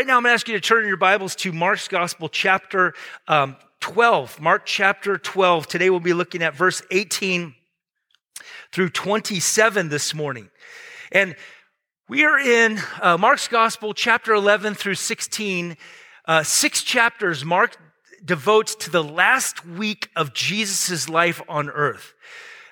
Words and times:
right 0.00 0.06
now, 0.06 0.16
I'm 0.16 0.22
going 0.22 0.30
to 0.30 0.34
ask 0.34 0.48
you 0.48 0.54
to 0.54 0.66
turn 0.66 0.86
your 0.86 0.96
Bibles 0.96 1.34
to 1.36 1.52
Mark's 1.52 1.86
Gospel, 1.86 2.30
chapter 2.30 2.94
um, 3.28 3.54
12. 3.80 4.40
Mark 4.40 4.64
chapter 4.64 5.18
12. 5.18 5.66
Today, 5.66 5.90
we'll 5.90 6.00
be 6.00 6.14
looking 6.14 6.42
at 6.42 6.56
verse 6.56 6.80
18 6.90 7.54
through 8.72 8.88
27 8.88 9.90
this 9.90 10.14
morning. 10.14 10.48
And 11.12 11.36
we 12.08 12.24
are 12.24 12.38
in 12.38 12.80
uh, 13.02 13.18
Mark's 13.18 13.46
Gospel, 13.46 13.92
chapter 13.92 14.32
11 14.32 14.72
through 14.72 14.94
16. 14.94 15.76
Uh, 16.24 16.42
six 16.44 16.82
chapters 16.82 17.44
Mark 17.44 17.76
devotes 18.24 18.74
to 18.76 18.90
the 18.90 19.04
last 19.04 19.66
week 19.66 20.08
of 20.16 20.32
Jesus' 20.32 21.10
life 21.10 21.42
on 21.46 21.68
earth. 21.68 22.14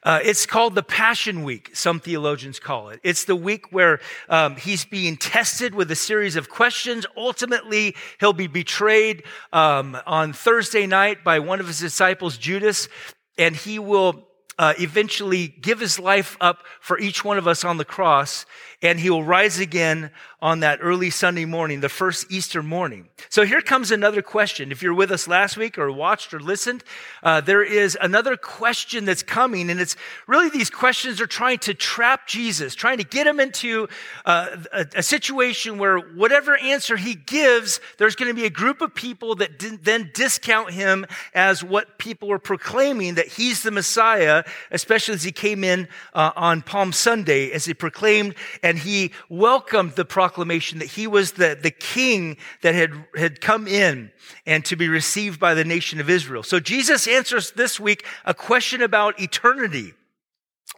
Uh, 0.09 0.21
it's 0.25 0.47
called 0.47 0.75
the 0.75 0.83
Passion 0.83 1.45
Week, 1.45 1.69
some 1.75 2.01
theologians 2.01 2.59
call 2.59 2.89
it. 2.89 2.99
It's 3.03 3.27
the 3.27 3.37
week 3.37 3.71
where 3.73 4.01
um, 4.31 4.57
he's 4.57 4.87
being 4.87 5.19
tested 5.19 5.75
with 5.75 5.91
a 5.91 5.97
series 5.97 6.35
of 6.35 6.49
questions. 6.49 7.05
Ultimately, 7.15 7.95
he'll 8.19 8.33
be 8.33 8.47
betrayed 8.47 9.23
um, 9.53 9.99
on 10.07 10.33
Thursday 10.33 10.87
night 10.87 11.23
by 11.25 11.41
one 11.41 11.61
of 11.61 11.67
his 11.67 11.79
disciples, 11.79 12.39
Judas, 12.39 12.89
and 13.37 13.55
he 13.55 13.79
will 13.79 14.27
uh, 14.59 14.73
eventually 14.79 15.49
give 15.49 15.79
his 15.79 15.99
life 15.99 16.39
up 16.41 16.65
for 16.81 16.99
each 16.99 17.23
one 17.23 17.37
of 17.37 17.47
us 17.47 17.63
on 17.63 17.77
the 17.77 17.85
cross, 17.85 18.47
and 18.83 19.01
he 19.01 19.11
will 19.11 19.25
rise 19.25 19.59
again 19.59 20.11
on 20.41 20.61
that 20.61 20.79
early 20.81 21.11
Sunday 21.11 21.45
morning, 21.45 21.81
the 21.81 21.89
first 21.89 22.31
Easter 22.31 22.63
morning. 22.63 23.09
So 23.29 23.45
here 23.45 23.61
comes 23.61 23.91
another 23.91 24.23
question. 24.23 24.71
If 24.71 24.85
you're 24.85 24.95
with 24.95 25.11
us 25.11 25.27
last 25.27 25.57
week 25.57 25.79
or 25.79 25.91
watched 25.91 26.33
or 26.33 26.39
listened, 26.39 26.85
uh, 27.25 27.41
there 27.41 27.65
is 27.65 27.99
another 28.01 28.37
question 28.37 29.05
that's 29.05 29.25
coming, 29.25 29.69
and 29.69 29.81
it's 29.81 29.97
really 30.29 30.49
these 30.49 30.71
questions 30.71 31.21
are 31.21 31.27
trying 31.27 31.59
to 31.61 31.75
trap 31.75 32.29
Jesus, 32.29 32.77
trying 32.77 32.99
to 32.99 33.05
get 33.05 33.27
him 33.27 33.41
into 33.41 33.89
uh, 34.25 34.57
a, 34.73 34.87
a, 34.97 35.03
situation 35.03 35.79
where 35.79 35.99
whatever 35.99 36.57
answer 36.57 36.97
he 36.97 37.17
gives, 37.17 37.81
there's 37.97 38.15
going 38.15 38.31
to 38.31 38.35
be 38.35 38.47
a 38.47 38.51
group 38.51 38.81
of 38.81 38.95
people 38.95 39.35
that 39.37 39.59
then 39.83 40.11
discount 40.15 40.71
him 40.71 41.05
as 41.35 41.65
what 41.65 41.99
people 41.99 42.29
were 42.29 42.39
proclaiming 42.39 43.17
that 43.17 43.27
he's 43.27 43.65
the 43.65 43.73
Messiah, 43.73 44.45
especially 44.71 45.15
as 45.15 45.25
he 45.25 45.33
came 45.33 45.65
in 45.65 45.89
uh, 46.15 46.31
on 46.37 46.63
Palm 46.63 46.93
Sunday, 46.93 47.51
as 47.51 47.65
he 47.65 47.75
proclaimed 47.75 48.37
and 48.69 48.79
he 48.79 49.13
welcomed 49.31 49.93
the 49.93 50.05
proclamation 50.05 50.79
that 50.81 50.89
he 50.89 51.07
was 51.07 51.33
the, 51.33 51.59
the 51.59 51.71
king 51.71 52.37
that 52.61 52.75
had, 52.75 52.93
had 53.17 53.41
come 53.41 53.67
in 53.67 54.13
and 54.45 54.63
to 54.67 54.77
be 54.77 54.89
received 54.89 55.41
by 55.41 55.55
the 55.55 55.65
nation 55.65 56.01
of 56.01 56.11
Israel. 56.11 56.43
So 56.43 56.61
Jesus 56.61 57.09
answers 57.09 57.53
this 57.53 57.81
week 57.81 58.05
a 58.27 58.35
question 58.35 58.83
about 58.83 59.19
eternity. 59.19 59.95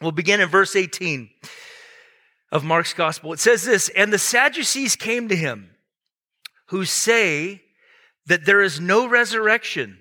We'll 0.01 0.13
begin 0.13 0.41
in 0.41 0.49
verse 0.49 0.77
18 0.77 1.31
of 2.53 2.63
Mark's 2.63 2.95
gospel. 2.95 3.33
It 3.33 3.41
says 3.41 3.65
this, 3.65 3.89
and 3.89 4.13
the 4.13 4.19
Sadducees 4.19 4.95
came 4.95 5.27
to 5.27 5.35
him 5.35 5.71
who 6.67 6.85
say 6.85 7.61
that 8.27 8.45
there 8.45 8.63
is 8.63 8.79
no 8.79 9.09
resurrection. 9.09 9.99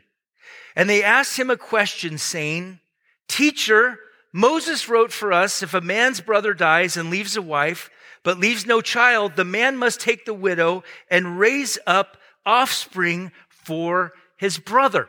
And 0.76 0.88
they 0.88 1.04
asked 1.04 1.40
him 1.40 1.50
a 1.50 1.58
question 1.58 2.20
saying, 2.20 2.82
Teacher, 3.28 3.98
Moses 4.32 4.88
wrote 4.88 5.12
for 5.12 5.34
us 5.34 5.64
if 5.64 5.74
a 5.74 5.82
man's 5.82 6.22
brother 6.22 6.54
dies 6.54 6.98
and 6.98 7.10
leaves 7.10 7.36
a 7.36 7.42
wife, 7.42 7.90
but 8.24 8.38
leaves 8.38 8.66
no 8.66 8.82
child, 8.82 9.36
the 9.36 9.46
man 9.46 9.78
must 9.78 10.00
take 10.00 10.26
the 10.26 10.34
widow 10.34 10.84
and 11.10 11.40
raise 11.40 11.78
up 11.88 12.18
offspring 12.46 13.32
for 13.50 14.14
his 14.38 14.58
brother. 14.58 15.08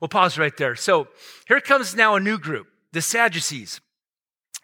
We'll 0.00 0.08
pause 0.08 0.38
right 0.38 0.56
there. 0.56 0.76
So 0.76 1.08
here 1.46 1.60
comes 1.60 1.94
now 1.94 2.14
a 2.14 2.20
new 2.20 2.38
group, 2.38 2.68
the 2.92 3.02
Sadducees. 3.02 3.80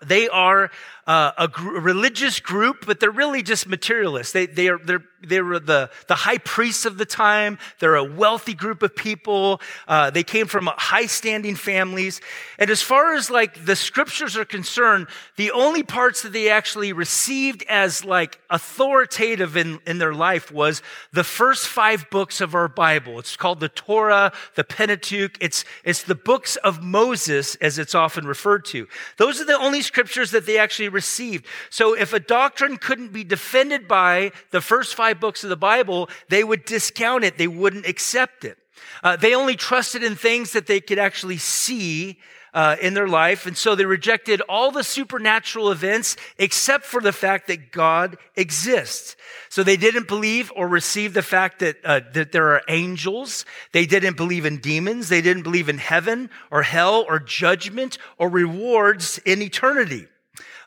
They 0.05 0.28
are 0.28 0.70
uh, 1.06 1.33
a, 1.36 1.48
gr- 1.48 1.78
religious 1.78 2.41
group, 2.41 2.86
but 2.86 3.00
they're 3.00 3.10
really 3.10 3.42
just 3.42 3.66
materialists. 3.66 4.33
They, 4.33 4.47
they 4.47 4.69
are, 4.69 4.78
they're, 4.78 5.05
they 5.22 5.41
were 5.41 5.58
the, 5.58 5.91
the 6.08 6.14
high 6.14 6.38
priests 6.38 6.84
of 6.84 6.98
the 6.98 7.05
time. 7.05 7.58
They're 7.78 7.94
a 7.94 8.05
wealthy 8.05 8.55
group 8.55 8.83
of 8.83 8.94
people. 8.94 9.60
Uh, 9.88 10.10
they 10.10 10.22
came 10.22 10.47
from 10.47 10.69
high 10.77 11.06
standing 11.06 11.56
families. 11.56 12.20
And 12.58 12.70
as 12.70 12.82
far 12.82 13.14
as 13.14 13.30
like 13.30 13.64
the 13.64 13.77
scriptures 13.77 14.37
are 14.37 14.44
concerned, 14.44 15.06
the 15.37 15.50
only 15.50 15.82
parts 15.82 16.22
that 16.22 16.32
they 16.32 16.50
actually 16.50 16.92
received 16.92 17.65
as 17.69 18.04
like 18.04 18.41
authoritative 18.50 19.56
in, 19.56 19.81
in 19.86 19.98
their 19.98 20.15
life 20.15 20.53
was 20.53 20.82
the 21.12 21.25
first 21.25 21.66
five 21.66 22.09
books 22.10 22.41
of 22.41 22.54
our 22.54 22.69
Bible. 22.69 23.19
It's 23.19 23.36
called 23.36 23.60
the 23.60 23.69
Torah, 23.69 24.32
the 24.54 24.65
Pentateuch. 24.65 25.36
It's, 25.41 25.65
it's 25.84 26.03
the 26.03 26.15
books 26.15 26.56
of 26.56 26.82
Moses, 26.82 27.56
as 27.56 27.78
it's 27.78 27.94
often 27.94 28.26
referred 28.26 28.65
to. 28.66 28.86
Those 29.16 29.41
are 29.41 29.44
the 29.44 29.59
only 29.59 29.82
scriptures 29.82 30.31
that 30.32 30.47
they 30.47 30.59
actually 30.59 30.88
received. 30.94 31.44
So 31.69 31.94
if 31.94 32.12
a 32.15 32.21
doctrine 32.21 32.78
couldn't 32.78 33.12
be 33.12 33.25
defended 33.25 33.87
by 33.87 34.32
the 34.50 34.62
first 34.62 34.94
five 34.94 35.21
books 35.21 35.44
of 35.44 35.50
the 35.50 35.56
Bible, 35.56 36.09
they 36.31 36.43
would 36.43 36.65
discount 36.65 37.25
it. 37.25 37.37
They 37.37 37.49
wouldn't 37.49 37.87
accept 37.87 38.44
it. 38.44 38.56
Uh, 39.03 39.16
they 39.16 39.34
only 39.34 39.56
trusted 39.56 40.03
in 40.03 40.16
things 40.16 40.53
that 40.53 40.66
they 40.66 40.81
could 40.81 40.99
actually 40.99 41.38
see 41.38 42.19
uh, 42.54 42.77
in 42.81 42.94
their 42.94 43.09
life. 43.09 43.47
And 43.47 43.56
so 43.56 43.75
they 43.75 43.84
rejected 43.84 44.41
all 44.49 44.71
the 44.71 44.84
supernatural 44.84 45.71
events 45.71 46.16
except 46.38 46.84
for 46.84 47.00
the 47.00 47.12
fact 47.12 47.49
that 47.49 47.72
God 47.72 48.16
exists. 48.37 49.16
So 49.49 49.62
they 49.62 49.77
didn't 49.77 50.09
believe 50.09 50.53
or 50.54 50.69
receive 50.69 51.15
the 51.15 51.22
fact 51.22 51.59
that, 51.59 51.77
uh, 51.84 52.00
that 52.15 52.33
there 52.33 52.54
are 52.54 52.62
angels. 52.69 53.44
They 53.72 53.87
didn't 53.87 54.16
believe 54.16 54.47
in 54.47 54.59
demons. 54.59 55.09
They 55.09 55.21
didn't 55.21 55.43
believe 55.43 55.69
in 55.69 55.78
heaven 55.78 56.31
or 56.50 56.62
hell 56.62 57.04
or 57.09 57.19
judgment 57.19 57.99
or 58.19 58.28
rewards 58.28 59.19
in 59.19 59.43
eternity. 59.43 60.06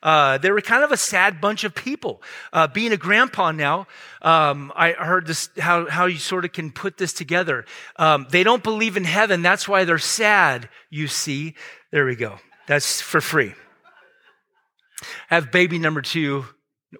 Uh, 0.07 0.38
they 0.38 0.50
were 0.50 0.62
kind 0.62 0.85
of 0.85 0.91
a 0.94 0.97
sad 0.97 1.41
bunch 1.41 1.66
of 1.66 1.75
people. 1.75 2.22
Uh, 2.53 2.66
being 2.66 2.94
a 2.94 2.97
grandpa 2.97 3.51
now, 3.51 3.85
um, 4.22 4.72
I 4.73 4.94
heard 4.94 5.28
this 5.28 5.50
how 5.59 5.90
how 5.90 6.06
you 6.06 6.18
sort 6.18 6.45
of 6.45 6.53
can 6.53 6.72
put 6.72 6.97
this 6.97 7.12
together. 7.12 7.66
Um, 7.97 8.25
they 8.31 8.44
don't 8.44 8.63
believe 8.63 8.95
in 8.95 9.03
heaven. 9.03 9.41
That's 9.41 9.68
why 9.68 9.84
they're 9.84 9.97
sad. 9.97 10.69
You 10.90 11.09
see, 11.09 11.56
there 11.91 12.06
we 12.06 12.16
go. 12.16 12.40
That's 12.68 13.01
for 13.01 13.19
free. 13.19 13.53
Have 15.28 15.51
baby 15.51 15.78
number 15.78 16.01
two. 16.01 16.45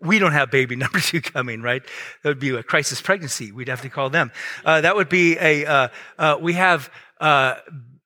We 0.02 0.20
don't 0.20 0.34
have 0.34 0.52
baby 0.52 0.76
number 0.86 1.00
two 1.00 1.22
coming, 1.22 1.62
right? 1.62 1.84
That 2.24 2.30
would 2.30 2.40
be 2.40 2.50
a 2.50 2.62
crisis 2.62 3.02
pregnancy. 3.02 3.54
We'd 3.54 3.70
have 3.70 3.84
to 3.84 3.90
call 3.90 4.10
them. 4.10 4.34
Uh, 4.66 4.82
that 4.82 4.98
would 4.98 5.08
be 5.08 5.38
a. 5.40 5.66
Uh, 5.66 5.88
uh, 6.20 6.38
we 6.42 6.54
have 6.54 6.92
uh, 7.22 7.56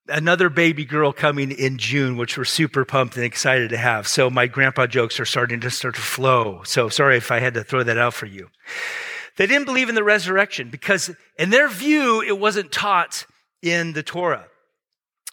another 0.08 0.50
baby 0.50 0.86
girl 0.86 1.14
coming 1.14 1.52
in 1.52 1.78
June, 1.78 2.18
which 2.18 2.38
we're 2.38 2.46
super 2.46 2.86
pumped 2.86 3.16
and 3.16 3.26
excited 3.26 3.70
to 3.70 3.78
have. 3.78 4.08
So 4.08 4.30
my 4.30 4.48
grandpa 4.48 4.88
jokes 4.88 5.20
are 5.20 5.26
starting 5.26 5.60
to 5.62 5.70
start 5.70 5.96
to 5.96 6.02
flow. 6.02 6.62
So 6.64 6.90
sorry 6.90 7.18
if 7.18 7.32
I 7.32 7.40
had 7.40 7.54
to 7.56 7.64
throw 7.64 7.84
that 7.84 7.98
out 7.98 8.14
for 8.14 8.26
you. 8.26 8.50
They 9.38 9.48
didn't 9.48 9.66
believe 9.66 9.90
in 9.90 9.96
the 9.96 10.04
resurrection 10.04 10.70
because 10.70 11.10
in 11.38 11.50
their 11.50 11.68
view, 11.68 12.22
it 12.22 12.38
wasn't 12.38 12.72
taught 12.72 13.26
in 13.62 13.94
the 13.94 14.04
Torah. 14.04 14.48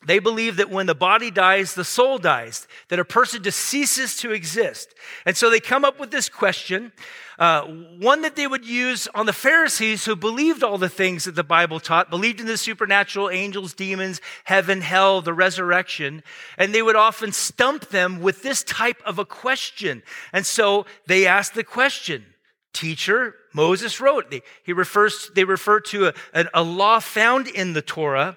They 0.07 0.21
believe 0.21 0.57
that 0.57 0.71
when 0.71 0.87
the 0.87 0.95
body 0.95 1.31
dies, 1.31 1.75
the 1.75 1.85
soul 1.85 2.19
dies, 2.19 2.69
that 2.89 3.01
a 3.01 3.05
person 3.05 3.43
just 3.43 3.59
ceases 3.59 4.17
to 4.19 4.31
exist. 4.31 4.95
And 5.27 5.37
so 5.37 5.51
they 5.51 5.59
come 5.59 5.85
up 5.85 5.99
with 5.99 6.13
this 6.13 6.29
question, 6.29 6.93
uh, 7.37 7.63
one 7.63 8.23
that 8.23 8.37
they 8.37 8.47
would 8.47 8.65
use 8.65 9.09
on 9.09 9.27
the 9.27 9.33
Pharisees 9.33 10.05
who 10.05 10.15
believed 10.15 10.63
all 10.63 10.79
the 10.79 10.89
things 10.89 11.25
that 11.25 11.35
the 11.35 11.43
Bible 11.43 11.81
taught, 11.81 12.11
believed 12.11 12.39
in 12.39 12.47
the 12.47 12.57
supernatural, 12.57 13.29
angels, 13.29 13.75
demons, 13.75 14.21
heaven, 14.45 14.83
hell, 14.83 15.21
the 15.21 15.35
resurrection. 15.35 16.23
And 16.57 16.73
they 16.73 16.83
would 16.83 16.97
often 16.97 17.33
stump 17.33 17.89
them 17.89 18.21
with 18.21 18.43
this 18.43 18.63
type 18.63 19.03
of 19.05 19.19
a 19.19 19.25
question. 19.25 20.05
And 20.33 20.47
so 20.47 20.87
they 21.09 21.27
asked 21.27 21.55
the 21.55 21.65
question, 21.65 22.25
teacher, 22.73 23.35
Moses 23.53 24.01
wrote, 24.01 24.33
he 24.63 24.73
refers, 24.73 25.29
they 25.35 25.43
refer 25.43 25.81
to 25.81 26.13
a, 26.33 26.45
a 26.55 26.63
law 26.63 27.01
found 27.01 27.49
in 27.49 27.73
the 27.73 27.83
Torah 27.83 28.37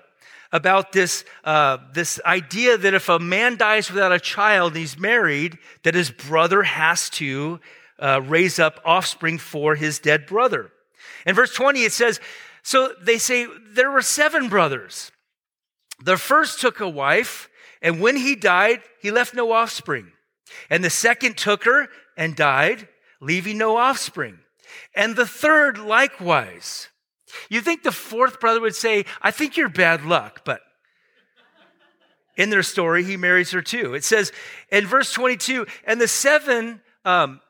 about 0.51 0.91
this, 0.91 1.23
uh, 1.43 1.77
this 1.93 2.19
idea 2.25 2.77
that 2.77 2.93
if 2.93 3.09
a 3.09 3.19
man 3.19 3.57
dies 3.57 3.89
without 3.89 4.11
a 4.11 4.19
child 4.19 4.73
and 4.73 4.79
he's 4.79 4.99
married, 4.99 5.57
that 5.83 5.95
his 5.95 6.11
brother 6.11 6.63
has 6.63 7.09
to 7.11 7.59
uh, 7.99 8.21
raise 8.25 8.59
up 8.59 8.81
offspring 8.83 9.37
for 9.37 9.75
his 9.75 9.99
dead 9.99 10.25
brother. 10.25 10.71
In 11.25 11.35
verse 11.35 11.53
20, 11.53 11.83
it 11.83 11.93
says, 11.93 12.19
So 12.63 12.93
they 13.01 13.17
say, 13.17 13.47
there 13.73 13.91
were 13.91 14.01
seven 14.01 14.49
brothers. 14.49 15.11
The 16.03 16.17
first 16.17 16.59
took 16.59 16.79
a 16.79 16.89
wife, 16.89 17.49
and 17.81 18.01
when 18.01 18.15
he 18.17 18.35
died, 18.35 18.81
he 19.01 19.11
left 19.11 19.33
no 19.33 19.51
offspring. 19.51 20.11
And 20.69 20.83
the 20.83 20.89
second 20.89 21.37
took 21.37 21.63
her 21.63 21.87
and 22.17 22.35
died, 22.35 22.87
leaving 23.21 23.57
no 23.57 23.77
offspring. 23.77 24.39
And 24.95 25.15
the 25.15 25.27
third 25.27 25.77
likewise. 25.77 26.89
You 27.49 27.61
think 27.61 27.83
the 27.83 27.91
fourth 27.91 28.39
brother 28.39 28.61
would 28.61 28.75
say, 28.75 29.05
I 29.21 29.31
think 29.31 29.57
you're 29.57 29.69
bad 29.69 30.05
luck, 30.05 30.41
but 30.45 30.61
in 32.35 32.49
their 32.49 32.63
story, 32.63 33.03
he 33.03 33.17
marries 33.17 33.51
her 33.51 33.61
too. 33.61 33.93
It 33.93 34.03
says 34.03 34.31
in 34.71 34.87
verse 34.87 35.11
22, 35.13 35.65
and 35.85 35.99
the 35.99 36.07
seven, 36.07 36.81
um, 37.05 37.41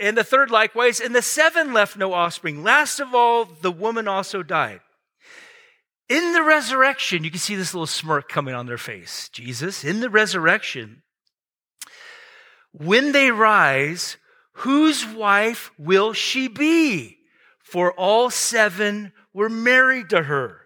and 0.00 0.16
the 0.16 0.24
third 0.24 0.50
likewise, 0.50 1.00
and 1.00 1.14
the 1.14 1.22
seven 1.22 1.72
left 1.72 1.96
no 1.96 2.12
offspring. 2.12 2.62
Last 2.62 3.00
of 3.00 3.14
all, 3.14 3.44
the 3.44 3.72
woman 3.72 4.08
also 4.08 4.42
died. 4.42 4.80
In 6.08 6.32
the 6.32 6.42
resurrection, 6.42 7.24
you 7.24 7.30
can 7.30 7.40
see 7.40 7.56
this 7.56 7.74
little 7.74 7.86
smirk 7.86 8.28
coming 8.28 8.54
on 8.54 8.66
their 8.66 8.78
face. 8.78 9.28
Jesus, 9.30 9.84
in 9.84 10.00
the 10.00 10.10
resurrection, 10.10 11.02
when 12.72 13.12
they 13.12 13.30
rise, 13.30 14.16
whose 14.52 15.04
wife 15.04 15.72
will 15.78 16.12
she 16.12 16.46
be? 16.46 17.16
for 17.66 17.92
all 17.94 18.30
seven 18.30 19.12
were 19.36 19.50
married 19.50 20.08
to 20.08 20.22
her. 20.22 20.62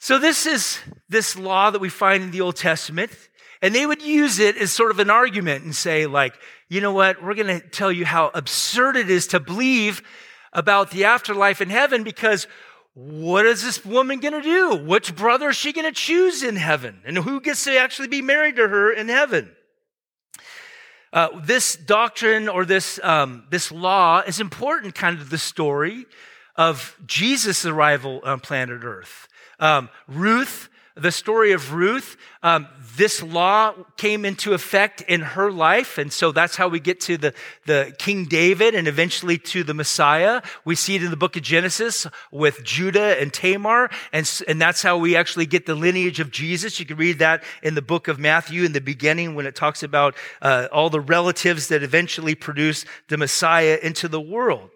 So 0.00 0.18
this 0.18 0.44
is 0.44 0.80
this 1.08 1.36
law 1.36 1.70
that 1.70 1.80
we 1.80 1.88
find 1.88 2.24
in 2.24 2.30
the 2.32 2.40
Old 2.40 2.56
Testament. 2.56 3.12
And 3.62 3.72
they 3.72 3.86
would 3.86 4.02
use 4.02 4.40
it 4.40 4.56
as 4.56 4.72
sort 4.72 4.90
of 4.90 4.98
an 4.98 5.08
argument 5.08 5.64
and 5.64 5.74
say, 5.74 6.06
like, 6.06 6.34
you 6.68 6.80
know 6.80 6.92
what? 6.92 7.22
We're 7.22 7.34
going 7.34 7.60
to 7.60 7.66
tell 7.68 7.92
you 7.92 8.04
how 8.04 8.32
absurd 8.34 8.96
it 8.96 9.08
is 9.08 9.28
to 9.28 9.40
believe 9.40 10.02
about 10.52 10.90
the 10.90 11.04
afterlife 11.04 11.60
in 11.60 11.70
heaven 11.70 12.02
because 12.02 12.48
what 12.94 13.46
is 13.46 13.62
this 13.62 13.84
woman 13.84 14.18
going 14.18 14.34
to 14.34 14.42
do? 14.42 14.74
Which 14.74 15.14
brother 15.14 15.50
is 15.50 15.56
she 15.56 15.72
going 15.72 15.86
to 15.86 15.92
choose 15.92 16.42
in 16.42 16.56
heaven? 16.56 17.02
And 17.04 17.18
who 17.18 17.40
gets 17.40 17.62
to 17.64 17.78
actually 17.78 18.08
be 18.08 18.22
married 18.22 18.56
to 18.56 18.66
her 18.66 18.92
in 18.92 19.08
heaven? 19.08 19.52
Uh, 21.12 21.28
this 21.40 21.76
doctrine 21.76 22.48
or 22.48 22.64
this, 22.64 22.98
um, 23.04 23.44
this 23.50 23.70
law 23.70 24.22
is 24.26 24.40
important, 24.40 24.96
kind 24.96 25.20
of 25.20 25.30
the 25.30 25.38
story 25.38 26.04
of 26.58 26.96
Jesus' 27.06 27.64
arrival 27.64 28.20
on 28.24 28.40
planet 28.40 28.82
Earth. 28.82 29.28
Um, 29.60 29.88
Ruth, 30.08 30.68
the 30.96 31.12
story 31.12 31.52
of 31.52 31.72
Ruth, 31.72 32.16
um, 32.42 32.66
this 32.96 33.22
law 33.22 33.74
came 33.96 34.24
into 34.24 34.52
effect 34.54 35.00
in 35.02 35.20
her 35.20 35.52
life. 35.52 35.98
And 35.98 36.12
so 36.12 36.32
that's 36.32 36.56
how 36.56 36.66
we 36.66 36.80
get 36.80 36.98
to 37.02 37.16
the, 37.16 37.34
the 37.66 37.94
King 37.98 38.24
David 38.24 38.74
and 38.74 38.88
eventually 38.88 39.38
to 39.38 39.62
the 39.62 39.74
Messiah. 39.74 40.42
We 40.64 40.74
see 40.74 40.96
it 40.96 41.04
in 41.04 41.10
the 41.10 41.16
book 41.16 41.36
of 41.36 41.42
Genesis 41.42 42.08
with 42.32 42.64
Judah 42.64 43.20
and 43.20 43.32
Tamar. 43.32 43.88
And, 44.12 44.28
and 44.48 44.60
that's 44.60 44.82
how 44.82 44.98
we 44.98 45.14
actually 45.14 45.46
get 45.46 45.66
the 45.66 45.76
lineage 45.76 46.18
of 46.18 46.32
Jesus. 46.32 46.80
You 46.80 46.86
can 46.86 46.96
read 46.96 47.20
that 47.20 47.44
in 47.62 47.76
the 47.76 47.82
book 47.82 48.08
of 48.08 48.18
Matthew 48.18 48.64
in 48.64 48.72
the 48.72 48.80
beginning 48.80 49.36
when 49.36 49.46
it 49.46 49.54
talks 49.54 49.84
about 49.84 50.16
uh, 50.42 50.66
all 50.72 50.90
the 50.90 51.00
relatives 51.00 51.68
that 51.68 51.84
eventually 51.84 52.34
produced 52.34 52.84
the 53.06 53.16
Messiah 53.16 53.78
into 53.80 54.08
the 54.08 54.20
world. 54.20 54.70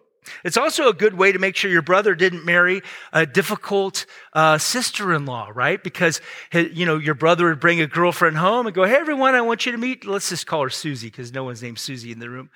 It's 0.45 0.57
also 0.57 0.89
a 0.89 0.93
good 0.93 1.15
way 1.15 1.33
to 1.33 1.39
make 1.39 1.57
sure 1.57 1.71
your 1.71 1.83
brother 1.83 2.15
didn't 2.15 2.45
marry 2.45 2.83
a 3.13 3.27
difficult 3.27 4.07
uh, 4.33 4.59
sister-in-law, 4.59 5.51
right? 5.55 5.83
Because 5.83 6.21
you 6.53 6.87
know 6.87 6.99
your 6.99 7.15
brother 7.15 7.47
would 7.47 7.61
bring 7.61 7.81
a 7.81 7.87
girlfriend 7.87 8.37
home 8.37 8.67
and 8.67 8.75
go, 8.75 8.85
"Hey, 8.85 8.95
everyone, 8.95 9.35
I 9.35 9.41
want 9.41 9.67
you 9.67 9.73
to 9.73 9.79
meet." 9.79 10.07
Let's 10.07 10.29
just 10.29 10.47
call 10.47 10.63
her 10.63 10.71
Susie 10.71 11.09
because 11.09 11.33
no 11.33 11.45
one's 11.45 11.63
named 11.63 11.79
Susie 11.79 12.13
in 12.13 12.19
the 12.19 12.31
room. 12.31 12.51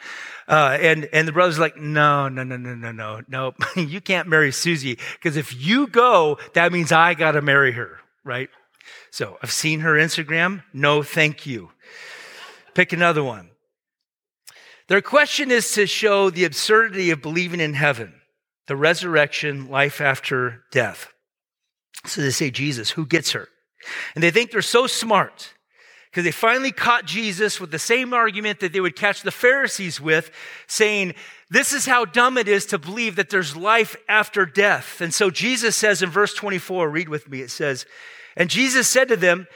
Uh, 0.49 0.79
and 0.81 1.09
and 1.13 1.27
the 1.27 1.33
brother's 1.33 1.59
like, 1.59 1.77
"No, 1.77 2.29
no, 2.29 2.45
no, 2.45 2.57
no, 2.57 2.75
no, 2.75 2.93
no, 2.93 3.23
no. 3.29 3.55
you 3.77 4.01
can't 4.01 4.29
marry 4.29 4.53
Susie 4.53 4.99
because 5.15 5.37
if 5.37 5.55
you 5.55 5.87
go, 5.89 6.39
that 6.55 6.73
means 6.73 6.93
I 6.93 7.15
got 7.15 7.33
to 7.33 7.43
marry 7.43 7.73
her, 7.73 7.99
right?" 8.25 8.51
So 9.11 9.39
I've 9.43 9.53
seen 9.53 9.81
her 9.81 9.95
Instagram. 9.95 10.63
No, 10.73 11.03
thank 11.03 11.47
you. 11.47 11.71
Pick 12.75 12.93
another 12.93 13.25
one. 13.25 13.51
Their 14.89 15.03
question 15.03 15.51
is 15.51 15.73
to 15.73 15.87
show 15.87 16.31
the 16.31 16.45
absurdity 16.45 17.11
of 17.11 17.23
believing 17.23 17.61
in 17.61 17.75
heaven, 17.75 18.15
the 18.69 18.77
resurrection, 18.77 19.69
life 19.69 20.01
after 20.01 20.63
death. 20.71 21.13
So 22.05 22.21
they 22.21 22.31
say, 22.31 22.51
Jesus, 22.51 22.91
who 22.91 23.05
gets 23.05 23.33
her? 23.33 23.49
And 24.15 24.23
they 24.23 24.31
think 24.31 24.51
they're 24.51 24.63
so 24.63 24.87
smart 24.87 25.53
because 26.11 26.25
they 26.25 26.33
finally 26.33 26.73
caught 26.73 27.05
Jesus 27.05 27.61
with 27.61 27.71
the 27.71 27.79
same 27.79 28.15
argument 28.15 28.61
that 28.61 28.73
they 28.73 28.81
would 28.81 28.97
catch 28.97 29.23
the 29.23 29.31
Pharisees 29.31 30.01
with, 30.01 30.31
saying, 30.67 31.15
This 31.51 31.73
is 31.73 31.87
how 31.87 32.05
dumb 32.05 32.39
it 32.39 32.49
is 32.49 32.65
to 32.67 32.79
believe 32.79 33.17
that 33.17 33.29
there's 33.29 33.57
life 33.57 33.97
after 34.09 34.47
death. 34.47 35.01
And 35.01 35.13
so 35.13 35.31
Jesus 35.31 35.77
says 35.77 36.01
in 36.01 36.11
verse 36.11 36.33
24, 36.33 36.89
read 36.89 37.09
with 37.09 37.29
me, 37.29 37.41
it 37.41 37.51
says, 37.51 37.87
And 38.37 38.49
Jesus 38.49 38.89
said 38.89 39.09
to 39.09 39.17
them, 39.17 39.49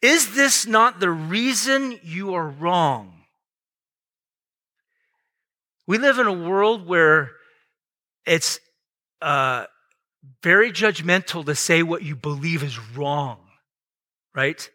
Is 0.00 0.34
this 0.34 0.64
not 0.66 1.00
the 1.00 1.10
reason 1.10 1.98
you 2.02 2.34
are 2.34 2.48
wrong? 2.48 3.15
We 5.86 5.98
live 5.98 6.18
in 6.18 6.26
a 6.26 6.32
world 6.32 6.86
where 6.86 7.32
it's 8.26 8.58
uh, 9.22 9.66
very 10.42 10.72
judgmental 10.72 11.44
to 11.46 11.54
say 11.54 11.82
what 11.82 12.02
you 12.02 12.16
believe 12.16 12.62
is 12.62 12.78
wrong, 12.96 13.38
right? 14.34 14.68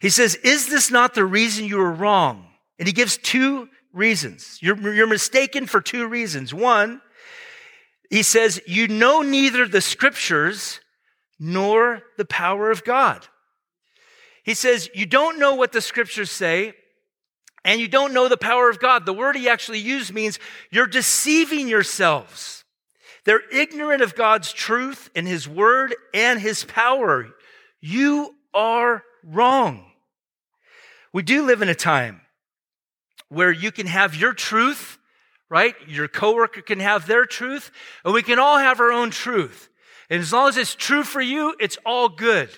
He 0.00 0.10
says, 0.10 0.34
Is 0.36 0.68
this 0.68 0.90
not 0.90 1.14
the 1.14 1.24
reason 1.24 1.66
you 1.66 1.80
are 1.80 1.92
wrong? 1.92 2.48
And 2.78 2.88
he 2.88 2.92
gives 2.92 3.16
two 3.16 3.68
reasons. 3.92 4.58
You're, 4.60 4.92
you're 4.92 5.06
mistaken 5.06 5.66
for 5.66 5.80
two 5.80 6.06
reasons. 6.06 6.52
One, 6.52 7.00
he 8.10 8.22
says, 8.22 8.60
You 8.66 8.88
know 8.88 9.22
neither 9.22 9.66
the 9.68 9.80
scriptures 9.80 10.80
nor 11.38 12.02
the 12.16 12.24
power 12.24 12.70
of 12.70 12.84
God. 12.84 13.26
He 14.42 14.54
says, 14.54 14.90
You 14.94 15.06
don't 15.06 15.38
know 15.38 15.54
what 15.54 15.72
the 15.72 15.80
scriptures 15.80 16.30
say, 16.30 16.74
and 17.64 17.80
you 17.80 17.88
don't 17.88 18.12
know 18.12 18.28
the 18.28 18.36
power 18.36 18.68
of 18.68 18.78
God. 18.78 19.06
The 19.06 19.12
word 19.12 19.36
he 19.36 19.48
actually 19.48 19.78
used 19.78 20.12
means 20.12 20.38
you're 20.70 20.86
deceiving 20.86 21.68
yourselves. 21.68 22.64
They're 23.24 23.42
ignorant 23.50 24.02
of 24.02 24.14
God's 24.14 24.52
truth 24.52 25.10
and 25.16 25.26
his 25.26 25.48
word 25.48 25.94
and 26.12 26.38
his 26.38 26.64
power. 26.64 27.28
You 27.80 28.34
are 28.52 29.02
wrong. 29.22 29.86
We 31.12 31.22
do 31.22 31.46
live 31.46 31.62
in 31.62 31.68
a 31.68 31.74
time 31.74 32.20
where 33.28 33.50
you 33.50 33.72
can 33.72 33.86
have 33.86 34.14
your 34.14 34.34
truth, 34.34 34.98
right? 35.48 35.74
Your 35.86 36.08
coworker 36.08 36.60
can 36.60 36.80
have 36.80 37.06
their 37.06 37.24
truth, 37.24 37.70
and 38.04 38.12
we 38.12 38.22
can 38.22 38.38
all 38.38 38.58
have 38.58 38.80
our 38.80 38.92
own 38.92 39.10
truth. 39.10 39.70
And 40.10 40.20
as 40.20 40.32
long 40.32 40.48
as 40.48 40.56
it's 40.56 40.74
true 40.74 41.02
for 41.02 41.20
you, 41.20 41.54
it's 41.58 41.78
all 41.86 42.08
good. 42.08 42.50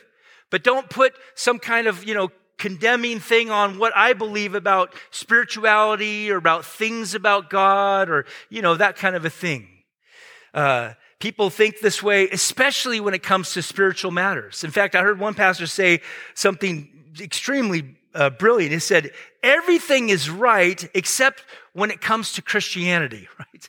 But 0.50 0.64
don't 0.64 0.90
put 0.90 1.14
some 1.34 1.58
kind 1.58 1.86
of, 1.86 2.04
you 2.04 2.14
know, 2.14 2.30
condemning 2.58 3.20
thing 3.20 3.50
on 3.50 3.78
what 3.78 3.92
I 3.96 4.12
believe 4.12 4.54
about 4.54 4.94
spirituality 5.10 6.30
or 6.30 6.36
about 6.36 6.64
things 6.64 7.14
about 7.14 7.50
God 7.50 8.08
or, 8.08 8.24
you 8.48 8.62
know, 8.62 8.74
that 8.76 8.96
kind 8.96 9.14
of 9.14 9.24
a 9.24 9.30
thing. 9.30 9.68
Uh, 10.54 10.94
people 11.18 11.50
think 11.50 11.80
this 11.80 12.02
way, 12.02 12.28
especially 12.30 13.00
when 13.00 13.14
it 13.14 13.22
comes 13.22 13.52
to 13.52 13.62
spiritual 13.62 14.10
matters. 14.10 14.64
In 14.64 14.70
fact, 14.70 14.94
I 14.94 15.02
heard 15.02 15.20
one 15.20 15.34
pastor 15.34 15.66
say 15.66 16.00
something 16.34 16.88
extremely 17.20 17.96
uh, 18.14 18.30
brilliant. 18.30 18.72
He 18.72 18.78
said, 18.78 19.10
everything 19.42 20.08
is 20.08 20.30
right 20.30 20.88
except 20.94 21.44
when 21.74 21.90
it 21.90 22.00
comes 22.00 22.32
to 22.32 22.42
Christianity, 22.42 23.28
right? 23.38 23.68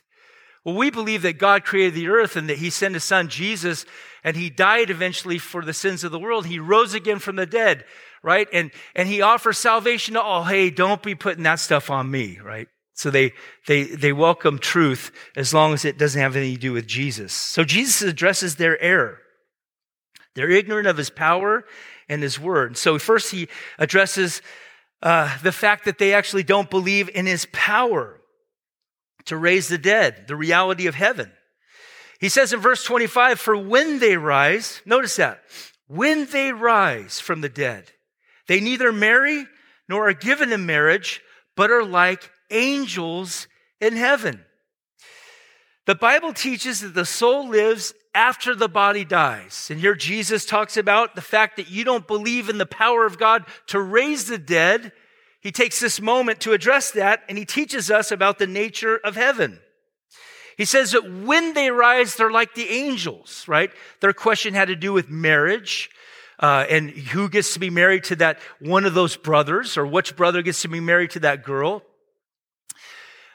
Well, 0.64 0.76
we 0.76 0.90
believe 0.90 1.22
that 1.22 1.38
God 1.38 1.64
created 1.64 1.94
the 1.94 2.08
earth 2.08 2.36
and 2.36 2.48
that 2.48 2.58
he 2.58 2.70
sent 2.70 2.94
his 2.94 3.04
son 3.04 3.28
Jesus 3.28 3.86
and 4.24 4.36
he 4.36 4.50
died 4.50 4.90
eventually 4.90 5.38
for 5.38 5.62
the 5.62 5.72
sins 5.72 6.04
of 6.04 6.12
the 6.12 6.18
world. 6.18 6.46
He 6.46 6.58
rose 6.58 6.94
again 6.94 7.18
from 7.18 7.36
the 7.36 7.46
dead 7.46 7.84
right? 8.22 8.48
And, 8.52 8.70
and 8.94 9.08
he 9.08 9.22
offers 9.22 9.58
salvation 9.58 10.14
to 10.14 10.22
all. 10.22 10.44
Hey, 10.44 10.70
don't 10.70 11.02
be 11.02 11.14
putting 11.14 11.44
that 11.44 11.60
stuff 11.60 11.90
on 11.90 12.10
me, 12.10 12.38
right? 12.42 12.68
So 12.94 13.10
they, 13.10 13.32
they, 13.66 13.84
they 13.84 14.12
welcome 14.12 14.58
truth 14.58 15.12
as 15.36 15.54
long 15.54 15.72
as 15.72 15.84
it 15.84 15.98
doesn't 15.98 16.20
have 16.20 16.34
anything 16.34 16.56
to 16.56 16.60
do 16.60 16.72
with 16.72 16.86
Jesus. 16.86 17.32
So 17.32 17.62
Jesus 17.62 18.02
addresses 18.02 18.56
their 18.56 18.80
error. 18.82 19.20
They're 20.34 20.50
ignorant 20.50 20.88
of 20.88 20.96
his 20.96 21.10
power 21.10 21.64
and 22.08 22.22
his 22.22 22.40
word. 22.40 22.76
So 22.76 22.98
first 22.98 23.30
he 23.30 23.48
addresses 23.78 24.42
uh, 25.02 25.36
the 25.42 25.52
fact 25.52 25.84
that 25.84 25.98
they 25.98 26.12
actually 26.12 26.42
don't 26.42 26.70
believe 26.70 27.08
in 27.14 27.26
his 27.26 27.46
power 27.52 28.20
to 29.26 29.36
raise 29.36 29.68
the 29.68 29.78
dead, 29.78 30.26
the 30.26 30.36
reality 30.36 30.86
of 30.86 30.94
heaven. 30.94 31.30
He 32.18 32.28
says 32.28 32.52
in 32.52 32.60
verse 32.60 32.82
25, 32.82 33.38
for 33.38 33.56
when 33.56 34.00
they 34.00 34.16
rise, 34.16 34.82
notice 34.84 35.16
that, 35.16 35.42
when 35.86 36.26
they 36.26 36.50
rise 36.50 37.20
from 37.20 37.42
the 37.42 37.48
dead, 37.48 37.92
they 38.48 38.60
neither 38.60 38.92
marry 38.92 39.46
nor 39.88 40.08
are 40.08 40.14
given 40.14 40.52
in 40.52 40.66
marriage, 40.66 41.22
but 41.54 41.70
are 41.70 41.84
like 41.84 42.30
angels 42.50 43.46
in 43.80 43.96
heaven. 43.96 44.44
The 45.86 45.94
Bible 45.94 46.34
teaches 46.34 46.80
that 46.80 46.94
the 46.94 47.06
soul 47.06 47.48
lives 47.48 47.94
after 48.14 48.54
the 48.54 48.68
body 48.68 49.04
dies. 49.04 49.68
And 49.70 49.80
here 49.80 49.94
Jesus 49.94 50.44
talks 50.44 50.76
about 50.76 51.14
the 51.14 51.22
fact 51.22 51.56
that 51.56 51.70
you 51.70 51.84
don't 51.84 52.06
believe 52.06 52.48
in 52.48 52.58
the 52.58 52.66
power 52.66 53.06
of 53.06 53.18
God 53.18 53.44
to 53.68 53.80
raise 53.80 54.26
the 54.26 54.38
dead. 54.38 54.92
He 55.40 55.52
takes 55.52 55.80
this 55.80 56.00
moment 56.00 56.40
to 56.40 56.52
address 56.52 56.90
that 56.90 57.22
and 57.28 57.38
he 57.38 57.44
teaches 57.44 57.90
us 57.90 58.10
about 58.10 58.38
the 58.38 58.46
nature 58.46 58.98
of 59.02 59.14
heaven. 59.14 59.60
He 60.58 60.64
says 60.64 60.92
that 60.92 61.10
when 61.10 61.54
they 61.54 61.70
rise, 61.70 62.16
they're 62.16 62.30
like 62.30 62.54
the 62.54 62.68
angels, 62.68 63.46
right? 63.46 63.70
Their 64.00 64.12
question 64.12 64.54
had 64.54 64.68
to 64.68 64.76
do 64.76 64.92
with 64.92 65.08
marriage 65.08 65.88
uh, 66.38 66.66
and 66.68 66.90
who 66.90 67.28
gets 67.28 67.54
to 67.54 67.60
be 67.60 67.70
married 67.70 68.04
to 68.04 68.16
that 68.16 68.38
one 68.60 68.84
of 68.84 68.94
those 68.94 69.16
brothers, 69.16 69.76
or 69.76 69.86
which 69.86 70.16
brother 70.16 70.42
gets 70.42 70.62
to 70.62 70.68
be 70.68 70.80
married 70.80 71.10
to 71.10 71.20
that 71.20 71.44
girl. 71.44 71.82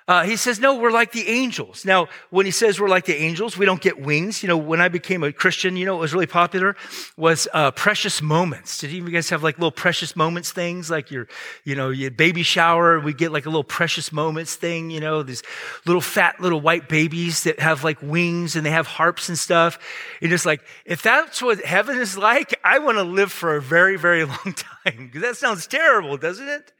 Uh, 0.07 0.23
he 0.23 0.35
says, 0.35 0.59
no, 0.59 0.75
we're 0.75 0.91
like 0.91 1.13
the 1.13 1.27
angels. 1.29 1.85
Now, 1.85 2.09
when 2.29 2.45
he 2.45 2.51
says 2.51 2.79
we're 2.79 2.89
like 2.89 3.05
the 3.05 3.15
angels, 3.15 3.57
we 3.57 3.65
don't 3.65 3.79
get 3.79 4.01
wings. 4.01 4.43
You 4.43 4.49
know, 4.49 4.57
when 4.57 4.81
I 4.81 4.89
became 4.89 5.23
a 5.23 5.31
Christian, 5.31 5.77
you 5.77 5.85
know, 5.85 5.93
what 5.93 6.01
was 6.01 6.13
really 6.13 6.27
popular 6.27 6.75
was 7.15 7.47
uh, 7.53 7.71
precious 7.71 8.21
moments. 8.21 8.79
Did 8.79 8.91
you 8.91 9.09
guys 9.09 9.29
have 9.29 9.43
like 9.43 9.57
little 9.57 9.71
precious 9.71 10.15
moments 10.15 10.51
things? 10.51 10.89
Like 10.89 11.09
your, 11.09 11.27
you 11.63 11.75
know, 11.75 11.89
your 11.89 12.11
baby 12.11 12.43
shower, 12.43 12.99
we 12.99 13.13
get 13.13 13.31
like 13.31 13.45
a 13.45 13.49
little 13.49 13.63
precious 13.63 14.11
moments 14.11 14.55
thing, 14.55 14.89
you 14.89 14.99
know, 14.99 15.23
these 15.23 15.41
little 15.85 16.01
fat 16.01 16.39
little 16.41 16.59
white 16.59 16.89
babies 16.89 17.43
that 17.43 17.61
have 17.61 17.85
like 17.85 18.01
wings 18.01 18.57
and 18.57 18.65
they 18.65 18.71
have 18.71 18.87
harps 18.87 19.29
and 19.29 19.39
stuff. 19.39 19.79
And 20.21 20.29
just 20.29 20.45
like, 20.45 20.61
if 20.85 21.01
that's 21.01 21.41
what 21.41 21.63
heaven 21.63 21.97
is 21.97 22.17
like, 22.17 22.59
I 22.63 22.79
want 22.79 22.97
to 22.97 23.03
live 23.03 23.31
for 23.31 23.55
a 23.55 23.61
very, 23.61 23.95
very 23.95 24.25
long 24.25 24.53
time. 24.53 25.05
Because 25.05 25.21
that 25.21 25.37
sounds 25.37 25.65
terrible, 25.65 26.17
doesn't 26.17 26.47
it? 26.49 26.73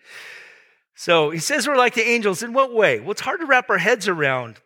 So 0.96 1.32
he 1.32 1.40
says 1.40 1.68
we're 1.68 1.76
like 1.76 1.96
the 1.96 2.08
angels. 2.08 2.44
In 2.44 2.54
what 2.54 2.74
way? 2.74 3.00
Well, 3.00 3.12
it's 3.12 3.22
hard 3.22 3.40
to 3.40 3.46
wrap 3.46 3.70
our 3.70 3.78
heads 3.78 4.08
around 4.08 4.60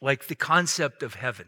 like 0.00 0.26
the 0.26 0.34
concept 0.34 1.02
of 1.02 1.14
heaven. 1.14 1.46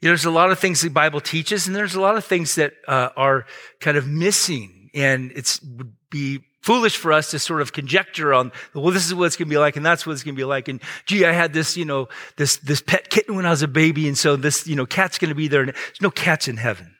You 0.00 0.08
know, 0.08 0.10
there's 0.10 0.24
a 0.24 0.30
lot 0.30 0.50
of 0.50 0.58
things 0.58 0.80
the 0.80 0.88
Bible 0.88 1.20
teaches, 1.20 1.66
and 1.66 1.76
there's 1.76 1.94
a 1.94 2.00
lot 2.00 2.16
of 2.16 2.24
things 2.24 2.54
that 2.54 2.72
uh, 2.88 3.10
are 3.16 3.46
kind 3.80 3.96
of 3.96 4.06
missing, 4.06 4.90
and 4.94 5.30
it's 5.34 5.60
would 5.62 5.92
be 6.10 6.40
foolish 6.62 6.96
for 6.96 7.12
us 7.12 7.30
to 7.30 7.38
sort 7.38 7.62
of 7.62 7.72
conjecture 7.72 8.34
on, 8.34 8.52
well, 8.74 8.90
this 8.90 9.06
is 9.06 9.14
what 9.14 9.26
it's 9.26 9.36
going 9.36 9.48
to 9.48 9.50
be 9.52 9.58
like, 9.58 9.76
and 9.76 9.84
that's 9.84 10.06
what 10.06 10.12
it's 10.12 10.22
going 10.22 10.34
to 10.34 10.40
be 10.40 10.44
like. 10.44 10.68
And 10.68 10.80
gee, 11.06 11.24
I 11.24 11.32
had 11.32 11.52
this, 11.52 11.76
you 11.76 11.84
know, 11.84 12.08
this 12.36 12.56
this 12.58 12.80
pet 12.82 13.10
kitten 13.10 13.34
when 13.36 13.46
I 13.46 13.50
was 13.50 13.62
a 13.62 13.68
baby, 13.68 14.08
and 14.08 14.16
so 14.16 14.36
this, 14.36 14.66
you 14.66 14.76
know, 14.76 14.86
cat's 14.86 15.18
going 15.18 15.30
to 15.30 15.34
be 15.34 15.48
there. 15.48 15.62
And 15.62 15.72
there's 15.72 16.02
no 16.02 16.10
cats 16.10 16.48
in 16.48 16.56
heaven. 16.56 16.96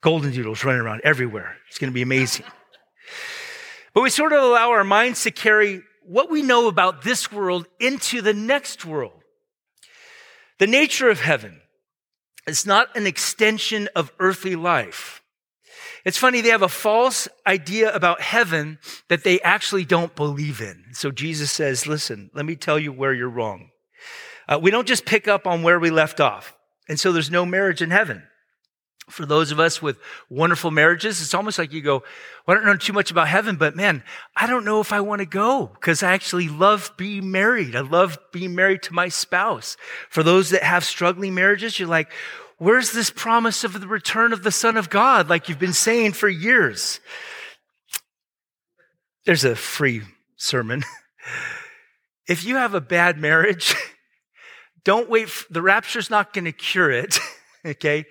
Golden 0.00 0.32
doodles 0.32 0.64
running 0.64 0.82
around 0.82 1.00
everywhere. 1.02 1.56
It's 1.68 1.78
going 1.78 1.90
to 1.90 1.94
be 1.94 2.02
amazing. 2.02 2.46
But 3.94 4.02
we 4.02 4.10
sort 4.10 4.32
of 4.32 4.42
allow 4.42 4.72
our 4.72 4.84
minds 4.84 5.22
to 5.22 5.30
carry 5.30 5.82
what 6.04 6.30
we 6.30 6.42
know 6.42 6.68
about 6.68 7.02
this 7.02 7.32
world 7.32 7.66
into 7.80 8.20
the 8.20 8.34
next 8.34 8.84
world. 8.84 9.22
The 10.58 10.66
nature 10.66 11.08
of 11.08 11.20
heaven 11.20 11.60
is 12.46 12.66
not 12.66 12.94
an 12.96 13.06
extension 13.06 13.88
of 13.96 14.12
earthly 14.18 14.56
life. 14.56 15.22
It's 16.04 16.18
funny, 16.18 16.42
they 16.42 16.50
have 16.50 16.62
a 16.62 16.68
false 16.68 17.28
idea 17.46 17.94
about 17.94 18.20
heaven 18.20 18.78
that 19.08 19.24
they 19.24 19.40
actually 19.40 19.86
don't 19.86 20.14
believe 20.14 20.60
in. 20.60 20.84
So 20.92 21.10
Jesus 21.10 21.50
says, 21.50 21.86
listen, 21.86 22.30
let 22.34 22.44
me 22.44 22.56
tell 22.56 22.78
you 22.78 22.92
where 22.92 23.14
you're 23.14 23.30
wrong. 23.30 23.70
Uh, 24.46 24.58
we 24.60 24.70
don't 24.70 24.86
just 24.86 25.06
pick 25.06 25.26
up 25.26 25.46
on 25.46 25.62
where 25.62 25.80
we 25.80 25.90
left 25.90 26.20
off. 26.20 26.54
And 26.88 27.00
so 27.00 27.12
there's 27.12 27.30
no 27.30 27.46
marriage 27.46 27.80
in 27.80 27.90
heaven. 27.90 28.24
For 29.10 29.26
those 29.26 29.50
of 29.50 29.60
us 29.60 29.82
with 29.82 29.98
wonderful 30.30 30.70
marriages, 30.70 31.20
it's 31.20 31.34
almost 31.34 31.58
like 31.58 31.72
you 31.72 31.82
go, 31.82 32.02
well, 32.46 32.56
I 32.56 32.60
don't 32.60 32.64
know 32.64 32.76
too 32.76 32.94
much 32.94 33.10
about 33.10 33.28
heaven, 33.28 33.56
but 33.56 33.76
man, 33.76 34.02
I 34.34 34.46
don't 34.46 34.64
know 34.64 34.80
if 34.80 34.92
I 34.92 35.00
want 35.00 35.20
to 35.20 35.26
go 35.26 35.66
because 35.74 36.02
I 36.02 36.12
actually 36.12 36.48
love 36.48 36.90
being 36.96 37.30
married. 37.30 37.76
I 37.76 37.80
love 37.80 38.18
being 38.32 38.54
married 38.54 38.82
to 38.84 38.94
my 38.94 39.08
spouse. 39.08 39.76
For 40.08 40.22
those 40.22 40.50
that 40.50 40.62
have 40.62 40.84
struggling 40.84 41.34
marriages, 41.34 41.78
you're 41.78 41.88
like, 41.88 42.10
Where's 42.58 42.92
this 42.92 43.10
promise 43.10 43.64
of 43.64 43.78
the 43.80 43.88
return 43.88 44.32
of 44.32 44.42
the 44.42 44.52
Son 44.52 44.76
of 44.76 44.88
God, 44.88 45.28
like 45.28 45.48
you've 45.48 45.58
been 45.58 45.72
saying 45.72 46.12
for 46.12 46.28
years? 46.28 47.00
There's 49.26 49.44
a 49.44 49.56
free 49.56 50.02
sermon. 50.36 50.84
if 52.28 52.44
you 52.44 52.56
have 52.56 52.74
a 52.74 52.80
bad 52.80 53.18
marriage, 53.18 53.74
don't 54.84 55.10
wait. 55.10 55.28
For, 55.28 55.52
the 55.52 55.62
rapture's 55.62 56.10
not 56.10 56.32
going 56.32 56.44
to 56.44 56.52
cure 56.52 56.90
it. 56.90 57.18
okay. 57.66 58.04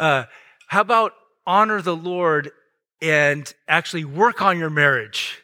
Uh, 0.00 0.24
how 0.66 0.80
about 0.80 1.12
honor 1.46 1.82
the 1.82 1.96
Lord 1.96 2.50
and 3.00 3.52
actually 3.68 4.04
work 4.04 4.42
on 4.42 4.58
your 4.58 4.70
marriage? 4.70 5.42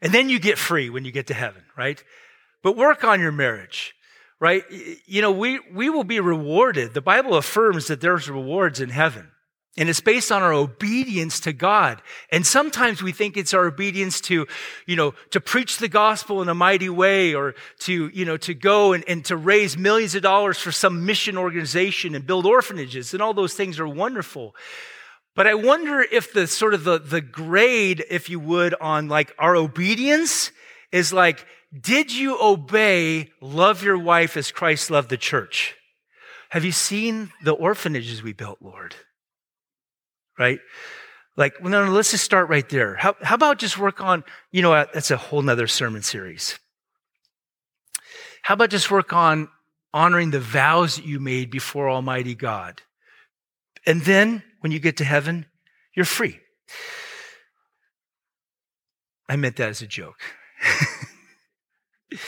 And 0.00 0.12
then 0.12 0.28
you 0.28 0.38
get 0.38 0.58
free 0.58 0.90
when 0.90 1.04
you 1.04 1.12
get 1.12 1.26
to 1.28 1.34
heaven, 1.34 1.62
right? 1.76 2.02
But 2.62 2.76
work 2.76 3.04
on 3.04 3.20
your 3.20 3.32
marriage 3.32 3.94
right? 4.44 4.64
You 5.06 5.22
know, 5.22 5.30
we, 5.30 5.58
we 5.72 5.88
will 5.88 6.04
be 6.04 6.20
rewarded. 6.20 6.92
The 6.92 7.00
Bible 7.00 7.34
affirms 7.34 7.86
that 7.86 8.02
there's 8.02 8.28
rewards 8.28 8.78
in 8.78 8.90
heaven. 8.90 9.30
And 9.76 9.88
it's 9.88 10.00
based 10.00 10.30
on 10.30 10.40
our 10.40 10.52
obedience 10.52 11.40
to 11.40 11.52
God. 11.52 12.00
And 12.30 12.46
sometimes 12.46 13.02
we 13.02 13.10
think 13.10 13.36
it's 13.36 13.52
our 13.52 13.66
obedience 13.66 14.20
to, 14.22 14.46
you 14.86 14.94
know, 14.94 15.14
to 15.30 15.40
preach 15.40 15.78
the 15.78 15.88
gospel 15.88 16.40
in 16.42 16.48
a 16.48 16.54
mighty 16.54 16.88
way 16.88 17.34
or 17.34 17.56
to, 17.80 18.08
you 18.14 18.24
know, 18.24 18.36
to 18.36 18.54
go 18.54 18.92
and, 18.92 19.02
and 19.08 19.24
to 19.24 19.36
raise 19.36 19.76
millions 19.76 20.14
of 20.14 20.22
dollars 20.22 20.58
for 20.58 20.70
some 20.70 21.04
mission 21.04 21.36
organization 21.36 22.14
and 22.14 22.24
build 22.24 22.46
orphanages. 22.46 23.12
And 23.14 23.22
all 23.22 23.34
those 23.34 23.54
things 23.54 23.80
are 23.80 23.88
wonderful. 23.88 24.54
But 25.34 25.48
I 25.48 25.54
wonder 25.54 26.00
if 26.00 26.32
the 26.32 26.46
sort 26.46 26.74
of 26.74 26.84
the, 26.84 27.00
the 27.00 27.20
grade, 27.20 28.04
if 28.08 28.30
you 28.30 28.38
would, 28.38 28.74
on 28.80 29.08
like 29.08 29.34
our 29.40 29.56
obedience 29.56 30.52
is 30.92 31.12
like, 31.12 31.44
did 31.78 32.12
you 32.12 32.38
obey, 32.40 33.32
love 33.40 33.82
your 33.82 33.98
wife 33.98 34.36
as 34.36 34.52
Christ 34.52 34.88
loved 34.88 35.10
the 35.10 35.16
church? 35.16 35.74
Have 36.50 36.64
you 36.64 36.70
seen 36.70 37.32
the 37.42 37.50
orphanages 37.50 38.22
we 38.22 38.32
built, 38.32 38.58
Lord? 38.62 38.94
Right? 40.38 40.58
Like, 41.36 41.54
well, 41.60 41.70
no, 41.70 41.86
no, 41.86 41.92
let's 41.92 42.10
just 42.10 42.24
start 42.24 42.48
right 42.48 42.68
there. 42.68 42.96
How, 42.96 43.16
how 43.22 43.34
about 43.34 43.58
just 43.58 43.78
work 43.78 44.00
on, 44.00 44.24
you 44.52 44.62
know, 44.62 44.72
that's 44.92 45.10
a 45.10 45.16
whole 45.16 45.42
nother 45.42 45.66
sermon 45.66 46.02
series. 46.02 46.58
How 48.42 48.54
about 48.54 48.70
just 48.70 48.90
work 48.90 49.12
on 49.12 49.48
honoring 49.92 50.30
the 50.30 50.40
vows 50.40 50.96
that 50.96 51.06
you 51.06 51.18
made 51.18 51.50
before 51.50 51.88
Almighty 51.90 52.34
God? 52.34 52.82
And 53.86 54.02
then 54.02 54.42
when 54.60 54.70
you 54.70 54.78
get 54.78 54.96
to 54.98 55.04
heaven, 55.04 55.46
you're 55.94 56.04
free. 56.04 56.38
I 59.28 59.36
meant 59.36 59.56
that 59.56 59.70
as 59.70 59.82
a 59.82 59.86
joke. 59.86 60.20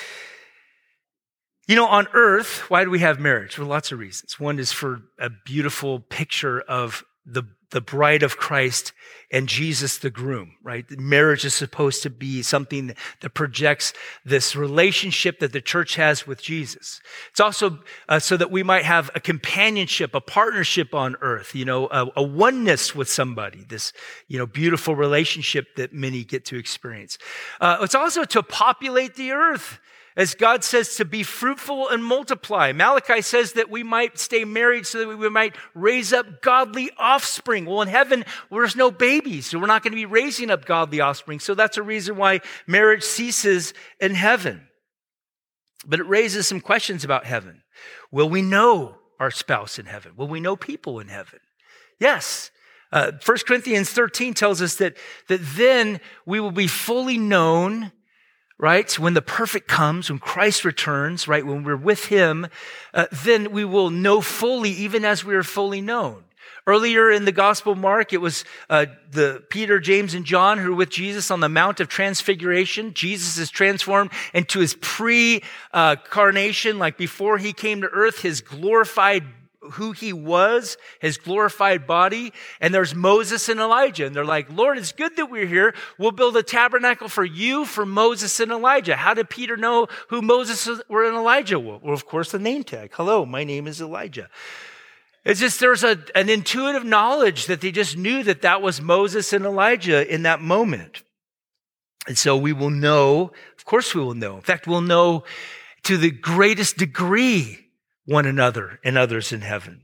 You 1.66 1.75
know, 1.75 1.86
on 1.86 2.06
earth, 2.14 2.70
why 2.70 2.84
do 2.84 2.90
we 2.90 3.00
have 3.00 3.18
marriage? 3.18 3.56
For 3.56 3.64
lots 3.64 3.90
of 3.90 3.98
reasons. 3.98 4.38
One 4.38 4.58
is 4.60 4.70
for 4.70 5.02
a 5.18 5.30
beautiful 5.44 5.98
picture 5.98 6.60
of 6.60 7.04
the, 7.25 7.42
the 7.70 7.80
bride 7.80 8.23
of 8.23 8.37
Christ 8.37 8.92
and 9.30 9.49
Jesus, 9.49 9.99
the 9.99 10.11
groom, 10.11 10.54
right? 10.62 10.88
Marriage 10.99 11.44
is 11.44 11.52
supposed 11.52 12.02
to 12.04 12.11
be 12.11 12.42
something 12.42 12.94
that 13.20 13.35
projects 13.35 13.92
this 14.25 14.54
relationship 14.54 15.40
that 15.40 15.52
the 15.52 15.61
church 15.61 15.96
has 15.96 16.26
with 16.26 16.40
Jesus. 16.40 17.00
It's 17.30 17.40
also 17.40 17.80
uh, 18.08 18.20
so 18.20 18.37
that 18.37 18.52
we 18.52 18.62
might 18.62 18.85
have 18.85 19.11
a 19.16 19.20
companionship, 19.20 20.14
a 20.14 20.20
partnership 20.20 20.94
on 20.94 21.16
earth, 21.20 21.56
you 21.56 21.64
know, 21.64 21.88
a, 21.88 22.06
a 22.16 22.23
oneness 22.23 22.94
with 22.94 23.08
somebody, 23.08 23.64
this, 23.68 23.92
you 24.28 24.38
know, 24.38 24.46
beautiful 24.46 24.94
relationship 24.94 25.75
that 25.76 25.92
many 25.92 26.23
get 26.23 26.44
to 26.46 26.56
experience. 26.56 27.18
Uh, 27.61 27.78
it's 27.80 27.96
also 27.96 28.23
to 28.25 28.44
populate 28.44 29.16
the 29.16 29.32
earth 29.32 29.80
as 30.16 30.35
God 30.35 30.64
says 30.64 30.96
to 30.96 31.04
be 31.04 31.23
fruitful 31.23 31.88
and 31.90 32.02
multiply. 32.02 32.73
Malachi 32.73 33.20
says 33.20 33.52
that 33.52 33.70
we 33.70 33.82
might 33.82 34.18
stay 34.18 34.44
married 34.44 34.87
so 34.87 35.00
that 35.00 35.16
we 35.16 35.28
might 35.28 35.54
raise 35.75 36.12
up 36.12 36.40
godly 36.40 36.90
offspring. 36.99 37.66
Well, 37.66 37.82
in 37.82 37.88
heaven, 37.88 38.25
there's 38.50 38.76
no 38.76 38.90
babies, 38.90 39.46
so 39.46 39.58
we're 39.58 39.66
not 39.66 39.82
going 39.82 39.92
to 39.92 39.96
be 39.96 40.06
raising 40.06 40.50
up 40.50 40.64
godly 40.64 41.00
offspring. 41.00 41.38
So 41.38 41.54
that's 41.54 41.76
a 41.76 41.82
reason 41.82 42.16
why 42.16 42.40
marriage 42.66 43.02
ceases 43.02 43.75
in 44.00 44.14
heaven. 44.14 44.68
But 45.87 46.00
it 46.00 46.08
raises 46.08 46.49
some 46.49 46.61
questions 46.61 47.04
about 47.04 47.26
heaven. 47.26 47.62
Will 48.11 48.28
we 48.28 48.40
know 48.40 48.96
our 49.20 49.30
spouse 49.30 49.78
in 49.78 49.87
heaven? 49.87 50.12
Will 50.16 50.28
we 50.28 50.40
know 50.40 50.56
people 50.56 50.99
in 50.99 51.08
heaven? 51.08 51.40
Yes. 52.00 52.50
Uh, 52.90 53.12
1 53.25 53.38
Corinthians 53.46 53.90
13 53.90 54.32
tells 54.32 54.62
us 54.62 54.76
that, 54.76 54.96
that 55.28 55.40
then 55.56 56.00
we 56.25 56.40
will 56.40 56.52
be 56.52 56.66
fully 56.66 57.18
known 57.18 57.92
right? 58.58 58.98
When 58.98 59.14
the 59.14 59.22
perfect 59.22 59.68
comes, 59.68 60.10
when 60.10 60.18
Christ 60.18 60.64
returns, 60.64 61.28
right? 61.28 61.44
When 61.44 61.62
we're 61.62 61.76
with 61.76 62.06
him, 62.06 62.46
uh, 62.94 63.06
then 63.12 63.52
we 63.52 63.64
will 63.64 63.90
know 63.90 64.20
fully, 64.20 64.70
even 64.70 65.04
as 65.04 65.25
we 65.25 65.34
are 65.34 65.42
fully 65.42 65.80
known. 65.80 66.25
Earlier 66.68 67.12
in 67.12 67.26
the 67.26 67.32
Gospel 67.32 67.76
Mark, 67.76 68.12
it 68.12 68.20
was 68.20 68.44
uh, 68.68 68.86
the 69.12 69.44
Peter, 69.50 69.78
James, 69.78 70.14
and 70.14 70.25
John 70.25 70.58
who 70.58 70.70
were 70.70 70.76
with 70.76 70.90
Jesus 70.90 71.30
on 71.30 71.38
the 71.38 71.48
Mount 71.48 71.78
of 71.78 71.86
Transfiguration. 71.86 72.92
Jesus 72.92 73.38
is 73.38 73.50
transformed 73.50 74.10
into 74.34 74.58
his 74.58 74.75
pre-carnation, 74.80 76.78
like 76.80 76.96
before 76.96 77.38
he 77.38 77.52
came 77.52 77.82
to 77.82 77.86
earth, 77.88 78.22
his 78.22 78.40
glorified 78.40 79.36
who 79.72 79.92
he 79.92 80.12
was, 80.12 80.76
his 81.00 81.18
glorified 81.18 81.86
body. 81.86 82.32
And 82.60 82.75
there's 82.75 82.94
Moses 82.94 83.48
and 83.48 83.60
Elijah. 83.60 84.06
And 84.06 84.14
they're 84.14 84.25
like, 84.25 84.50
Lord, 84.50 84.78
it's 84.78 84.92
good 84.92 85.16
that 85.16 85.30
we're 85.30 85.46
here. 85.46 85.75
We'll 85.98 86.12
build 86.12 86.36
a 86.36 86.42
tabernacle 86.42 87.08
for 87.08 87.25
you, 87.25 87.64
for 87.64 87.86
Moses 87.86 88.38
and 88.40 88.52
Elijah. 88.52 88.96
How 88.96 89.14
did 89.14 89.30
Peter 89.30 89.56
know 89.56 89.88
who 90.08 90.22
Moses 90.22 90.68
were 90.88 91.06
and 91.06 91.16
Elijah 91.16 91.58
were? 91.58 91.78
Well, 91.78 91.94
of 91.94 92.06
course, 92.06 92.32
the 92.32 92.38
name 92.38 92.64
tag. 92.64 92.90
Hello, 92.94 93.26
my 93.26 93.44
name 93.44 93.66
is 93.66 93.80
Elijah. 93.80 94.28
It's 95.25 95.40
just 95.40 95.58
there's 95.58 95.82
a, 95.82 95.98
an 96.14 96.28
intuitive 96.28 96.84
knowledge 96.84 97.46
that 97.46 97.60
they 97.60 97.72
just 97.72 97.96
knew 97.96 98.22
that 98.22 98.42
that 98.42 98.62
was 98.62 98.80
Moses 98.80 99.32
and 99.32 99.44
Elijah 99.44 100.12
in 100.12 100.22
that 100.22 100.40
moment. 100.40 101.02
And 102.06 102.16
so 102.16 102.36
we 102.36 102.52
will 102.52 102.70
know, 102.70 103.32
of 103.58 103.64
course, 103.64 103.92
we 103.92 104.00
will 104.00 104.14
know. 104.14 104.36
In 104.36 104.42
fact, 104.42 104.68
we'll 104.68 104.80
know 104.80 105.25
to 105.82 105.96
the 105.96 106.12
greatest 106.12 106.76
degree 106.76 107.65
one 108.06 108.25
another 108.25 108.80
and 108.82 108.96
others 108.96 109.32
in 109.32 109.42
heaven. 109.42 109.82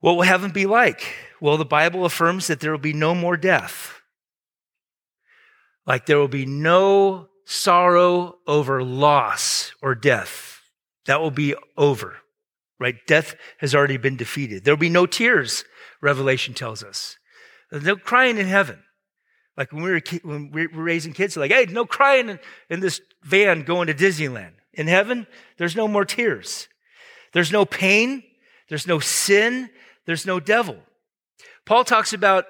What 0.00 0.16
will 0.16 0.22
heaven 0.22 0.52
be 0.52 0.66
like? 0.66 1.14
Well, 1.40 1.56
the 1.56 1.64
Bible 1.64 2.04
affirms 2.04 2.46
that 2.46 2.60
there 2.60 2.70
will 2.70 2.78
be 2.78 2.92
no 2.92 3.14
more 3.14 3.36
death. 3.36 4.00
Like 5.86 6.06
there 6.06 6.18
will 6.18 6.28
be 6.28 6.46
no 6.46 7.28
sorrow 7.44 8.36
over 8.46 8.82
loss 8.82 9.72
or 9.82 9.94
death. 9.94 10.60
That 11.06 11.20
will 11.20 11.30
be 11.30 11.54
over, 11.76 12.16
right? 12.78 12.96
Death 13.06 13.36
has 13.58 13.74
already 13.74 13.96
been 13.96 14.16
defeated. 14.16 14.64
There 14.64 14.74
will 14.74 14.80
be 14.80 14.88
no 14.88 15.06
tears, 15.06 15.64
Revelation 16.02 16.54
tells 16.54 16.82
us. 16.82 17.16
No 17.72 17.96
crying 17.96 18.38
in 18.38 18.46
heaven. 18.46 18.82
Like 19.56 19.72
when 19.72 19.82
we 19.82 19.92
were, 19.92 20.02
when 20.22 20.50
we 20.50 20.66
were 20.66 20.82
raising 20.82 21.12
kids, 21.12 21.36
like, 21.36 21.52
hey, 21.52 21.66
no 21.66 21.86
crying 21.86 22.28
in, 22.28 22.38
in 22.68 22.80
this 22.80 23.00
van 23.22 23.62
going 23.62 23.86
to 23.86 23.94
Disneyland. 23.94 24.55
In 24.76 24.86
heaven, 24.86 25.26
there's 25.56 25.74
no 25.74 25.88
more 25.88 26.04
tears. 26.04 26.68
There's 27.32 27.50
no 27.50 27.64
pain. 27.64 28.22
There's 28.68 28.86
no 28.86 28.98
sin. 28.98 29.70
There's 30.04 30.26
no 30.26 30.38
devil. 30.38 30.76
Paul 31.64 31.84
talks 31.84 32.12
about 32.12 32.46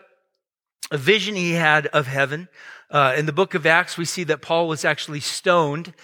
a 0.90 0.99
vision 0.99 1.35
he 1.35 1.52
had 1.52 1.87
of 1.88 2.06
heaven. 2.06 2.49
Uh, 2.90 3.14
in 3.16 3.26
the 3.26 3.33
book 3.33 3.54
of 3.54 3.64
Acts, 3.64 3.97
we 3.97 4.04
see 4.04 4.25
that 4.25 4.42
Paul 4.42 4.68
was 4.68 4.85
actually 4.85 5.21
stoned 5.21 5.95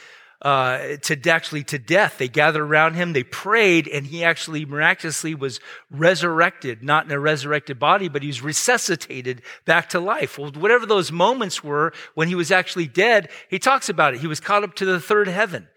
uh, 0.42 0.96
to 1.02 1.30
actually 1.30 1.62
to 1.64 1.78
death. 1.78 2.18
They 2.18 2.28
gathered 2.28 2.62
around 2.62 2.94
him, 2.94 3.12
they 3.12 3.22
prayed, 3.22 3.88
and 3.88 4.06
he 4.06 4.24
actually 4.24 4.64
miraculously 4.64 5.34
was 5.34 5.60
resurrected, 5.90 6.82
not 6.82 7.06
in 7.06 7.12
a 7.12 7.18
resurrected 7.18 7.78
body, 7.78 8.08
but 8.08 8.22
he 8.22 8.28
was 8.28 8.42
resuscitated 8.42 9.42
back 9.64 9.88
to 9.90 10.00
life. 10.00 10.38
Well, 10.38 10.50
whatever 10.52 10.84
those 10.84 11.12
moments 11.12 11.62
were 11.62 11.92
when 12.14 12.28
he 12.28 12.34
was 12.34 12.50
actually 12.50 12.88
dead, 12.88 13.30
he 13.48 13.58
talks 13.58 13.88
about 13.88 14.14
it. 14.14 14.20
He 14.20 14.26
was 14.26 14.40
caught 14.40 14.64
up 14.64 14.74
to 14.76 14.84
the 14.84 15.00
third 15.00 15.28
heaven. 15.28 15.68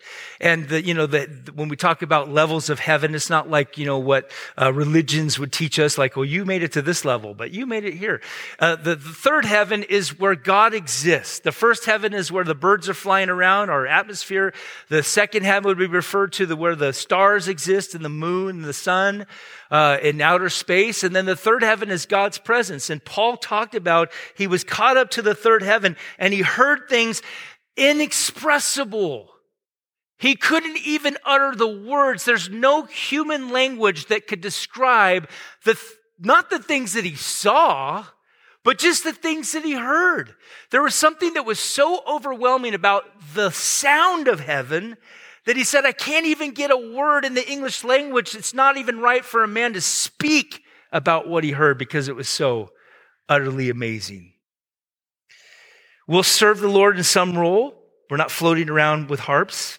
And 0.42 0.68
the, 0.68 0.84
you 0.84 0.94
know, 0.94 1.06
the, 1.06 1.28
when 1.54 1.70
we 1.70 1.76
talk 1.76 2.02
about 2.02 2.30
levels 2.30 2.70
of 2.70 2.80
heaven, 2.80 3.16
it's 3.16 3.30
not 3.30 3.50
like, 3.50 3.78
you 3.78 3.86
know, 3.86 4.00
what 4.00 4.32
uh, 4.60 4.74
religions 4.74 5.40
would 5.40 5.52
teach 5.52 5.80
us, 5.80 5.98
like, 5.98 6.16
well, 6.16 6.26
you 6.26 6.44
made 6.44 6.64
it 6.64 6.74
to 6.74 6.82
this 6.82 7.06
level, 7.06 7.34
but 7.34 7.52
you 7.52 7.66
made 7.66 7.86
it 7.86 7.94
here. 7.94 8.22
Uh, 8.60 8.76
the, 8.76 8.96
the 8.96 9.14
third 9.14 9.46
heaven 9.46 9.84
is 9.84 10.20
where 10.20 10.36
God 10.36 10.74
exists. 10.74 11.40
The 11.40 11.52
first 11.52 11.86
heaven 11.86 12.14
is 12.14 12.32
where 12.32 12.44
the 12.44 12.56
birds 12.56 12.90
are 12.90 12.94
flying 12.94 13.30
around, 13.30 13.70
our 13.70 13.86
atmosphere. 13.86 14.54
The 14.90 15.04
second 15.04 15.44
heaven 15.44 15.68
would 15.68 15.78
be 15.78 15.88
referred 15.88 16.34
to 16.34 16.46
the, 16.46 16.56
where 16.56 16.76
the 16.76 16.94
stars 16.94 17.48
exist 17.48 17.96
and 17.96 18.04
the 18.04 18.10
moon 18.10 18.58
and 18.58 18.66
the 18.66 18.74
sun 18.74 19.26
uh, 19.72 19.98
in 20.02 20.22
outer 20.22 20.50
space. 20.50 21.04
And 21.04 21.16
then 21.16 21.26
the 21.26 21.36
third 21.36 21.64
heaven 21.64 21.90
is 21.90 22.06
God's 22.06 22.38
presence. 22.38 22.90
And 22.90 23.04
Paul 23.04 23.38
talked 23.38 23.76
about 23.76 24.12
he 24.36 24.48
was 24.48 24.64
caught 24.64 24.98
up 24.98 25.10
to 25.12 25.22
the 25.22 25.36
third 25.36 25.62
heaven 25.62 25.96
and 26.18 26.34
he 26.34 26.42
heard 26.42 26.88
things 26.90 27.22
inexpressible. 27.78 29.30
He 30.18 30.36
couldn't 30.36 30.78
even 30.86 31.18
utter 31.26 31.56
the 31.56 31.68
words. 31.68 32.24
There's 32.24 32.50
no 32.50 32.84
human 32.84 33.50
language 33.50 34.08
that 34.08 34.28
could 34.28 34.42
describe 34.42 35.30
the, 35.66 35.78
not 36.20 36.50
the 36.50 36.60
things 36.60 36.94
that 36.94 37.04
he 37.04 37.16
saw, 37.16 38.06
but 38.66 38.80
just 38.80 39.04
the 39.04 39.14
things 39.14 39.52
that 39.52 39.64
he 39.64 39.74
heard. 39.74 40.34
There 40.72 40.82
was 40.82 40.96
something 40.96 41.36
that 41.36 41.46
was 41.46 41.60
so 41.60 42.02
overwhelming 42.08 42.74
about 42.74 43.06
the 43.36 43.52
sound 43.52 44.28
of 44.28 44.40
heaven 44.40 44.98
that 45.46 45.56
he 45.56 45.64
said, 45.64 45.86
I 45.86 45.92
can't 45.92 46.26
even 46.26 46.52
get 46.52 46.72
a 46.72 46.78
word 46.78 47.26
in 47.26 47.36
the 47.36 47.48
English 47.48 47.84
language. 47.84 48.34
It's 48.34 48.56
not 48.56 48.76
even 48.76 49.00
right 49.00 49.24
for 49.24 49.44
a 49.44 49.48
man 49.48 49.74
to 49.74 49.82
speak 49.82 50.64
about 50.92 51.28
what 51.28 51.44
he 51.44 51.52
heard 51.52 51.78
because 51.78 52.08
it 52.08 52.16
was 52.16 52.28
so 52.28 52.72
utterly 53.30 53.70
amazing. 53.70 54.34
We'll 56.08 56.24
serve 56.24 56.60
the 56.60 56.68
Lord 56.68 56.98
in 56.98 57.04
some 57.04 57.38
role. 57.38 57.80
We're 58.10 58.18
not 58.18 58.32
floating 58.32 58.70
around 58.70 59.10
with 59.10 59.22
harps. 59.22 59.78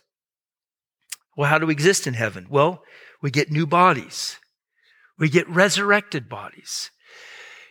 Well, 1.36 1.50
how 1.50 1.58
do 1.58 1.66
we 1.66 1.72
exist 1.72 2.06
in 2.06 2.14
heaven? 2.14 2.46
Well, 2.48 2.84
we 3.20 3.32
get 3.32 3.50
new 3.50 3.66
bodies. 3.66 4.38
We 5.18 5.28
get 5.28 5.48
resurrected 5.48 6.28
bodies. 6.28 6.92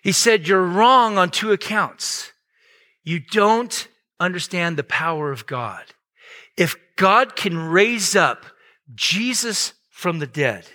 He 0.05 0.12
said, 0.12 0.47
You're 0.47 0.62
wrong 0.62 1.17
on 1.17 1.31
two 1.31 1.51
accounts. 1.51 2.31
You 3.03 3.19
don't 3.19 3.88
understand 4.19 4.77
the 4.77 4.83
power 4.83 5.31
of 5.31 5.47
God. 5.47 5.83
If 6.55 6.75
God 6.95 7.35
can 7.35 7.57
raise 7.57 8.15
up 8.15 8.45
Jesus 8.93 9.74
from 9.89 10.19
the 10.19 10.27
dead, 10.27 10.67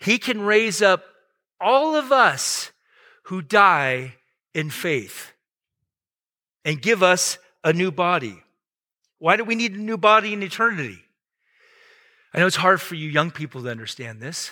he 0.00 0.18
can 0.18 0.40
raise 0.40 0.82
up 0.82 1.04
all 1.60 1.94
of 1.94 2.10
us 2.10 2.72
who 3.26 3.42
die 3.42 4.16
in 4.54 4.70
faith 4.70 5.32
and 6.64 6.82
give 6.82 7.04
us 7.04 7.38
a 7.62 7.72
new 7.72 7.92
body. 7.92 8.42
Why 9.20 9.36
do 9.36 9.44
we 9.44 9.54
need 9.54 9.74
a 9.74 9.80
new 9.80 9.98
body 9.98 10.32
in 10.32 10.42
eternity? 10.42 10.98
I 12.34 12.40
know 12.40 12.48
it's 12.48 12.56
hard 12.56 12.80
for 12.80 12.96
you 12.96 13.08
young 13.08 13.30
people 13.30 13.62
to 13.62 13.70
understand 13.70 14.20
this. 14.20 14.50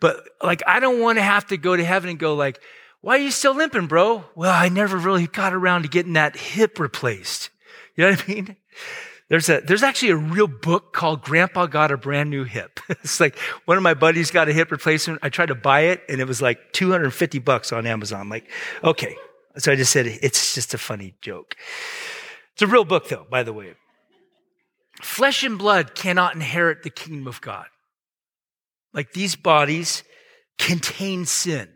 But 0.00 0.28
like, 0.42 0.62
I 0.66 0.80
don't 0.80 1.00
want 1.00 1.18
to 1.18 1.22
have 1.22 1.46
to 1.48 1.56
go 1.56 1.76
to 1.76 1.84
heaven 1.84 2.10
and 2.10 2.18
go 2.18 2.34
like, 2.34 2.60
why 3.00 3.16
are 3.16 3.20
you 3.20 3.30
still 3.30 3.54
limping, 3.54 3.86
bro? 3.86 4.24
Well, 4.34 4.52
I 4.52 4.68
never 4.68 4.96
really 4.96 5.26
got 5.26 5.54
around 5.54 5.82
to 5.82 5.88
getting 5.88 6.14
that 6.14 6.36
hip 6.36 6.78
replaced. 6.80 7.50
You 7.94 8.04
know 8.04 8.10
what 8.10 8.28
I 8.28 8.32
mean? 8.32 8.56
There's 9.28 9.48
a, 9.48 9.60
there's 9.60 9.82
actually 9.82 10.10
a 10.10 10.16
real 10.16 10.46
book 10.46 10.92
called 10.92 11.22
Grandpa 11.22 11.66
Got 11.66 11.90
a 11.90 11.96
Brand 11.96 12.30
New 12.30 12.44
Hip. 12.44 12.78
it's 12.88 13.18
like 13.18 13.36
one 13.64 13.76
of 13.76 13.82
my 13.82 13.94
buddies 13.94 14.30
got 14.30 14.48
a 14.48 14.52
hip 14.52 14.70
replacement. 14.70 15.20
I 15.22 15.28
tried 15.30 15.46
to 15.46 15.54
buy 15.54 15.80
it 15.80 16.02
and 16.08 16.20
it 16.20 16.28
was 16.28 16.40
like 16.40 16.72
250 16.72 17.38
bucks 17.40 17.72
on 17.72 17.86
Amazon. 17.86 18.28
Like, 18.28 18.48
okay. 18.84 19.16
So 19.58 19.72
I 19.72 19.76
just 19.76 19.92
said, 19.92 20.06
it's 20.06 20.54
just 20.54 20.74
a 20.74 20.78
funny 20.78 21.14
joke. 21.20 21.56
It's 22.52 22.62
a 22.62 22.66
real 22.66 22.84
book 22.84 23.08
though, 23.08 23.26
by 23.28 23.42
the 23.42 23.52
way. 23.52 23.74
Flesh 25.02 25.44
and 25.44 25.58
blood 25.58 25.94
cannot 25.94 26.34
inherit 26.34 26.82
the 26.82 26.90
kingdom 26.90 27.26
of 27.26 27.40
God. 27.40 27.66
Like 28.96 29.12
these 29.12 29.36
bodies 29.36 30.02
contain 30.58 31.26
sin. 31.26 31.68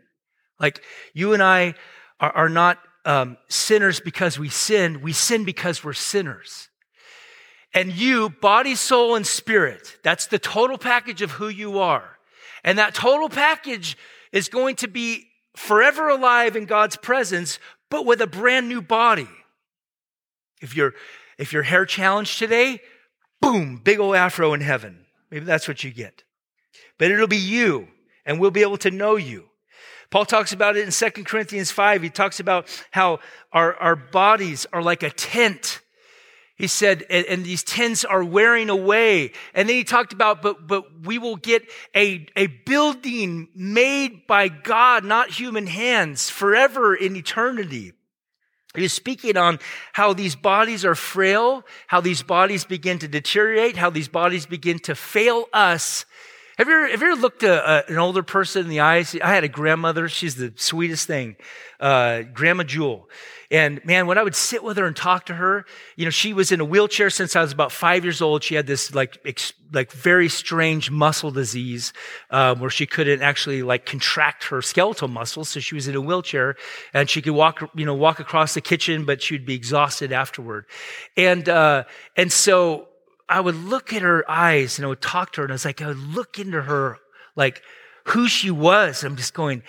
Like 0.59 0.83
you 1.13 1.33
and 1.33 1.43
I 1.43 1.75
are, 2.19 2.31
are 2.31 2.49
not 2.49 2.79
um, 3.05 3.37
sinners 3.47 3.99
because 3.99 4.39
we 4.39 4.49
sin, 4.49 5.01
we 5.01 5.13
sin 5.13 5.45
because 5.45 5.83
we're 5.83 5.93
sinners. 5.93 6.69
And 7.73 7.93
you, 7.93 8.29
body, 8.29 8.75
soul, 8.75 9.15
and 9.15 9.25
spirit, 9.25 9.97
that's 10.03 10.25
the 10.25 10.39
total 10.39 10.77
package 10.77 11.21
of 11.21 11.31
who 11.31 11.47
you 11.47 11.79
are. 11.79 12.17
And 12.63 12.77
that 12.79 12.95
total 12.95 13.29
package 13.29 13.97
is 14.33 14.49
going 14.49 14.75
to 14.77 14.87
be 14.87 15.27
forever 15.55 16.09
alive 16.09 16.55
in 16.55 16.65
God's 16.65 16.97
presence, 16.97 17.59
but 17.89 18.05
with 18.05 18.19
a 18.21 18.27
brand 18.27 18.67
new 18.67 18.81
body. 18.81 19.29
If 20.61 20.75
you're, 20.75 20.93
if 21.37 21.53
your 21.53 21.63
hair 21.63 21.85
challenged 21.85 22.39
today, 22.39 22.81
boom, 23.39 23.77
big 23.77 23.99
old 23.99 24.15
afro 24.15 24.53
in 24.53 24.61
heaven. 24.61 25.05
Maybe 25.29 25.45
that's 25.45 25.67
what 25.67 25.83
you 25.83 25.91
get 25.91 26.23
but 27.01 27.09
it'll 27.09 27.25
be 27.25 27.35
you, 27.35 27.87
and 28.27 28.39
we'll 28.39 28.51
be 28.51 28.61
able 28.61 28.77
to 28.77 28.91
know 28.91 29.15
you. 29.15 29.45
Paul 30.11 30.23
talks 30.23 30.53
about 30.53 30.77
it 30.77 30.85
in 30.85 30.91
2 30.91 31.23
Corinthians 31.23 31.71
5. 31.71 32.03
He 32.03 32.11
talks 32.11 32.39
about 32.39 32.67
how 32.91 33.21
our, 33.51 33.73
our 33.77 33.95
bodies 33.95 34.67
are 34.71 34.83
like 34.83 35.01
a 35.01 35.09
tent. 35.09 35.81
He 36.57 36.67
said, 36.67 37.03
and, 37.09 37.25
and, 37.25 37.43
these 37.43 37.63
tents 37.63 38.05
are 38.05 38.23
wearing 38.23 38.69
away. 38.69 39.31
And 39.55 39.67
then 39.67 39.77
he 39.77 39.83
talked 39.83 40.13
about, 40.13 40.43
but, 40.43 40.67
but 40.67 40.83
we 41.03 41.17
will 41.17 41.37
get 41.37 41.63
a, 41.95 42.27
a 42.35 42.45
building 42.45 43.47
made 43.55 44.27
by 44.27 44.47
God, 44.49 45.03
not 45.03 45.31
human 45.31 45.65
hands, 45.65 46.29
forever 46.29 46.93
in 46.93 47.15
eternity. 47.15 47.93
He 48.75 48.83
was 48.83 48.93
speaking 48.93 49.37
on 49.37 49.57
how 49.93 50.13
these 50.13 50.35
bodies 50.35 50.85
are 50.85 50.93
frail, 50.93 51.65
how 51.87 51.99
these 51.99 52.21
bodies 52.21 52.63
begin 52.63 52.99
to 52.99 53.07
deteriorate, 53.07 53.75
how 53.75 53.89
these 53.89 54.07
bodies 54.07 54.45
begin 54.45 54.77
to 54.81 54.93
fail 54.93 55.47
us 55.51 56.05
have 56.61 56.67
you 56.67 56.75
ever, 56.75 56.87
have 56.89 57.01
you 57.01 57.11
ever 57.13 57.21
looked 57.21 57.41
a, 57.41 57.89
a, 57.89 57.91
an 57.91 57.97
older 57.97 58.21
person 58.21 58.61
in 58.61 58.69
the 58.69 58.81
eyes? 58.81 59.15
I 59.23 59.33
had 59.33 59.43
a 59.43 59.47
grandmother. 59.47 60.07
She's 60.07 60.35
the 60.35 60.53
sweetest 60.57 61.07
thing, 61.07 61.35
uh, 61.79 62.21
Grandma 62.21 62.61
Jewel. 62.61 63.09
And 63.49 63.83
man, 63.83 64.05
when 64.05 64.19
I 64.19 64.23
would 64.23 64.35
sit 64.35 64.63
with 64.63 64.77
her 64.77 64.85
and 64.85 64.95
talk 64.95 65.25
to 65.25 65.33
her, 65.33 65.65
you 65.95 66.05
know, 66.05 66.11
she 66.11 66.33
was 66.33 66.51
in 66.51 66.61
a 66.61 66.65
wheelchair 66.65 67.09
since 67.09 67.35
I 67.35 67.41
was 67.41 67.51
about 67.51 67.71
five 67.71 68.03
years 68.03 68.21
old. 68.21 68.43
She 68.43 68.53
had 68.53 68.67
this 68.67 68.93
like, 68.93 69.17
ex, 69.25 69.53
like 69.73 69.91
very 69.91 70.29
strange 70.29 70.91
muscle 70.91 71.31
disease, 71.31 71.93
um, 72.29 72.59
where 72.59 72.69
she 72.69 72.85
couldn't 72.85 73.23
actually 73.23 73.63
like 73.63 73.87
contract 73.87 74.43
her 74.45 74.61
skeletal 74.61 75.07
muscles. 75.07 75.49
So 75.49 75.59
she 75.59 75.73
was 75.73 75.87
in 75.87 75.95
a 75.95 76.01
wheelchair 76.01 76.57
and 76.93 77.09
she 77.09 77.23
could 77.23 77.33
walk, 77.33 77.71
you 77.73 77.87
know, 77.87 77.95
walk 77.95 78.19
across 78.19 78.53
the 78.53 78.61
kitchen, 78.61 79.03
but 79.03 79.19
she 79.23 79.33
would 79.33 79.47
be 79.47 79.55
exhausted 79.55 80.11
afterward. 80.11 80.65
And, 81.17 81.49
uh, 81.49 81.85
and 82.15 82.31
so 82.31 82.87
I 83.31 83.39
would 83.39 83.55
look 83.55 83.93
at 83.93 84.01
her 84.01 84.29
eyes 84.29 84.77
and 84.77 84.85
I 84.85 84.89
would 84.89 85.01
talk 85.01 85.31
to 85.33 85.41
her, 85.41 85.45
and 85.45 85.51
I 85.51 85.55
was 85.55 85.65
like, 85.65 85.81
I 85.81 85.87
would 85.87 85.97
look 85.97 86.37
into 86.37 86.61
her, 86.61 86.97
like 87.35 87.61
who 88.07 88.27
she 88.27 88.51
was. 88.51 89.03
I'm 89.03 89.15
just 89.15 89.33
going, 89.33 89.63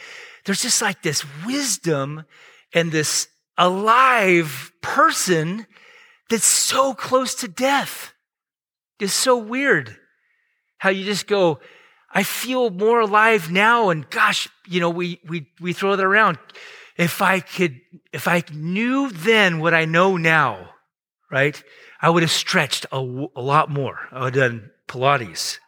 there's 0.44 0.62
just 0.62 0.82
like 0.82 1.02
this 1.02 1.24
wisdom 1.46 2.24
and 2.74 2.90
this 2.90 3.28
alive 3.56 4.72
person 4.80 5.66
that's 6.28 6.44
so 6.44 6.92
close 6.92 7.36
to 7.36 7.48
death. 7.48 8.12
It's 8.98 9.12
so 9.12 9.36
weird 9.36 9.96
how 10.78 10.90
you 10.90 11.04
just 11.04 11.28
go, 11.28 11.60
I 12.12 12.24
feel 12.24 12.70
more 12.70 13.00
alive 13.00 13.52
now. 13.52 13.90
And 13.90 14.08
gosh, 14.10 14.48
you 14.66 14.80
know, 14.80 14.90
we, 14.90 15.20
we, 15.28 15.46
we 15.60 15.72
throw 15.72 15.94
that 15.94 16.04
around. 16.04 16.38
If 16.96 17.22
I 17.22 17.40
could, 17.40 17.80
if 18.12 18.26
I 18.26 18.42
knew 18.52 19.10
then 19.10 19.60
what 19.60 19.74
I 19.74 19.84
know 19.84 20.16
now, 20.16 20.70
right? 21.30 21.62
I 22.02 22.10
would 22.10 22.24
have 22.24 22.32
stretched 22.32 22.84
a, 22.90 22.98
a 22.98 23.40
lot 23.40 23.70
more. 23.70 24.08
I 24.10 24.24
would 24.24 24.34
have 24.34 24.50
done 24.50 24.70
Pilates, 24.88 25.58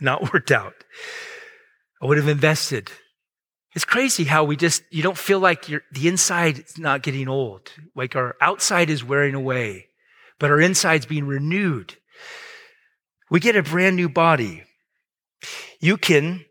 not 0.00 0.32
worked 0.32 0.50
out. 0.50 0.74
I 2.02 2.06
would 2.06 2.18
have 2.18 2.28
invested. 2.28 2.90
It's 3.74 3.84
crazy 3.84 4.24
how 4.24 4.44
we 4.44 4.56
just, 4.56 4.82
you 4.90 5.02
don't 5.02 5.16
feel 5.16 5.38
like 5.38 5.66
the 5.66 6.08
inside 6.08 6.58
is 6.58 6.78
not 6.78 7.02
getting 7.02 7.28
old. 7.28 7.70
Like 7.94 8.16
our 8.16 8.34
outside 8.40 8.90
is 8.90 9.04
wearing 9.04 9.34
away, 9.34 9.86
but 10.40 10.50
our 10.50 10.60
inside's 10.60 11.06
being 11.06 11.26
renewed. 11.26 11.96
We 13.30 13.40
get 13.40 13.56
a 13.56 13.62
brand 13.62 13.94
new 13.94 14.08
body. 14.08 14.64
You 15.80 15.96
can 15.96 16.44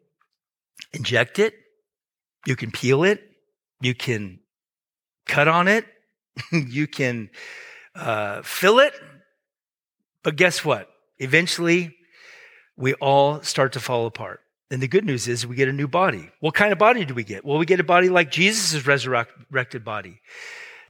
inject 0.94 1.38
it. 1.40 1.54
You 2.46 2.56
can 2.56 2.72
peel 2.72 3.04
it. 3.04 3.22
You 3.82 3.94
can 3.94 4.40
cut 5.26 5.48
on 5.48 5.68
it. 5.68 5.86
you 6.52 6.88
can 6.88 7.30
uh, 7.96 8.42
fill 8.44 8.80
it. 8.80 8.94
But 10.24 10.36
guess 10.36 10.64
what? 10.64 10.90
Eventually, 11.20 11.96
we 12.76 12.94
all 12.96 13.42
start 13.42 13.74
to 13.74 13.80
fall 13.80 14.06
apart. 14.06 14.42
And 14.70 14.82
the 14.82 14.88
good 14.88 15.06
news 15.06 15.28
is 15.28 15.48
we 15.48 15.56
get 15.56 15.70
a 15.70 15.74
new 15.74 15.88
body. 15.88 16.30
What 16.42 16.54
kind 16.54 16.74
of 16.74 16.78
body 16.78 17.06
do 17.06 17.14
we 17.14 17.24
get? 17.24 17.46
Well, 17.46 17.58
we 17.58 17.66
get 17.66 17.80
a 17.80 17.86
body 17.86 18.10
like 18.10 18.30
Jesus' 18.30 18.86
resurrected 18.86 19.86
body. 19.86 20.20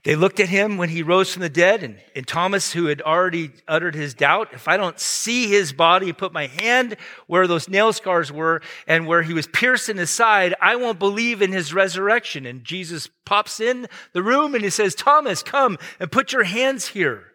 They 0.04 0.14
looked 0.14 0.40
at 0.40 0.48
him 0.48 0.76
when 0.76 0.88
he 0.88 1.02
rose 1.02 1.32
from 1.32 1.42
the 1.42 1.48
dead, 1.48 1.82
and, 1.82 2.00
and, 2.14 2.26
Thomas, 2.26 2.72
who 2.72 2.86
had 2.86 3.02
already 3.02 3.50
uttered 3.66 3.94
his 3.94 4.14
doubt, 4.14 4.48
if 4.52 4.68
I 4.68 4.76
don't 4.76 4.98
see 4.98 5.48
his 5.48 5.72
body, 5.72 6.12
put 6.12 6.32
my 6.32 6.46
hand 6.46 6.96
where 7.26 7.46
those 7.46 7.68
nail 7.68 7.92
scars 7.92 8.30
were 8.30 8.62
and 8.86 9.06
where 9.06 9.22
he 9.22 9.34
was 9.34 9.48
pierced 9.48 9.88
in 9.88 9.96
his 9.96 10.10
side, 10.10 10.54
I 10.62 10.76
won't 10.76 11.00
believe 11.00 11.42
in 11.42 11.52
his 11.52 11.74
resurrection. 11.74 12.46
And 12.46 12.64
Jesus 12.64 13.08
pops 13.26 13.58
in 13.58 13.86
the 14.12 14.22
room 14.22 14.54
and 14.54 14.62
he 14.62 14.70
says, 14.70 14.94
Thomas, 14.94 15.42
come 15.42 15.78
and 15.98 16.12
put 16.12 16.32
your 16.32 16.44
hands 16.44 16.88
here, 16.88 17.27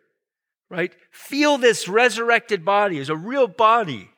right? 0.70 0.94
Feel 1.12 1.58
this 1.58 1.88
resurrected 1.88 2.66
body 2.66 3.00
as 3.00 3.10
a 3.10 3.16
real 3.16 3.48
body 3.48 4.10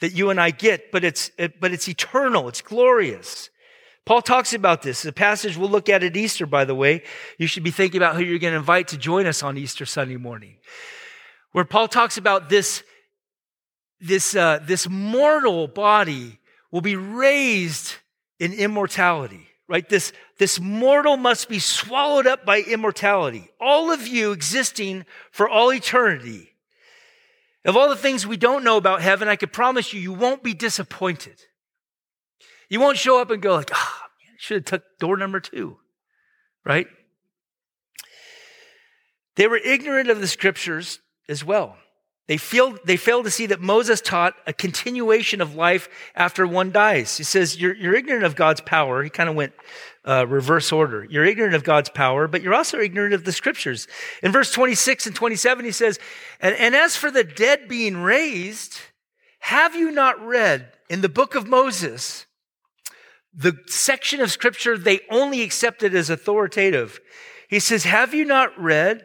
that 0.00 0.12
you 0.12 0.30
and 0.30 0.40
I 0.40 0.50
get, 0.50 0.90
but 0.92 1.04
it's, 1.04 1.30
but 1.60 1.72
it's 1.72 1.88
eternal. 1.88 2.48
It's 2.48 2.62
glorious. 2.62 3.50
Paul 4.06 4.22
talks 4.22 4.54
about 4.54 4.82
this. 4.82 5.02
The 5.02 5.12
passage 5.12 5.56
we'll 5.56 5.68
look 5.68 5.88
at 5.88 6.02
at 6.02 6.16
Easter, 6.16 6.46
by 6.46 6.64
the 6.64 6.74
way. 6.74 7.02
You 7.38 7.46
should 7.46 7.62
be 7.62 7.70
thinking 7.70 7.98
about 7.98 8.16
who 8.16 8.22
you're 8.22 8.38
going 8.38 8.54
to 8.54 8.58
invite 8.58 8.88
to 8.88 8.96
join 8.96 9.26
us 9.26 9.42
on 9.42 9.58
Easter 9.58 9.86
Sunday 9.86 10.16
morning. 10.16 10.56
Where 11.52 11.64
Paul 11.64 11.88
talks 11.88 12.16
about 12.16 12.48
this, 12.48 12.82
this, 14.00 14.34
uh, 14.34 14.60
this 14.62 14.88
mortal 14.88 15.68
body 15.68 16.38
will 16.70 16.80
be 16.80 16.96
raised 16.96 17.96
in 18.38 18.52
immortality, 18.54 19.48
right? 19.70 19.88
This, 19.88 20.12
this 20.38 20.58
mortal 20.58 21.16
must 21.16 21.48
be 21.48 21.60
swallowed 21.60 22.26
up 22.26 22.44
by 22.44 22.60
immortality. 22.60 23.48
All 23.60 23.92
of 23.92 24.08
you 24.08 24.32
existing 24.32 25.06
for 25.30 25.48
all 25.48 25.72
eternity. 25.72 26.48
Of 27.64 27.76
all 27.76 27.88
the 27.88 27.94
things 27.94 28.26
we 28.26 28.36
don't 28.36 28.64
know 28.64 28.76
about 28.76 29.00
heaven, 29.00 29.28
I 29.28 29.36
could 29.36 29.52
promise 29.52 29.92
you, 29.92 30.00
you 30.00 30.12
won't 30.12 30.42
be 30.42 30.54
disappointed. 30.54 31.40
You 32.68 32.80
won't 32.80 32.98
show 32.98 33.20
up 33.20 33.30
and 33.30 33.40
go 33.40 33.54
like, 33.54 33.70
ah, 33.72 34.02
oh, 34.02 34.06
should 34.38 34.56
have 34.56 34.64
took 34.64 34.82
door 34.98 35.16
number 35.16 35.38
two, 35.38 35.78
right? 36.64 36.88
They 39.36 39.46
were 39.46 39.56
ignorant 39.58 40.10
of 40.10 40.20
the 40.20 40.26
scriptures 40.26 40.98
as 41.28 41.44
well. 41.44 41.76
They 42.30 42.36
failed, 42.36 42.78
they 42.84 42.96
failed 42.96 43.24
to 43.24 43.30
see 43.32 43.46
that 43.46 43.60
Moses 43.60 44.00
taught 44.00 44.36
a 44.46 44.52
continuation 44.52 45.40
of 45.40 45.56
life 45.56 45.88
after 46.14 46.46
one 46.46 46.70
dies. 46.70 47.16
He 47.16 47.24
says, 47.24 47.60
You're, 47.60 47.74
you're 47.74 47.96
ignorant 47.96 48.22
of 48.22 48.36
God's 48.36 48.60
power. 48.60 49.02
He 49.02 49.10
kind 49.10 49.28
of 49.28 49.34
went 49.34 49.52
uh, 50.06 50.28
reverse 50.28 50.70
order. 50.70 51.04
You're 51.10 51.24
ignorant 51.24 51.56
of 51.56 51.64
God's 51.64 51.88
power, 51.88 52.28
but 52.28 52.40
you're 52.40 52.54
also 52.54 52.78
ignorant 52.78 53.14
of 53.14 53.24
the 53.24 53.32
scriptures. 53.32 53.88
In 54.22 54.30
verse 54.30 54.52
26 54.52 55.08
and 55.08 55.16
27, 55.16 55.64
he 55.64 55.72
says, 55.72 55.98
and, 56.40 56.54
and 56.54 56.76
as 56.76 56.94
for 56.94 57.10
the 57.10 57.24
dead 57.24 57.66
being 57.66 57.96
raised, 57.96 58.78
have 59.40 59.74
you 59.74 59.90
not 59.90 60.24
read 60.24 60.70
in 60.88 61.00
the 61.00 61.08
book 61.08 61.34
of 61.34 61.48
Moses 61.48 62.26
the 63.34 63.58
section 63.66 64.20
of 64.20 64.30
scripture 64.30 64.78
they 64.78 65.00
only 65.10 65.42
accepted 65.42 65.96
as 65.96 66.10
authoritative. 66.10 67.00
He 67.48 67.58
says, 67.58 67.82
Have 67.82 68.14
you 68.14 68.24
not 68.24 68.56
read 68.56 69.04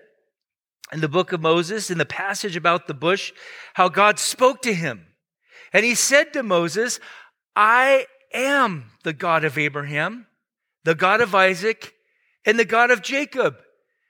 in 0.91 1.01
the 1.01 1.09
book 1.09 1.31
of 1.31 1.41
Moses, 1.41 1.89
in 1.89 1.97
the 1.97 2.05
passage 2.05 2.55
about 2.55 2.87
the 2.87 2.93
bush, 2.93 3.31
how 3.73 3.89
God 3.89 4.19
spoke 4.19 4.61
to 4.63 4.73
him? 4.73 5.07
And 5.73 5.83
he 5.83 5.95
said 5.95 6.33
to 6.33 6.43
Moses, 6.43 6.99
I 7.55 8.05
am 8.33 8.91
the 9.03 9.13
God 9.13 9.43
of 9.43 9.57
Abraham, 9.57 10.27
the 10.83 10.95
God 10.95 11.21
of 11.21 11.33
Isaac, 11.33 11.93
and 12.45 12.59
the 12.59 12.65
God 12.65 12.91
of 12.91 13.01
Jacob. 13.01 13.57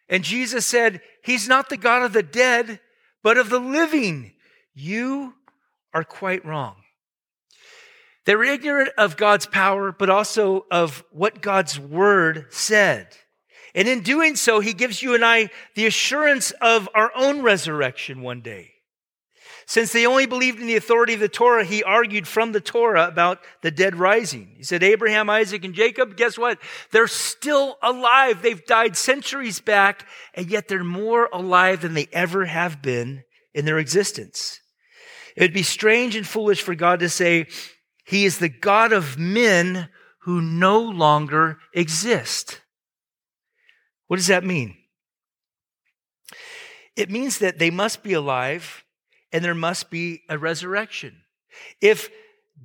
And 0.10 0.24
Jesus 0.24 0.66
said, 0.66 1.02
He's 1.24 1.48
not 1.48 1.70
the 1.70 1.78
God 1.78 2.04
of 2.04 2.14
the 2.14 2.24
dead, 2.24 2.80
but 3.24 3.38
of 3.38 3.50
the 3.50 3.60
living. 3.60 4.34
You 4.74 5.34
are 5.94 6.04
quite 6.04 6.46
wrong. 6.46 6.76
They 8.26 8.36
were 8.36 8.44
ignorant 8.44 8.90
of 8.98 9.18
God's 9.18 9.46
power, 9.46 9.92
but 9.92 10.10
also 10.10 10.66
of 10.70 11.04
what 11.12 11.42
God's 11.42 11.80
word 11.80 12.48
said. 12.50 13.16
And 13.76 13.88
in 13.88 14.02
doing 14.02 14.36
so, 14.36 14.62
he 14.62 14.74
gives 14.74 15.04
you 15.04 15.14
and 15.14 15.24
I 15.24 15.50
the 15.76 15.86
assurance 15.86 16.52
of 16.62 16.90
our 16.96 17.12
own 17.16 17.42
resurrection 17.42 18.22
one 18.22 18.42
day. 18.42 18.72
Since 19.68 19.92
they 19.92 20.06
only 20.06 20.28
believed 20.28 20.60
in 20.60 20.68
the 20.68 20.76
authority 20.76 21.16
of 21.16 21.20
the 21.20 21.28
Torah, 21.28 21.66
he 21.66 21.84
argued 21.84 22.28
from 22.28 22.52
the 22.52 22.62
Torah 22.62 23.08
about 23.08 23.40
the 23.64 23.72
dead 23.72 23.96
rising. 23.96 24.54
He 24.58 24.64
said, 24.64 24.84
Abraham, 24.84 25.30
Isaac, 25.30 25.66
and 25.66 25.74
Jacob, 25.74 26.16
guess 26.16 26.38
what? 26.38 26.60
They're 26.92 27.08
still 27.08 27.78
alive. 27.82 28.42
They've 28.42 28.66
died 28.66 28.96
centuries 28.96 29.60
back, 29.60 30.08
and 30.36 30.50
yet 30.50 30.68
they're 30.68 30.84
more 30.84 31.30
alive 31.34 31.82
than 31.82 31.96
they 31.96 32.08
ever 32.14 32.46
have 32.46 32.82
been 32.82 33.24
in 33.54 33.66
their 33.66 33.80
existence. 33.80 34.62
It 35.36 35.42
would 35.42 35.54
be 35.54 35.64
strange 35.64 36.16
and 36.16 36.28
foolish 36.28 36.62
for 36.62 36.76
God 36.76 37.00
to 37.00 37.10
say, 37.10 37.48
he 38.06 38.26
is 38.26 38.38
the 38.38 38.50
God 38.50 38.94
of 38.94 39.18
men 39.18 39.90
who 40.20 40.42
no 40.42 40.80
longer 40.80 41.58
exist. 41.74 42.62
What 44.08 44.18
does 44.18 44.28
that 44.28 44.44
mean? 44.44 44.78
It 46.96 47.10
means 47.10 47.40
that 47.40 47.60
they 47.60 47.70
must 47.70 48.04
be 48.04 48.14
alive 48.14 48.84
and 49.32 49.44
there 49.44 49.56
must 49.56 49.90
be 49.90 50.22
a 50.30 50.38
resurrection. 50.38 51.24
If 51.82 52.10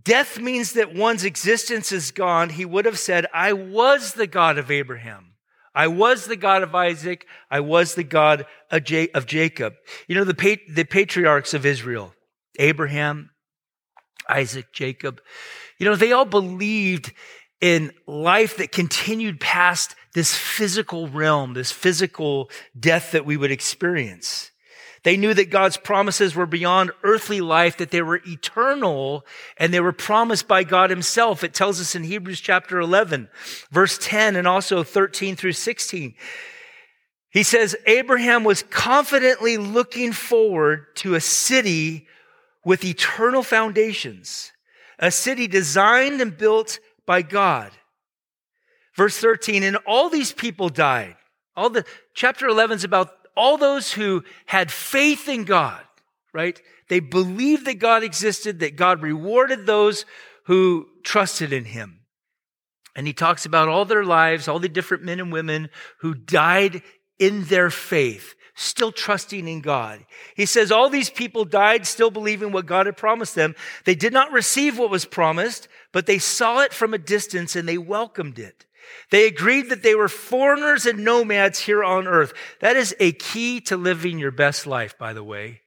death 0.04 0.38
means 0.38 0.72
that 0.74 0.94
one's 0.94 1.24
existence 1.24 1.90
is 1.90 2.10
gone, 2.10 2.50
he 2.50 2.64
would 2.64 2.84
have 2.84 2.98
said, 2.98 3.26
I 3.34 3.52
was 3.52 4.14
the 4.14 4.26
God 4.26 4.58
of 4.58 4.70
Abraham. 4.70 5.34
I 5.74 5.86
was 5.86 6.26
the 6.26 6.36
God 6.36 6.62
of 6.62 6.74
Isaac. 6.74 7.26
I 7.50 7.60
was 7.60 7.94
the 7.94 8.04
God 8.04 8.46
of, 8.70 8.84
Jacob. 8.84 9.74
You 10.08 10.16
know, 10.16 10.24
the, 10.24 10.58
the 10.68 10.84
patriarchs 10.84 11.54
of 11.54 11.64
Israel, 11.64 12.14
Abraham, 12.58 13.30
Isaac, 14.28 14.72
Jacob. 14.72 15.20
You 15.78 15.86
know, 15.86 15.96
they 15.96 16.12
all 16.12 16.24
believed 16.24 17.12
in 17.60 17.92
life 18.06 18.56
that 18.56 18.72
continued 18.72 19.40
past 19.40 19.94
this 20.14 20.34
physical 20.34 21.08
realm, 21.08 21.54
this 21.54 21.72
physical 21.72 22.50
death 22.78 23.12
that 23.12 23.26
we 23.26 23.36
would 23.36 23.50
experience. 23.50 24.50
They 25.02 25.16
knew 25.16 25.32
that 25.32 25.50
God's 25.50 25.78
promises 25.78 26.34
were 26.34 26.46
beyond 26.46 26.90
earthly 27.02 27.40
life, 27.40 27.78
that 27.78 27.90
they 27.90 28.02
were 28.02 28.20
eternal, 28.26 29.24
and 29.56 29.72
they 29.72 29.80
were 29.80 29.92
promised 29.92 30.46
by 30.46 30.62
God 30.62 30.90
Himself. 30.90 31.42
It 31.42 31.54
tells 31.54 31.80
us 31.80 31.94
in 31.94 32.04
Hebrews 32.04 32.40
chapter 32.40 32.78
11, 32.78 33.28
verse 33.70 33.98
10, 33.98 34.36
and 34.36 34.46
also 34.46 34.82
13 34.82 35.36
through 35.36 35.52
16. 35.52 36.14
He 37.30 37.42
says, 37.42 37.76
Abraham 37.86 38.44
was 38.44 38.64
confidently 38.64 39.56
looking 39.56 40.12
forward 40.12 40.94
to 40.96 41.14
a 41.14 41.20
city 41.20 42.06
with 42.64 42.84
eternal 42.84 43.42
foundations, 43.42 44.52
a 44.98 45.10
city 45.10 45.46
designed 45.46 46.20
and 46.20 46.36
built 46.36 46.78
by 47.10 47.22
God. 47.22 47.72
Verse 48.94 49.18
13, 49.18 49.64
and 49.64 49.78
all 49.84 50.08
these 50.10 50.30
people 50.30 50.68
died. 50.68 51.16
All 51.56 51.68
the 51.68 51.84
chapter 52.14 52.46
11 52.46 52.76
is 52.76 52.84
about 52.84 53.10
all 53.36 53.58
those 53.58 53.90
who 53.90 54.22
had 54.46 54.70
faith 54.70 55.28
in 55.28 55.42
God, 55.42 55.82
right? 56.32 56.62
They 56.88 57.00
believed 57.00 57.66
that 57.66 57.80
God 57.80 58.04
existed, 58.04 58.60
that 58.60 58.76
God 58.76 59.02
rewarded 59.02 59.66
those 59.66 60.04
who 60.44 60.86
trusted 61.02 61.52
in 61.52 61.64
him. 61.64 62.02
And 62.94 63.08
he 63.08 63.12
talks 63.12 63.44
about 63.44 63.66
all 63.66 63.84
their 63.84 64.04
lives, 64.04 64.46
all 64.46 64.60
the 64.60 64.68
different 64.68 65.02
men 65.02 65.18
and 65.18 65.32
women 65.32 65.68
who 66.02 66.14
died 66.14 66.80
in 67.18 67.42
their 67.46 67.70
faith 67.70 68.36
still 68.60 68.92
trusting 68.92 69.48
in 69.48 69.60
God. 69.60 70.04
He 70.36 70.46
says 70.46 70.70
all 70.70 70.90
these 70.90 71.10
people 71.10 71.44
died 71.44 71.86
still 71.86 72.10
believing 72.10 72.52
what 72.52 72.66
God 72.66 72.86
had 72.86 72.96
promised 72.96 73.34
them. 73.34 73.54
They 73.84 73.94
did 73.94 74.12
not 74.12 74.32
receive 74.32 74.78
what 74.78 74.90
was 74.90 75.04
promised, 75.04 75.66
but 75.92 76.06
they 76.06 76.18
saw 76.18 76.60
it 76.60 76.72
from 76.72 76.92
a 76.92 76.98
distance 76.98 77.56
and 77.56 77.68
they 77.68 77.78
welcomed 77.78 78.38
it. 78.38 78.66
They 79.10 79.26
agreed 79.26 79.70
that 79.70 79.82
they 79.82 79.94
were 79.94 80.08
foreigners 80.08 80.84
and 80.84 81.04
nomads 81.04 81.60
here 81.60 81.82
on 81.82 82.06
earth. 82.06 82.32
That 82.60 82.76
is 82.76 82.94
a 83.00 83.12
key 83.12 83.60
to 83.62 83.76
living 83.76 84.18
your 84.18 84.30
best 84.30 84.66
life, 84.66 84.98
by 84.98 85.12
the 85.12 85.24
way. 85.24 85.62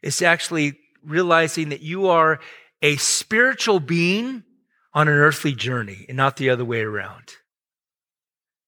It's 0.00 0.22
actually 0.22 0.78
realizing 1.04 1.70
that 1.70 1.82
you 1.82 2.08
are 2.08 2.40
a 2.82 2.96
spiritual 2.96 3.80
being 3.80 4.44
on 4.94 5.08
an 5.08 5.14
earthly 5.14 5.54
journey 5.54 6.04
and 6.08 6.16
not 6.16 6.36
the 6.36 6.50
other 6.50 6.64
way 6.64 6.82
around. 6.82 7.36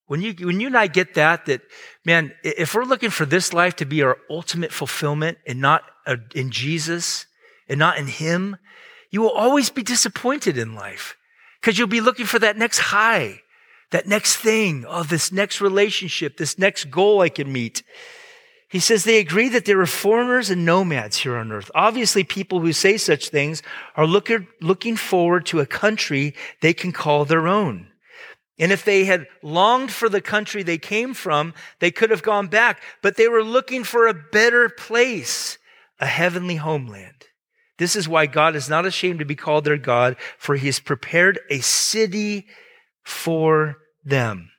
When 0.07 0.21
you, 0.21 0.35
when 0.47 0.61
you 0.61 0.67
and 0.67 0.77
I 0.77 0.87
get 0.87 1.15
that, 1.15 1.47
that, 1.47 1.63
man, 2.05 2.33
if 2.43 2.75
we're 2.75 2.85
looking 2.85 3.11
for 3.11 3.25
this 3.25 3.53
life 3.53 3.77
to 3.77 3.87
be 3.87 4.03
our 4.03 4.19
ultimate 4.29 4.73
fulfillment 4.73 5.39
and 5.47 5.61
not 5.61 5.83
uh, 6.07 6.17
in 6.35 6.51
Jesus 6.51 7.27
and 7.69 7.79
not 7.79 7.97
in 7.97 8.07
Him, 8.07 8.59
you 9.11 9.23
will 9.23 9.31
always 9.31 9.71
be 9.71 9.83
disappointed 9.83 10.59
in 10.59 10.75
life 10.75 11.17
because 11.61 11.79
you'll 11.79 11.89
be 11.89 12.03
looking 12.03 12.27
for 12.27 12.39
that 12.39 12.59
next 12.59 12.79
high, 12.79 13.41
that 13.93 14.07
next 14.07 14.37
thing, 14.37 14.85
oh, 14.87 15.05
this 15.05 15.33
next 15.33 15.63
relationship, 15.63 16.37
this 16.37 16.59
next 16.59 16.91
goal 16.91 17.23
I 17.23 17.31
can 17.31 17.51
meet. 17.51 17.83
He 18.69 18.81
says 18.81 19.05
they 19.05 19.21
agree 19.21 19.49
that 19.51 19.65
there 19.65 19.81
are 19.81 19.87
foreigners 19.87 20.51
and 20.51 20.67
nomads 20.67 21.19
here 21.19 21.37
on 21.37 21.53
earth. 21.53 21.71
Obviously, 21.75 22.25
people 22.25 22.61
who 22.61 22.73
say 22.73 22.97
such 22.99 23.29
things 23.29 23.63
are 23.97 24.07
looking, 24.07 24.49
looking 24.61 24.97
forward 24.97 25.47
to 25.47 25.61
a 25.61 25.67
country 25.67 26.35
they 26.61 26.75
can 26.75 26.93
call 26.93 27.25
their 27.25 27.47
own. 27.47 27.87
And 28.59 28.71
if 28.71 28.85
they 28.85 29.05
had 29.05 29.27
longed 29.43 29.91
for 29.91 30.09
the 30.09 30.21
country 30.21 30.63
they 30.63 30.79
came 30.79 31.13
from, 31.13 31.55
they 31.81 31.91
could 31.91 32.11
have 32.11 32.23
gone 32.23 32.47
back, 32.47 32.81
but 33.03 33.17
they 33.17 33.29
were 33.29 33.43
looking 33.43 33.83
for 33.83 34.07
a 34.07 34.15
better 34.15 34.69
place, 34.69 35.59
a 35.99 36.07
heavenly 36.07 36.57
homeland. 36.57 37.27
This 37.79 37.97
is 37.97 38.09
why 38.09 38.27
God 38.27 38.55
is 38.55 38.69
not 38.69 38.87
ashamed 38.87 39.19
to 39.19 39.25
be 39.25 39.35
called 39.35 39.65
their 39.65 39.77
God, 39.77 40.17
for 40.39 40.55
he 40.55 40.67
has 40.67 40.79
prepared 40.79 41.41
a 41.51 41.61
city 41.61 42.47
for 43.03 43.79
them. 44.05 44.51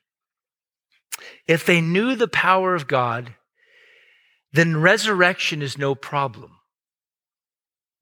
If 1.48 1.66
they 1.66 1.80
knew 1.80 2.16
the 2.16 2.28
power 2.28 2.76
of 2.76 2.88
God, 2.88 3.36
then 4.52 4.78
resurrection 4.78 5.62
is 5.62 5.78
no 5.78 5.96
problem. 5.96 6.52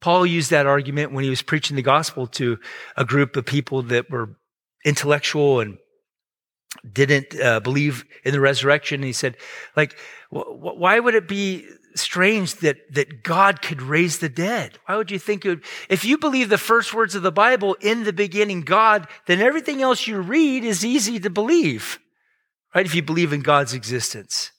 Paul 0.01 0.25
used 0.25 0.49
that 0.51 0.65
argument 0.65 1.13
when 1.13 1.23
he 1.23 1.29
was 1.29 1.41
preaching 1.41 1.75
the 1.75 1.81
gospel 1.81 2.27
to 2.27 2.57
a 2.97 3.05
group 3.05 3.35
of 3.35 3.45
people 3.45 3.83
that 3.83 4.09
were 4.09 4.35
intellectual 4.83 5.59
and 5.59 5.77
didn't 6.91 7.39
uh, 7.39 7.59
believe 7.59 8.05
in 8.23 8.31
the 8.31 8.39
resurrection. 8.39 8.95
And 8.95 9.05
he 9.05 9.13
said, 9.13 9.37
like, 9.75 9.97
wh- 10.29 10.51
why 10.55 10.99
would 10.99 11.15
it 11.15 11.27
be 11.27 11.65
strange 11.95 12.55
that, 12.55 12.77
that 12.93 13.23
God 13.23 13.61
could 13.61 13.81
raise 13.81 14.19
the 14.19 14.29
dead? 14.29 14.79
Why 14.85 14.95
would 14.95 15.11
you 15.11 15.19
think 15.19 15.45
it 15.45 15.49
would, 15.49 15.63
if 15.89 16.03
you 16.03 16.17
believe 16.17 16.49
the 16.49 16.57
first 16.57 16.93
words 16.93 17.15
of 17.15 17.21
the 17.21 17.31
Bible, 17.31 17.75
in 17.81 18.03
the 18.03 18.13
beginning, 18.13 18.61
God, 18.61 19.07
then 19.27 19.39
everything 19.39 19.81
else 19.81 20.07
you 20.07 20.19
read 20.19 20.63
is 20.63 20.83
easy 20.83 21.19
to 21.19 21.29
believe, 21.29 21.99
right? 22.73 22.85
If 22.85 22.95
you 22.95 23.03
believe 23.03 23.33
in 23.33 23.41
God's 23.41 23.73
existence. 23.73 24.51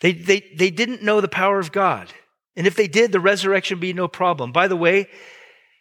They, 0.00 0.12
they, 0.12 0.44
they 0.56 0.70
didn't 0.70 1.02
know 1.02 1.20
the 1.20 1.28
power 1.28 1.58
of 1.58 1.72
God. 1.72 2.12
And 2.56 2.66
if 2.66 2.76
they 2.76 2.88
did, 2.88 3.10
the 3.10 3.20
resurrection 3.20 3.78
would 3.78 3.82
be 3.82 3.92
no 3.92 4.08
problem. 4.08 4.52
By 4.52 4.68
the 4.68 4.76
way, 4.76 5.08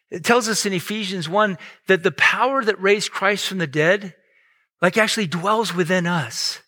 it 0.10 0.24
tells 0.24 0.48
us 0.48 0.66
in 0.66 0.74
Ephesians 0.74 1.28
1 1.28 1.58
that 1.88 2.04
the 2.04 2.12
power 2.12 2.63
that 2.63 2.82
raised 2.82 3.12
Christ 3.12 3.48
from 3.48 3.58
the 3.58 3.68
dead, 3.68 4.16
like 4.84 4.98
actually 4.98 5.28
dwells 5.28 5.74
within 5.74 6.06
us. 6.06 6.60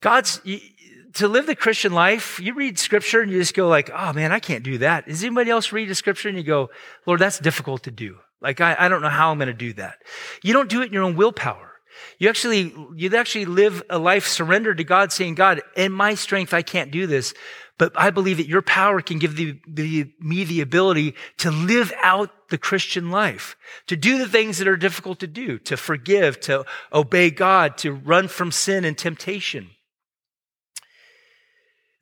God's, 0.00 0.40
to 1.14 1.28
live 1.28 1.46
the 1.46 1.54
Christian 1.54 1.92
life, 1.92 2.40
you 2.40 2.54
read 2.54 2.78
scripture 2.78 3.20
and 3.20 3.30
you 3.30 3.38
just 3.38 3.54
go 3.54 3.68
like, 3.68 3.90
oh 3.94 4.14
man, 4.14 4.32
I 4.32 4.40
can't 4.40 4.64
do 4.64 4.78
that. 4.78 5.06
Does 5.06 5.22
anybody 5.22 5.50
else 5.50 5.72
read 5.72 5.90
the 5.90 5.94
scripture 5.94 6.30
and 6.30 6.38
you 6.38 6.42
go, 6.42 6.70
Lord, 7.06 7.20
that's 7.20 7.38
difficult 7.38 7.82
to 7.84 7.90
do. 7.90 8.16
Like, 8.40 8.62
I, 8.62 8.76
I 8.78 8.88
don't 8.88 9.02
know 9.02 9.10
how 9.10 9.30
I'm 9.30 9.38
going 9.38 9.48
to 9.48 9.54
do 9.54 9.74
that. 9.74 9.98
You 10.42 10.54
don't 10.54 10.70
do 10.70 10.80
it 10.80 10.86
in 10.86 10.92
your 10.92 11.02
own 11.02 11.16
willpower. 11.16 11.72
You 12.18 12.28
actually, 12.30 12.74
you 12.94 13.14
actually 13.14 13.44
live 13.44 13.82
a 13.90 13.98
life 13.98 14.26
surrendered 14.26 14.78
to 14.78 14.84
God, 14.84 15.12
saying, 15.12 15.34
God, 15.34 15.62
in 15.76 15.92
my 15.92 16.14
strength, 16.14 16.54
I 16.54 16.62
can't 16.62 16.90
do 16.90 17.06
this. 17.06 17.34
But 17.78 17.92
I 17.94 18.10
believe 18.10 18.38
that 18.38 18.48
your 18.48 18.62
power 18.62 19.02
can 19.02 19.18
give 19.18 19.36
the, 19.36 19.58
the, 19.68 20.10
me 20.18 20.44
the 20.44 20.62
ability 20.62 21.14
to 21.38 21.50
live 21.50 21.92
out 22.02 22.48
the 22.48 22.58
Christian 22.58 23.10
life, 23.10 23.56
to 23.86 23.96
do 23.96 24.18
the 24.18 24.28
things 24.28 24.58
that 24.58 24.68
are 24.68 24.76
difficult 24.76 25.20
to 25.20 25.26
do, 25.26 25.58
to 25.60 25.76
forgive, 25.76 26.40
to 26.40 26.64
obey 26.92 27.30
God, 27.30 27.76
to 27.78 27.92
run 27.92 28.28
from 28.28 28.50
sin 28.50 28.84
and 28.84 28.96
temptation. 28.96 29.70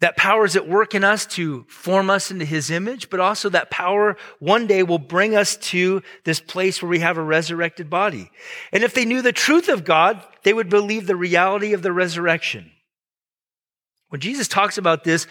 That 0.00 0.16
power 0.16 0.44
is 0.44 0.54
at 0.54 0.68
work 0.68 0.94
in 0.94 1.02
us 1.02 1.24
to 1.26 1.64
form 1.68 2.10
us 2.10 2.30
into 2.30 2.44
his 2.44 2.70
image, 2.70 3.08
but 3.08 3.20
also 3.20 3.48
that 3.48 3.70
power 3.70 4.16
one 4.38 4.66
day 4.66 4.82
will 4.82 4.98
bring 4.98 5.34
us 5.34 5.56
to 5.56 6.02
this 6.24 6.40
place 6.40 6.82
where 6.82 6.90
we 6.90 6.98
have 6.98 7.16
a 7.16 7.22
resurrected 7.22 7.88
body. 7.88 8.30
And 8.70 8.84
if 8.84 8.92
they 8.92 9.06
knew 9.06 9.22
the 9.22 9.32
truth 9.32 9.68
of 9.68 9.84
God, 9.84 10.22
they 10.42 10.52
would 10.52 10.68
believe 10.68 11.06
the 11.06 11.16
reality 11.16 11.72
of 11.72 11.82
the 11.82 11.92
resurrection. 11.92 12.70
When 14.10 14.20
Jesus 14.20 14.46
talks 14.46 14.78
about 14.78 15.04
this, 15.04 15.26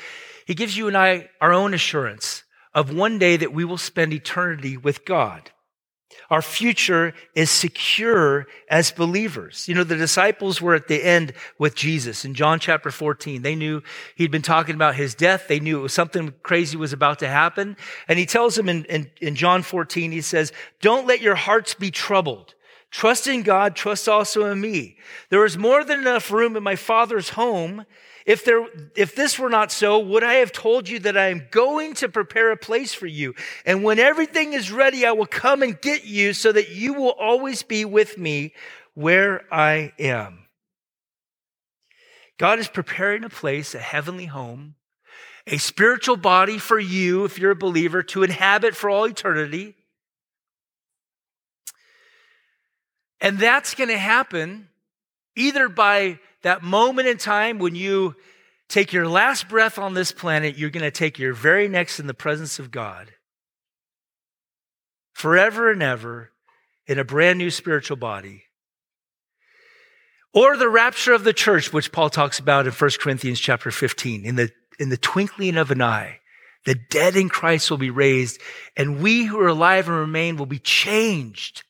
he 0.45 0.55
gives 0.55 0.77
you 0.77 0.87
and 0.87 0.97
I 0.97 1.29
our 1.41 1.53
own 1.53 1.73
assurance 1.73 2.43
of 2.73 2.93
one 2.93 3.19
day 3.19 3.37
that 3.37 3.53
we 3.53 3.65
will 3.65 3.77
spend 3.77 4.13
eternity 4.13 4.77
with 4.77 5.05
God. 5.05 5.51
Our 6.29 6.41
future 6.41 7.13
is 7.35 7.49
secure 7.49 8.47
as 8.69 8.91
believers. 8.91 9.67
You 9.67 9.75
know, 9.75 9.83
the 9.83 9.95
disciples 9.95 10.61
were 10.61 10.75
at 10.75 10.87
the 10.87 11.03
end 11.03 11.33
with 11.57 11.75
Jesus 11.75 12.25
in 12.25 12.33
John 12.33 12.59
chapter 12.59 12.91
14. 12.91 13.41
They 13.41 13.55
knew 13.55 13.81
he'd 14.15 14.31
been 14.31 14.41
talking 14.41 14.75
about 14.75 14.95
his 14.95 15.15
death. 15.15 15.47
They 15.47 15.59
knew 15.59 15.79
it 15.79 15.83
was 15.83 15.93
something 15.93 16.33
crazy 16.43 16.77
was 16.77 16.93
about 16.93 17.19
to 17.19 17.27
happen. 17.27 17.77
And 18.07 18.17
he 18.17 18.25
tells 18.25 18.55
them 18.55 18.69
in, 18.69 18.85
in, 18.85 19.11
in 19.21 19.35
John 19.35 19.63
14, 19.63 20.11
he 20.11 20.21
says, 20.21 20.51
don't 20.81 21.07
let 21.07 21.21
your 21.21 21.35
hearts 21.35 21.73
be 21.73 21.91
troubled. 21.91 22.55
Trust 22.91 23.27
in 23.27 23.41
God, 23.41 23.75
trust 23.75 24.07
also 24.07 24.45
in 24.51 24.61
me. 24.61 24.97
There 25.29 25.45
is 25.45 25.57
more 25.57 25.83
than 25.83 25.99
enough 25.99 26.31
room 26.31 26.55
in 26.55 26.63
my 26.63 26.75
father's 26.75 27.29
home. 27.29 27.85
If 28.25 28.45
there, 28.45 28.65
if 28.95 29.15
this 29.15 29.37
were 29.37 29.49
not 29.49 29.71
so, 29.71 29.99
would 29.99 30.23
I 30.23 30.35
have 30.35 30.51
told 30.51 30.87
you 30.87 30.99
that 30.99 31.17
I 31.17 31.27
am 31.27 31.47
going 31.51 31.93
to 31.95 32.07
prepare 32.07 32.51
a 32.51 32.57
place 32.57 32.93
for 32.93 33.07
you? 33.07 33.35
And 33.65 33.83
when 33.83 33.99
everything 33.99 34.53
is 34.53 34.71
ready, 34.71 35.05
I 35.05 35.11
will 35.11 35.25
come 35.25 35.61
and 35.61 35.79
get 35.79 36.05
you 36.05 36.33
so 36.33 36.51
that 36.51 36.69
you 36.69 36.93
will 36.93 37.11
always 37.11 37.63
be 37.63 37.83
with 37.83 38.17
me 38.17 38.53
where 38.93 39.43
I 39.51 39.93
am. 39.99 40.45
God 42.37 42.59
is 42.59 42.67
preparing 42.67 43.23
a 43.23 43.29
place, 43.29 43.75
a 43.75 43.79
heavenly 43.79 44.25
home, 44.25 44.75
a 45.45 45.57
spiritual 45.57 46.17
body 46.17 46.57
for 46.57 46.79
you, 46.79 47.25
if 47.25 47.37
you're 47.37 47.51
a 47.51 47.55
believer, 47.55 48.03
to 48.03 48.23
inhabit 48.23 48.75
for 48.75 48.89
all 48.89 49.05
eternity. 49.05 49.75
And 53.19 53.37
that's 53.37 53.75
going 53.75 53.89
to 53.89 53.97
happen 53.97 54.69
either 55.35 55.69
by 55.69 56.19
that 56.43 56.63
moment 56.63 57.07
in 57.07 57.17
time 57.17 57.59
when 57.59 57.75
you 57.75 58.15
take 58.69 58.93
your 58.93 59.07
last 59.07 59.49
breath 59.49 59.77
on 59.77 59.93
this 59.93 60.11
planet, 60.11 60.57
you're 60.57 60.69
going 60.69 60.83
to 60.83 60.91
take 60.91 61.19
your 61.19 61.33
very 61.33 61.67
next 61.67 61.99
in 61.99 62.07
the 62.07 62.13
presence 62.13 62.59
of 62.59 62.71
God 62.71 63.11
forever 65.13 65.71
and 65.71 65.83
ever 65.83 66.31
in 66.87 66.99
a 66.99 67.03
brand 67.03 67.39
new 67.39 67.49
spiritual 67.49 67.97
body. 67.97 68.43
Or 70.33 70.57
the 70.57 70.69
rapture 70.69 71.13
of 71.13 71.23
the 71.23 71.33
church, 71.33 71.71
which 71.71 71.91
Paul 71.91 72.09
talks 72.09 72.39
about 72.39 72.65
in 72.65 72.73
1 72.73 72.91
Corinthians 72.99 73.39
chapter 73.39 73.69
15. 73.69 74.25
In 74.25 74.35
the, 74.35 74.51
in 74.79 74.89
the 74.89 74.97
twinkling 74.97 75.57
of 75.57 75.69
an 75.69 75.81
eye, 75.81 76.19
the 76.65 76.75
dead 76.75 77.15
in 77.15 77.29
Christ 77.29 77.69
will 77.69 77.77
be 77.77 77.89
raised, 77.91 78.39
and 78.75 79.01
we 79.01 79.25
who 79.25 79.39
are 79.39 79.47
alive 79.47 79.87
and 79.87 79.97
remain 79.97 80.37
will 80.37 80.45
be 80.45 80.59
changed 80.59 81.63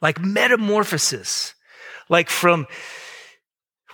like 0.00 0.20
metamorphosis, 0.20 1.54
like 2.08 2.30
from 2.30 2.66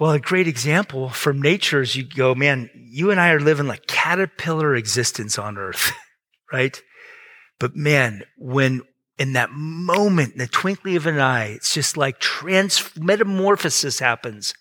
well, 0.00 0.12
a 0.12 0.20
great 0.20 0.48
example 0.48 1.08
from 1.08 1.40
nature 1.40 1.80
is 1.80 1.94
you 1.94 2.04
go, 2.04 2.34
man, 2.34 2.68
you 2.74 3.10
and 3.10 3.20
I 3.20 3.30
are 3.30 3.40
living 3.40 3.66
like 3.66 3.86
caterpillar 3.86 4.74
existence 4.74 5.38
on 5.38 5.56
earth, 5.56 5.92
right? 6.52 6.80
But 7.60 7.76
man, 7.76 8.24
when 8.36 8.82
in 9.18 9.34
that 9.34 9.50
moment, 9.52 10.32
in 10.32 10.38
the 10.38 10.48
twinkling 10.48 10.96
of 10.96 11.06
an 11.06 11.20
eye, 11.20 11.46
it's 11.46 11.72
just 11.72 11.96
like 11.96 12.18
trans 12.18 12.90
metamorphosis 12.96 14.00
happens. 14.00 14.54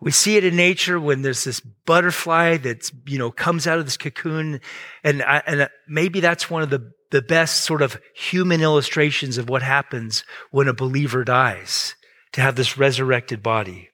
We 0.00 0.12
see 0.12 0.36
it 0.36 0.44
in 0.44 0.54
nature 0.54 1.00
when 1.00 1.22
there's 1.22 1.44
this 1.44 1.60
butterfly 1.60 2.58
that's, 2.58 2.92
you 3.06 3.18
know, 3.18 3.30
comes 3.32 3.66
out 3.66 3.78
of 3.78 3.86
this 3.86 3.96
cocoon. 3.96 4.60
And, 5.02 5.22
I, 5.22 5.42
and 5.46 5.62
uh, 5.62 5.68
maybe 5.88 6.20
that's 6.20 6.50
one 6.50 6.62
of 6.62 6.70
the, 6.70 6.92
the 7.10 7.22
best 7.22 7.62
sort 7.62 7.82
of 7.82 8.00
human 8.14 8.60
illustrations 8.60 9.38
of 9.38 9.48
what 9.48 9.62
happens 9.62 10.24
when 10.50 10.68
a 10.68 10.74
believer 10.74 11.24
dies 11.24 11.96
to 12.32 12.40
have 12.40 12.54
this 12.54 12.76
resurrected 12.76 13.42
body. 13.42 13.90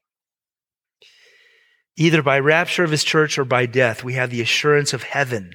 Either 2.00 2.22
by 2.22 2.38
rapture 2.38 2.82
of 2.82 2.90
his 2.90 3.04
church 3.04 3.38
or 3.38 3.44
by 3.44 3.66
death, 3.66 4.02
we 4.02 4.14
have 4.14 4.30
the 4.30 4.40
assurance 4.40 4.94
of 4.94 5.02
heaven 5.02 5.52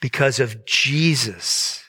because 0.00 0.38
of 0.38 0.64
Jesus. 0.64 1.82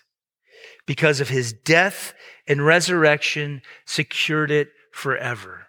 Because 0.87 1.19
of 1.19 1.29
his 1.29 1.53
death 1.53 2.15
and 2.47 2.65
resurrection 2.65 3.61
secured 3.85 4.49
it 4.49 4.69
forever. 4.91 5.67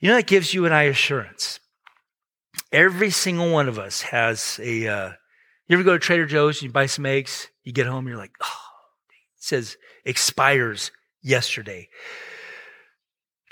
You 0.00 0.08
know, 0.08 0.16
that 0.16 0.26
gives 0.26 0.52
you 0.52 0.64
and 0.64 0.74
I 0.74 0.82
assurance. 0.82 1.60
Every 2.72 3.10
single 3.10 3.52
one 3.52 3.68
of 3.68 3.78
us 3.78 4.02
has 4.02 4.58
a, 4.60 4.88
uh, 4.88 5.12
you 5.68 5.76
ever 5.76 5.84
go 5.84 5.92
to 5.92 6.00
Trader 6.00 6.26
Joe's 6.26 6.56
and 6.56 6.64
you 6.64 6.72
buy 6.72 6.86
some 6.86 7.06
eggs, 7.06 7.46
you 7.62 7.72
get 7.72 7.86
home, 7.86 8.08
you're 8.08 8.16
like, 8.16 8.34
oh, 8.42 8.60
it 9.36 9.44
says 9.44 9.76
expires 10.04 10.90
yesterday. 11.22 11.88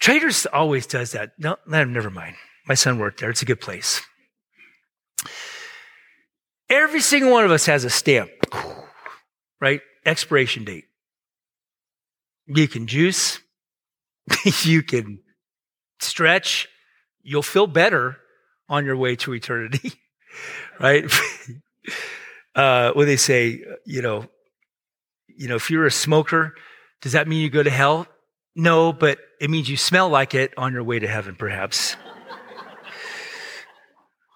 Traders 0.00 0.46
always 0.46 0.88
does 0.88 1.12
that. 1.12 1.30
No, 1.38 1.58
never 1.64 2.10
mind. 2.10 2.34
My 2.70 2.74
son 2.74 3.00
worked 3.00 3.18
there. 3.18 3.30
It's 3.30 3.42
a 3.42 3.46
good 3.46 3.60
place. 3.60 4.00
Every 6.68 7.00
single 7.00 7.32
one 7.32 7.44
of 7.44 7.50
us 7.50 7.66
has 7.66 7.82
a 7.82 7.90
stamp, 7.90 8.30
right? 9.60 9.80
Expiration 10.06 10.62
date. 10.62 10.84
You 12.46 12.68
can 12.68 12.86
juice, 12.86 13.40
you 14.62 14.84
can 14.84 15.18
stretch, 15.98 16.68
you'll 17.22 17.42
feel 17.42 17.66
better 17.66 18.18
on 18.68 18.84
your 18.84 18.96
way 18.96 19.16
to 19.16 19.34
eternity, 19.34 19.94
right? 20.78 21.10
uh, 22.54 22.92
when 22.92 23.08
they 23.08 23.16
say, 23.16 23.64
you 23.84 24.00
know, 24.00 24.28
you 25.26 25.48
know, 25.48 25.56
if 25.56 25.72
you're 25.72 25.86
a 25.86 25.90
smoker, 25.90 26.54
does 27.02 27.14
that 27.14 27.26
mean 27.26 27.42
you 27.42 27.50
go 27.50 27.64
to 27.64 27.70
hell? 27.70 28.06
No, 28.54 28.92
but 28.92 29.18
it 29.40 29.50
means 29.50 29.68
you 29.68 29.76
smell 29.76 30.08
like 30.08 30.36
it 30.36 30.52
on 30.56 30.72
your 30.72 30.84
way 30.84 31.00
to 31.00 31.08
heaven, 31.08 31.34
perhaps. 31.34 31.96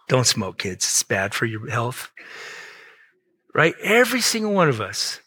Don't 0.08 0.26
smoke, 0.26 0.58
kids. 0.58 0.84
It's 0.84 1.02
bad 1.02 1.34
for 1.34 1.46
your 1.46 1.68
health. 1.68 2.10
Right? 3.54 3.74
Every 3.82 4.20
single 4.20 4.52
one 4.52 4.68
of 4.68 4.80
us. 4.80 5.20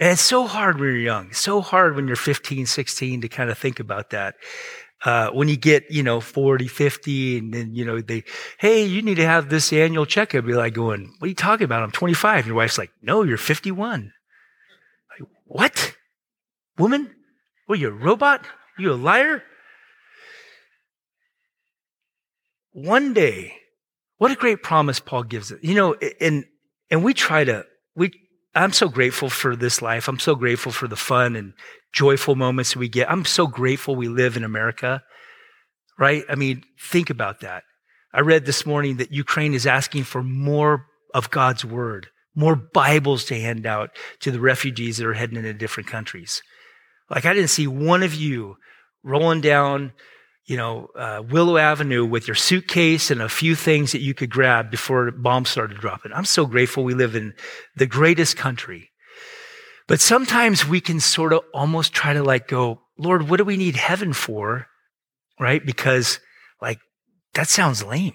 And 0.00 0.12
it's 0.12 0.22
so 0.22 0.46
hard 0.46 0.78
when 0.78 0.88
you're 0.88 0.98
young. 0.98 1.28
It's 1.28 1.38
so 1.38 1.60
hard 1.60 1.96
when 1.96 2.06
you're 2.06 2.16
15, 2.16 2.66
16 2.66 3.20
to 3.22 3.28
kind 3.28 3.50
of 3.50 3.58
think 3.58 3.80
about 3.80 4.10
that. 4.10 4.34
Uh, 5.04 5.30
when 5.30 5.48
you 5.48 5.56
get, 5.56 5.90
you 5.90 6.02
know, 6.02 6.20
40, 6.20 6.66
50, 6.66 7.38
and 7.38 7.54
then, 7.54 7.74
you 7.74 7.84
know, 7.84 8.00
they, 8.00 8.24
hey, 8.58 8.84
you 8.84 9.02
need 9.02 9.16
to 9.16 9.26
have 9.26 9.48
this 9.48 9.72
annual 9.72 10.06
checkup. 10.06 10.46
Be 10.46 10.54
like 10.54 10.74
going, 10.74 11.14
what 11.18 11.26
are 11.26 11.28
you 11.28 11.34
talking 11.34 11.64
about? 11.64 11.82
I'm 11.82 11.90
25. 11.90 12.38
And 12.38 12.46
your 12.46 12.56
wife's 12.56 12.78
like, 12.78 12.90
no, 13.02 13.22
you're 13.22 13.36
51. 13.36 14.12
Like, 15.10 15.28
what? 15.44 15.94
Woman? 16.78 17.14
What, 17.66 17.78
you 17.78 17.88
a 17.88 17.92
robot? 17.92 18.46
You 18.78 18.92
a 18.92 18.94
liar? 18.94 19.42
one 22.74 23.14
day, 23.14 23.54
what 24.18 24.30
a 24.30 24.36
great 24.36 24.62
promise 24.62 25.00
Paul 25.00 25.24
gives 25.24 25.50
it. 25.50 25.62
You 25.62 25.74
know, 25.74 25.94
and, 26.20 26.44
and 26.90 27.04
we 27.04 27.14
try 27.14 27.44
to, 27.44 27.64
we, 27.96 28.12
I'm 28.54 28.72
so 28.72 28.88
grateful 28.88 29.28
for 29.28 29.56
this 29.56 29.82
life. 29.82 30.08
I'm 30.08 30.18
so 30.18 30.34
grateful 30.34 30.72
for 30.72 30.86
the 30.86 30.96
fun 30.96 31.36
and 31.36 31.54
joyful 31.92 32.36
moments 32.36 32.76
we 32.76 32.88
get. 32.88 33.10
I'm 33.10 33.24
so 33.24 33.46
grateful 33.46 33.96
we 33.96 34.08
live 34.08 34.36
in 34.36 34.44
America, 34.44 35.02
right? 35.98 36.24
I 36.28 36.34
mean, 36.34 36.62
think 36.78 37.10
about 37.10 37.40
that. 37.40 37.64
I 38.12 38.20
read 38.20 38.46
this 38.46 38.64
morning 38.64 38.98
that 38.98 39.12
Ukraine 39.12 39.54
is 39.54 39.66
asking 39.66 40.04
for 40.04 40.22
more 40.22 40.86
of 41.12 41.30
God's 41.30 41.64
word, 41.64 42.08
more 42.34 42.54
Bibles 42.54 43.24
to 43.26 43.40
hand 43.40 43.66
out 43.66 43.90
to 44.20 44.30
the 44.30 44.40
refugees 44.40 44.98
that 44.98 45.06
are 45.06 45.14
heading 45.14 45.36
into 45.36 45.52
different 45.52 45.88
countries. 45.88 46.42
Like, 47.10 47.24
I 47.24 47.34
didn't 47.34 47.50
see 47.50 47.66
one 47.66 48.02
of 48.02 48.14
you 48.14 48.56
rolling 49.02 49.40
down 49.40 49.92
you 50.46 50.56
know, 50.56 50.88
uh, 50.94 51.22
Willow 51.28 51.56
Avenue 51.56 52.04
with 52.04 52.28
your 52.28 52.34
suitcase 52.34 53.10
and 53.10 53.22
a 53.22 53.28
few 53.28 53.54
things 53.54 53.92
that 53.92 54.02
you 54.02 54.12
could 54.12 54.30
grab 54.30 54.70
before 54.70 55.10
bombs 55.10 55.48
started 55.48 55.78
dropping. 55.78 56.12
I'm 56.12 56.26
so 56.26 56.46
grateful 56.46 56.84
we 56.84 56.94
live 56.94 57.16
in 57.16 57.34
the 57.76 57.86
greatest 57.86 58.36
country. 58.36 58.90
But 59.86 60.00
sometimes 60.00 60.66
we 60.66 60.80
can 60.80 61.00
sort 61.00 61.32
of 61.32 61.40
almost 61.52 61.92
try 61.92 62.12
to 62.12 62.22
like 62.22 62.48
go, 62.48 62.82
Lord, 62.98 63.28
what 63.28 63.38
do 63.38 63.44
we 63.44 63.56
need 63.56 63.76
heaven 63.76 64.12
for? 64.12 64.66
Right? 65.40 65.64
Because 65.64 66.20
like 66.60 66.78
that 67.34 67.48
sounds 67.48 67.82
lame. 67.82 68.14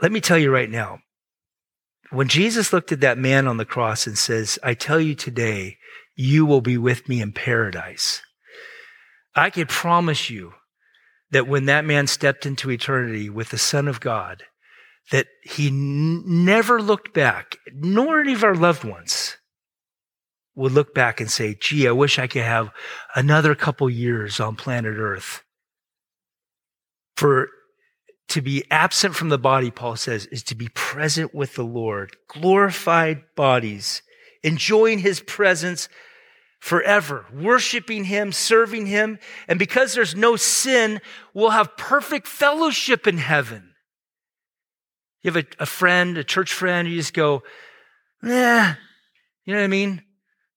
Let 0.00 0.12
me 0.12 0.20
tell 0.20 0.38
you 0.38 0.50
right 0.50 0.70
now, 0.70 1.00
when 2.10 2.28
Jesus 2.28 2.72
looked 2.72 2.92
at 2.92 3.00
that 3.00 3.18
man 3.18 3.46
on 3.46 3.58
the 3.58 3.64
cross 3.64 4.06
and 4.06 4.16
says, 4.16 4.58
I 4.62 4.74
tell 4.74 5.00
you 5.00 5.14
today, 5.14 5.76
you 6.14 6.46
will 6.46 6.60
be 6.60 6.78
with 6.78 7.08
me 7.08 7.20
in 7.20 7.32
paradise. 7.32 8.22
I 9.34 9.50
could 9.50 9.68
promise 9.68 10.30
you 10.30 10.54
that 11.30 11.46
when 11.46 11.66
that 11.66 11.84
man 11.84 12.06
stepped 12.06 12.46
into 12.46 12.70
eternity 12.70 13.28
with 13.28 13.50
the 13.50 13.58
Son 13.58 13.86
of 13.86 14.00
God, 14.00 14.44
that 15.10 15.26
he 15.42 15.68
n- 15.68 16.22
never 16.44 16.80
looked 16.80 17.14
back, 17.14 17.56
nor 17.72 18.20
any 18.20 18.34
of 18.34 18.44
our 18.44 18.54
loved 18.54 18.84
ones 18.84 19.36
would 20.54 20.72
look 20.72 20.94
back 20.94 21.20
and 21.20 21.30
say, 21.30 21.54
gee, 21.54 21.86
I 21.86 21.92
wish 21.92 22.18
I 22.18 22.26
could 22.26 22.42
have 22.42 22.70
another 23.14 23.54
couple 23.54 23.88
years 23.88 24.40
on 24.40 24.56
planet 24.56 24.96
Earth. 24.96 25.44
For 27.16 27.48
to 28.28 28.42
be 28.42 28.64
absent 28.70 29.14
from 29.14 29.28
the 29.28 29.38
body, 29.38 29.70
Paul 29.70 29.96
says, 29.96 30.26
is 30.26 30.42
to 30.44 30.54
be 30.54 30.68
present 30.74 31.34
with 31.34 31.54
the 31.54 31.64
Lord, 31.64 32.16
glorified 32.28 33.22
bodies, 33.36 34.02
enjoying 34.42 34.98
his 34.98 35.20
presence 35.20 35.88
forever, 36.58 37.26
worshiping 37.32 38.04
Him, 38.04 38.32
serving 38.32 38.86
Him. 38.86 39.18
And 39.46 39.58
because 39.58 39.94
there's 39.94 40.14
no 40.14 40.36
sin, 40.36 41.00
we'll 41.32 41.50
have 41.50 41.76
perfect 41.76 42.26
fellowship 42.26 43.06
in 43.06 43.18
heaven. 43.18 43.74
You 45.22 45.32
have 45.32 45.44
a, 45.44 45.62
a 45.62 45.66
friend, 45.66 46.18
a 46.18 46.24
church 46.24 46.52
friend, 46.52 46.88
you 46.88 46.96
just 46.96 47.14
go, 47.14 47.42
nah, 48.22 48.74
you 49.44 49.54
know 49.54 49.60
what 49.60 49.64
I 49.64 49.68
mean? 49.68 50.02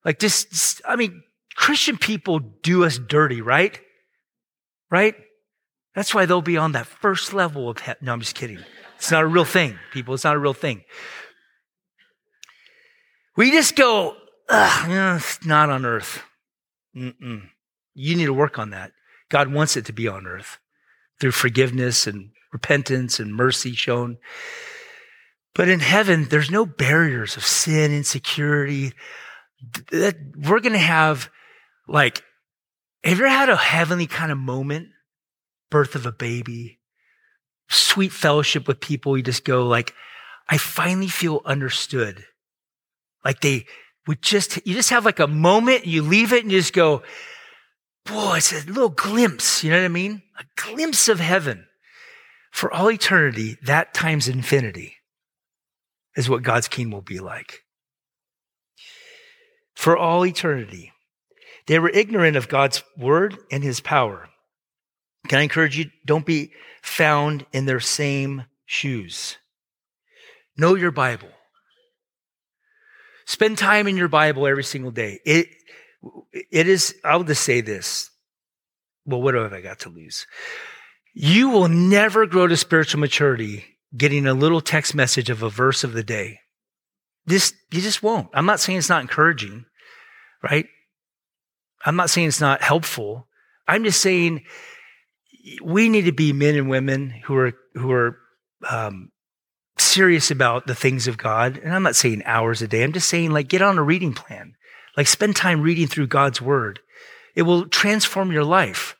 Like 0.04 0.20
just, 0.20 0.82
I 0.86 0.96
mean, 0.96 1.24
Christian 1.56 1.98
people 1.98 2.40
do 2.40 2.84
us 2.84 2.98
dirty, 2.98 3.42
right? 3.42 3.80
Right? 4.90 5.16
That's 5.96 6.16
why 6.16 6.26
they'll 6.26 6.42
be 6.42 6.58
on 6.58 6.72
that 6.72 6.88
first 6.88 7.34
level 7.34 7.70
of 7.70 7.80
heaven. 7.80 8.06
No, 8.06 8.14
I'm 8.14 8.20
just 8.20 8.36
kidding. 8.36 8.60
It's 8.96 9.12
not 9.12 9.24
a 9.24 9.28
real 9.28 9.46
thing, 9.46 9.78
people. 9.92 10.14
It's 10.14 10.24
not 10.24 10.36
a 10.36 10.40
real 10.40 10.54
thing. 10.54 10.84
We 13.36 13.52
just 13.52 13.76
go, 13.76 14.16
Ugh, 14.54 15.18
it's 15.18 15.46
not 15.46 15.70
on 15.70 15.86
earth. 15.86 16.24
Mm-mm. 16.96 17.50
You 17.94 18.16
need 18.16 18.26
to 18.26 18.34
work 18.34 18.60
on 18.60 18.72
that. 18.72 18.92
God 19.30 19.54
wants 19.54 19.78
it 19.78 19.86
to 19.86 19.94
be 19.94 20.08
on 20.08 20.28
earth 20.28 20.60
through 21.20 21.32
forgiveness 21.32 22.06
and 22.06 22.32
repentance 22.52 23.20
and 23.20 23.34
mercy 23.34 23.74
shown. 23.74 24.18
But 25.56 25.70
in 25.70 25.80
heaven, 25.80 26.28
there's 26.30 26.52
no 26.52 26.66
barriers 26.66 27.38
of 27.38 27.46
sin, 27.46 27.94
insecurity. 27.94 28.94
That 29.92 30.18
we're 30.36 30.60
going 30.60 30.74
to 30.74 30.80
have 30.80 31.30
like, 31.88 32.24
have 33.04 33.20
you 33.20 33.26
ever 33.26 33.34
had 33.34 33.50
a 33.50 33.56
heavenly 33.56 34.08
kind 34.08 34.32
of 34.32 34.38
moment? 34.38 34.90
Birth 35.70 35.96
of 35.96 36.06
a 36.06 36.12
baby, 36.12 36.80
sweet 37.70 38.12
fellowship 38.12 38.68
with 38.68 38.82
people. 38.82 39.16
You 39.16 39.24
just 39.24 39.46
go 39.46 39.66
like, 39.66 39.94
I 40.50 40.58
finally 40.58 41.08
feel 41.08 41.42
understood. 41.46 42.26
Like 43.24 43.40
they, 43.40 43.66
we 44.08 44.16
just, 44.16 44.66
you 44.66 44.74
just 44.74 44.90
have 44.90 45.06
like 45.06 45.20
a 45.20 45.28
moment, 45.28 45.86
you 45.86 46.02
leave 46.02 46.34
it 46.34 46.44
and 46.44 46.52
you 46.52 46.60
just 46.60 46.74
go, 46.74 47.04
boy, 48.06 48.38
it's 48.38 48.52
a 48.52 48.66
little 48.66 48.90
glimpse. 48.90 49.64
You 49.64 49.72
know 49.72 49.78
what 49.78 49.86
I 49.86 49.90
mean? 49.90 50.24
A 50.40 50.44
glimpse 50.56 51.08
of 51.08 51.20
heaven 51.20 51.68
for 52.52 52.72
all 52.72 52.92
eternity, 52.92 53.58
that 53.64 53.94
times 53.94 54.28
infinity 54.28 54.96
is 56.16 56.30
what 56.30 56.44
God's 56.44 56.68
kingdom 56.68 56.92
will 56.92 57.02
be 57.02 57.20
like. 57.20 57.64
For 59.74 59.98
all 59.98 60.26
eternity. 60.26 60.92
They 61.68 61.80
were 61.80 61.90
ignorant 61.90 62.36
of 62.36 62.50
God's 62.50 62.84
word 62.98 63.38
and 63.52 63.64
his 63.64 63.80
power. 63.80 64.28
Can 65.28 65.40
I 65.40 65.44
encourage 65.44 65.78
you? 65.78 65.92
Don't 66.06 66.26
be 66.26 66.52
found 66.82 67.46
in 67.54 67.66
their 67.66 67.80
same 67.80 68.46
shoes. 68.66 69.38
Know 70.58 70.76
your 70.76 70.92
Bible. 70.92 71.30
Spend 73.32 73.58
time 73.58 73.88
in 73.88 73.96
your 73.96 74.10
Bible 74.10 74.46
every 74.46 74.66
single 74.66 74.92
day. 74.92 75.22
It, 75.26 75.48
it 76.52 76.68
is, 76.68 76.94
I'll 77.06 77.24
just 77.24 77.44
say 77.44 77.62
this. 77.62 78.10
Well, 79.06 79.22
what 79.22 79.36
have 79.36 79.54
I 79.54 79.62
got 79.62 79.80
to 79.80 79.90
lose? 79.90 80.28
You 81.14 81.48
will 81.48 81.70
never 81.70 82.26
grow 82.26 82.48
to 82.48 82.58
spiritual 82.58 83.00
maturity 83.00 83.64
getting 83.96 84.28
a 84.28 84.34
little 84.34 84.60
text 84.60 84.94
message 84.94 85.30
of 85.30 85.44
a 85.44 85.50
verse 85.50 85.86
of 85.86 85.94
the 85.94 86.04
day. 86.04 86.40
This, 87.26 87.54
you 87.72 87.80
just 87.80 88.04
won't. 88.04 88.28
I'm 88.34 88.46
not 88.46 88.60
saying 88.60 88.80
it's 88.80 88.90
not 88.90 89.02
encouraging, 89.02 89.64
right? 90.44 90.66
I'm 91.86 91.96
not 91.96 92.10
saying 92.10 92.28
it's 92.28 92.42
not 92.42 92.62
helpful. 92.62 93.30
I'm 93.66 93.86
just 93.86 94.02
saying 94.02 94.44
we 95.64 95.88
need 95.88 96.04
to 96.04 96.12
be 96.12 96.34
men 96.34 96.58
and 96.58 96.70
women 96.70 97.12
who 97.24 97.38
are, 97.38 97.54
who 97.76 97.92
are, 97.94 98.18
um, 98.70 99.10
serious 99.92 100.32
about 100.32 100.68
the 100.68 100.76
things 100.76 101.08
of 101.08 101.18
God, 101.18 101.58
and 101.58 101.74
I'm 101.74 101.84
not 101.84 101.96
saying 101.96 102.24
hours 102.26 102.62
a 102.62 102.68
day, 102.68 102.84
I'm 102.84 102.94
just 102.94 103.10
saying 103.10 103.32
like 103.32 103.48
get 103.48 103.62
on 103.62 103.78
a 103.78 103.84
reading 103.84 104.14
plan. 104.14 104.56
Like 104.98 105.08
spend 105.08 105.36
time 105.36 105.62
reading 105.62 105.88
through 105.88 106.08
God's 106.08 106.42
word. 106.42 106.80
It 107.36 107.44
will 107.44 107.68
transform 107.68 108.32
your 108.32 108.44
life. 108.44 108.98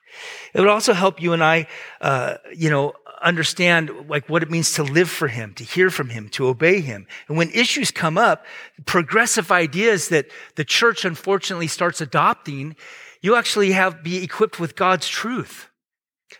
It 0.54 0.60
would 0.60 0.70
also 0.70 0.94
help 0.94 1.22
you 1.22 1.34
and 1.34 1.44
I, 1.44 1.68
uh, 2.00 2.36
you 2.56 2.70
know, 2.70 2.94
understand 3.22 3.92
like 4.10 4.28
what 4.30 4.44
it 4.44 4.50
means 4.50 4.74
to 4.74 4.84
live 4.84 5.10
for 5.10 5.28
him, 5.28 5.54
to 5.56 5.64
hear 5.64 5.90
from 5.90 6.10
him, 6.10 6.30
to 6.30 6.48
obey 6.48 6.82
him. 6.82 7.08
And 7.28 7.38
when 7.38 7.52
issues 7.52 7.92
come 7.92 8.18
up, 8.18 8.46
progressive 8.86 9.52
ideas 9.52 10.10
that 10.10 10.28
the 10.56 10.66
church 10.66 11.06
unfortunately 11.06 11.68
starts 11.68 12.02
adopting, 12.02 12.76
you 13.22 13.36
actually 13.36 13.72
have 13.72 14.04
be 14.04 14.24
equipped 14.24 14.60
with 14.60 14.76
God's 14.76 15.08
truth. 15.08 15.70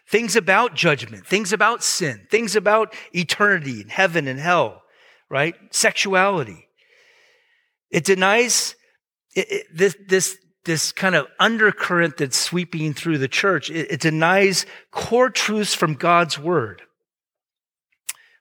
Things 0.08 0.36
about 0.36 0.76
judgment, 0.76 1.26
things 1.26 1.54
about 1.54 1.84
sin, 1.84 2.28
things 2.30 2.56
about 2.56 2.94
eternity 3.14 3.82
and 3.82 3.92
heaven 3.92 4.28
and 4.28 4.40
hell, 4.40 4.84
right? 5.30 5.56
Sexuality. 5.72 6.68
It 7.90 8.06
denies 8.06 8.76
it, 9.34 9.52
it, 9.52 9.68
this, 9.74 9.96
this, 10.08 10.38
this 10.66 10.92
kind 10.92 11.16
of 11.16 11.28
undercurrent 11.40 12.18
that's 12.18 12.38
sweeping 12.38 12.94
through 12.94 13.18
the 13.18 13.28
church. 13.28 13.70
It, 13.70 13.92
it 13.92 14.02
denies 14.02 14.66
core 14.92 15.30
truths 15.30 15.74
from 15.74 15.96
God's 15.96 16.38
word. 16.38 16.82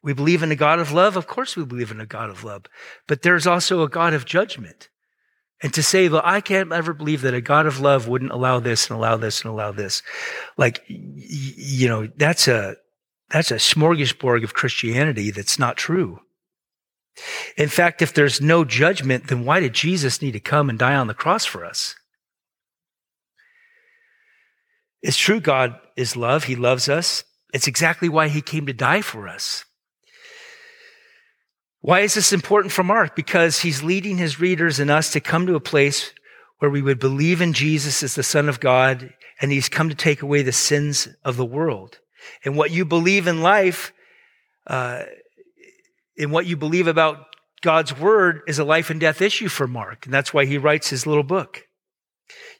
We 0.02 0.14
believe 0.14 0.42
in 0.42 0.50
a 0.50 0.56
God 0.56 0.78
of 0.78 0.92
love. 0.92 1.16
Of 1.16 1.26
course, 1.26 1.56
we 1.56 1.64
believe 1.64 1.90
in 1.90 2.00
a 2.00 2.06
God 2.06 2.30
of 2.30 2.42
love, 2.42 2.64
but 3.06 3.22
there's 3.22 3.46
also 3.46 3.82
a 3.82 3.88
God 3.88 4.14
of 4.14 4.24
judgment. 4.24 4.88
And 5.62 5.74
to 5.74 5.82
say, 5.82 6.08
well, 6.08 6.22
I 6.24 6.40
can't 6.40 6.72
ever 6.72 6.94
believe 6.94 7.20
that 7.22 7.34
a 7.34 7.40
God 7.40 7.66
of 7.66 7.80
love 7.80 8.08
wouldn't 8.08 8.32
allow 8.32 8.60
this 8.60 8.88
and 8.88 8.96
allow 8.96 9.16
this 9.16 9.42
and 9.42 9.50
allow 9.50 9.72
this. 9.72 10.02
Like, 10.56 10.82
you 10.88 11.86
know, 11.88 12.08
that's 12.16 12.48
a, 12.48 12.76
that's 13.28 13.50
a 13.50 13.56
smorgasbord 13.56 14.42
of 14.42 14.54
Christianity 14.54 15.30
that's 15.30 15.58
not 15.58 15.76
true. 15.76 16.20
In 17.56 17.68
fact, 17.68 18.00
if 18.00 18.14
there's 18.14 18.40
no 18.40 18.64
judgment, 18.64 19.28
then 19.28 19.44
why 19.44 19.60
did 19.60 19.74
Jesus 19.74 20.22
need 20.22 20.32
to 20.32 20.40
come 20.40 20.70
and 20.70 20.78
die 20.78 20.94
on 20.94 21.06
the 21.06 21.14
cross 21.14 21.44
for 21.44 21.64
us? 21.64 21.94
It's 25.02 25.16
true 25.16 25.40
God 25.40 25.78
is 25.96 26.16
love. 26.16 26.44
He 26.44 26.56
loves 26.56 26.88
us. 26.88 27.24
It's 27.52 27.66
exactly 27.66 28.08
why 28.08 28.28
he 28.28 28.42
came 28.42 28.66
to 28.66 28.72
die 28.72 29.02
for 29.02 29.28
us. 29.28 29.64
Why 31.82 32.00
is 32.00 32.14
this 32.14 32.32
important 32.32 32.72
for 32.72 32.84
Mark? 32.84 33.16
Because 33.16 33.60
he's 33.60 33.82
leading 33.82 34.18
his 34.18 34.38
readers 34.38 34.78
and 34.78 34.90
us 34.90 35.12
to 35.12 35.20
come 35.20 35.46
to 35.46 35.54
a 35.54 35.60
place 35.60 36.12
where 36.58 36.70
we 36.70 36.82
would 36.82 36.98
believe 36.98 37.40
in 37.40 37.54
Jesus 37.54 38.02
as 38.02 38.14
the 38.14 38.22
Son 38.22 38.48
of 38.48 38.60
God, 38.60 39.14
and 39.40 39.50
he's 39.50 39.70
come 39.70 39.88
to 39.88 39.94
take 39.94 40.20
away 40.20 40.42
the 40.42 40.52
sins 40.52 41.08
of 41.24 41.38
the 41.38 41.44
world. 41.44 41.98
And 42.44 42.54
what 42.54 42.70
you 42.70 42.84
believe 42.84 43.26
in 43.26 43.40
life, 43.40 43.94
uh, 44.66 45.04
in 46.16 46.30
what 46.30 46.44
you 46.44 46.54
believe 46.54 46.86
about 46.86 47.24
God's 47.62 47.98
word, 47.98 48.42
is 48.46 48.58
a 48.58 48.64
life 48.64 48.90
and 48.90 49.00
death 49.00 49.22
issue 49.22 49.48
for 49.48 49.66
Mark. 49.66 50.04
And 50.04 50.12
that's 50.12 50.34
why 50.34 50.44
he 50.44 50.58
writes 50.58 50.90
his 50.90 51.06
little 51.06 51.22
book. 51.22 51.66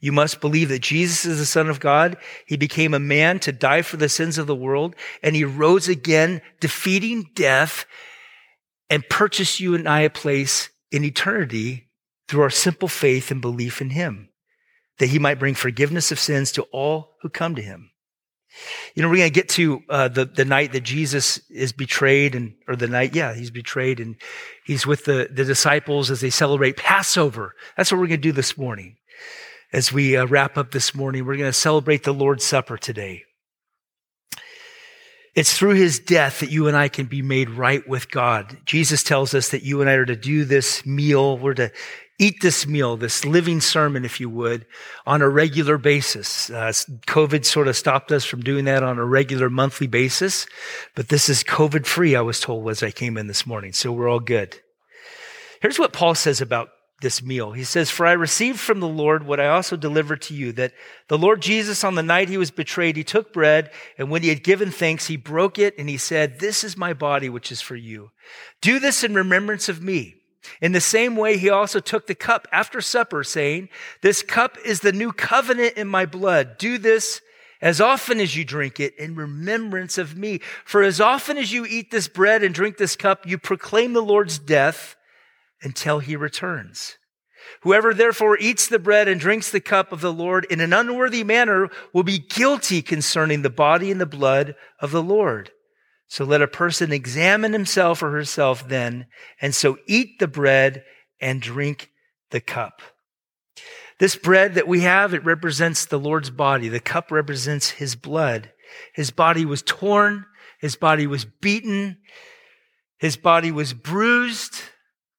You 0.01 0.13
must 0.13 0.41
believe 0.41 0.71
that 0.71 0.81
Jesus 0.81 1.27
is 1.27 1.39
the 1.39 1.45
Son 1.45 1.69
of 1.69 1.79
God. 1.79 2.17
He 2.47 2.57
became 2.57 2.95
a 2.95 2.99
man 2.99 3.39
to 3.41 3.53
die 3.53 3.83
for 3.83 3.99
the 3.99 4.09
sins 4.09 4.39
of 4.39 4.47
the 4.47 4.57
world, 4.57 4.97
and 5.23 5.37
he 5.37 5.45
rose 5.45 5.89
again, 5.89 6.41
defeating 6.59 7.29
death 7.35 7.85
and 8.91 9.09
purchase 9.09 9.61
you 9.61 9.75
and 9.75 9.89
I 9.89 10.01
a 10.01 10.11
place 10.11 10.69
in 10.91 11.05
eternity 11.05 11.89
through 12.29 12.43
our 12.43 12.51
simple 12.51 12.89
faith 12.89 13.31
and 13.31 13.41
belief 13.41 13.81
in 13.81 13.91
him, 13.91 14.29
that 14.99 15.07
he 15.07 15.19
might 15.19 15.39
bring 15.39 15.55
forgiveness 15.55 16.13
of 16.13 16.19
sins 16.19 16.53
to 16.53 16.63
all 16.73 17.17
who 17.23 17.29
come 17.29 17.55
to 17.55 17.63
him. 17.63 17.91
You 18.95 19.03
know, 19.03 19.09
we're 19.09 19.19
going 19.19 19.33
to 19.33 19.35
get 19.35 19.49
to 19.51 19.83
uh, 19.89 20.09
the 20.09 20.25
the 20.25 20.45
night 20.45 20.73
that 20.73 20.83
Jesus 20.83 21.39
is 21.51 21.71
betrayed, 21.71 22.35
and 22.35 22.55
or 22.67 22.75
the 22.75 22.89
night, 22.89 23.15
yeah, 23.15 23.33
he's 23.33 23.53
betrayed, 23.53 24.01
and 24.01 24.17
he's 24.67 24.85
with 24.85 25.05
the 25.05 25.29
the 25.31 25.45
disciples 25.45 26.11
as 26.11 26.21
they 26.21 26.31
celebrate 26.31 26.77
Passover. 26.77 27.55
That's 27.77 27.93
what 27.93 28.01
we're 28.01 28.09
going 28.09 28.21
to 28.21 28.29
do 28.29 28.33
this 28.33 28.59
morning. 28.59 28.97
As 29.73 29.93
we 29.93 30.17
uh, 30.17 30.27
wrap 30.27 30.59
up 30.59 30.73
this 30.73 30.97
morning, 30.97 31.25
we're 31.25 31.37
going 31.37 31.49
to 31.49 31.53
celebrate 31.53 32.03
the 32.03 32.13
Lord's 32.13 32.45
Supper 32.45 32.77
today. 32.77 33.23
It's 35.35 35.57
through 35.57 35.75
his 35.75 35.99
death 35.99 36.41
that 36.41 36.51
you 36.51 36.67
and 36.67 36.77
I 36.77 36.89
can 36.89 37.07
be 37.07 37.23
made 37.23 37.51
right 37.51 37.87
with 37.89 38.11
God. 38.11 38.57
Jesus 38.65 39.03
tells 39.03 39.33
us 39.35 39.51
that 39.51 39.63
you 39.63 39.81
and 39.81 39.89
I 39.89 39.95
are 39.95 40.05
to 40.05 40.17
do 40.17 40.45
this 40.45 40.85
meal. 40.85 41.39
We're 41.39 41.55
to 41.55 41.71
eat 42.19 42.43
this 42.43 42.67
meal, 42.67 42.97
this 42.97 43.25
living 43.25 43.61
sermon, 43.61 44.05
if 44.05 44.21
you 44.21 44.29
would, 44.29 44.67
on 45.07 45.23
a 45.23 45.29
regular 45.29 45.79
basis. 45.79 46.51
Uh, 46.51 46.73
COVID 47.07 47.47
sort 47.47 47.67
of 47.67 47.77
stopped 47.77 48.13
us 48.13 48.25
from 48.25 48.43
doing 48.43 48.67
that 48.67 48.83
on 48.83 48.99
a 48.99 49.05
regular 49.05 49.49
monthly 49.49 49.87
basis, 49.87 50.47
but 50.95 51.09
this 51.09 51.29
is 51.31 51.43
COVID 51.43 51.87
free, 51.87 52.15
I 52.15 52.21
was 52.21 52.39
told 52.39 52.69
as 52.69 52.83
I 52.83 52.91
came 52.91 53.17
in 53.17 53.27
this 53.27 53.47
morning. 53.47 53.73
So 53.73 53.91
we're 53.91 54.09
all 54.09 54.21
good. 54.21 54.59
Here's 55.63 55.79
what 55.79 55.95
Paul 55.95 56.15
says 56.15 56.41
about 56.41 56.71
this 57.01 57.23
meal. 57.23 57.53
He 57.53 57.65
says, 57.65 57.91
For 57.91 58.07
I 58.07 58.13
received 58.13 58.59
from 58.59 58.81
the 58.81 58.89
Lord 58.89 59.25
what 59.25 59.41
I 59.41 59.49
also 59.49 59.77
delivered 59.77 60.23
to 60.23 60.35
you, 60.35 60.53
that 60.53 60.73
the 61.09 61.19
Lord 61.19 61.43
Jesus, 61.43 61.85
on 61.85 61.95
the 61.95 62.03
night 62.03 62.29
he 62.29 62.39
was 62.39 62.51
betrayed, 62.51 62.97
he 62.97 63.05
took 63.05 63.33
bread, 63.33 63.71
and 63.99 64.11
when 64.11 64.23
he 64.23 64.29
had 64.29 64.43
given 64.43 64.71
thanks, 64.71 65.07
he 65.07 65.17
broke 65.17 65.59
it, 65.59 65.75
and 65.79 65.89
he 65.89 65.97
said, 65.97 66.39
This 66.39 66.65
is 66.65 66.77
my 66.77 66.93
body, 66.93 67.29
which 67.29 67.51
is 67.51 67.61
for 67.61 67.77
you. 67.77 68.11
Do 68.61 68.79
this 68.79 69.03
in 69.03 69.15
remembrance 69.15 69.69
of 69.69 69.83
me. 69.83 70.17
In 70.61 70.73
the 70.73 70.81
same 70.81 71.17
way, 71.17 71.37
he 71.37 71.51
also 71.51 71.81
took 71.81 72.07
the 72.07 72.15
cup 72.15 72.49
after 72.53 72.81
supper, 72.81 73.25
saying, 73.25 73.69
This 74.03 74.23
cup 74.23 74.57
is 74.65 74.81
the 74.81 74.93
new 74.93 75.13
covenant 75.13 75.77
in 75.77 75.89
my 75.89 76.07
blood. 76.07 76.59
Do 76.59 76.79
this 76.79 77.21
as 77.63 77.81
often 77.81 78.21
as 78.21 78.37
you 78.37 78.45
drink 78.45 78.81
it 78.81 78.97
in 78.97 79.15
remembrance 79.15 79.99
of 79.99 80.17
me. 80.17 80.41
For 80.65 80.83
as 80.83 81.01
often 81.01 81.37
as 81.37 81.53
you 81.53 81.67
eat 81.67 81.91
this 81.91 82.09
bread 82.09 82.43
and 82.43 82.55
drink 82.55 82.79
this 82.79 82.97
cup, 82.97 83.27
you 83.27 83.39
proclaim 83.39 83.93
the 83.93 84.03
Lord's 84.03 84.39
death 84.39 84.97
until 85.63 85.99
he 85.99 86.17
returns. 86.17 86.97
Whoever 87.63 87.95
therefore 87.95 88.39
eats 88.39 88.67
the 88.67 88.79
bread 88.79 89.09
and 89.09 89.21
drinks 89.21 89.51
the 89.51 89.61
cup 89.61 89.93
of 89.93 90.01
the 90.01 90.13
Lord 90.13 90.47
in 90.51 90.61
an 90.61 90.73
unworthy 90.73 91.25
manner 91.25 91.69
will 91.93 92.03
be 92.03 92.19
guilty 92.19 92.83
concerning 92.83 93.43
the 93.43 93.51
body 93.51 93.91
and 93.91 94.01
the 94.01 94.07
blood 94.07 94.55
of 94.79 94.91
the 94.91 95.03
Lord. 95.03 95.51
So 96.09 96.25
let 96.25 96.43
a 96.43 96.49
person 96.49 96.93
examine 96.93 97.53
himself 97.53 98.03
or 98.03 98.11
herself 98.11 98.69
then, 98.69 99.07
and 99.41 99.55
so 99.55 99.79
eat 99.87 100.19
the 100.19 100.29
bread 100.29 100.85
and 101.21 101.41
drink 101.41 101.91
the 102.31 102.41
cup. 102.41 102.83
This 103.99 104.17
bread 104.17 104.55
that 104.55 104.67
we 104.67 104.81
have, 104.81 105.15
it 105.15 105.25
represents 105.25 105.85
the 105.85 105.99
Lord's 105.99 106.31
body. 106.31 106.69
The 106.69 106.81
cup 106.81 107.13
represents 107.13 107.71
his 107.71 107.95
blood. 107.95 108.51
His 108.95 109.11
body 109.11 109.45
was 109.45 109.63
torn. 109.63 110.25
His 110.59 110.75
body 110.75 111.07
was 111.07 111.25
beaten. 111.25 111.99
His 112.99 113.17
body 113.17 113.51
was 113.51 113.73
bruised, 113.73 114.63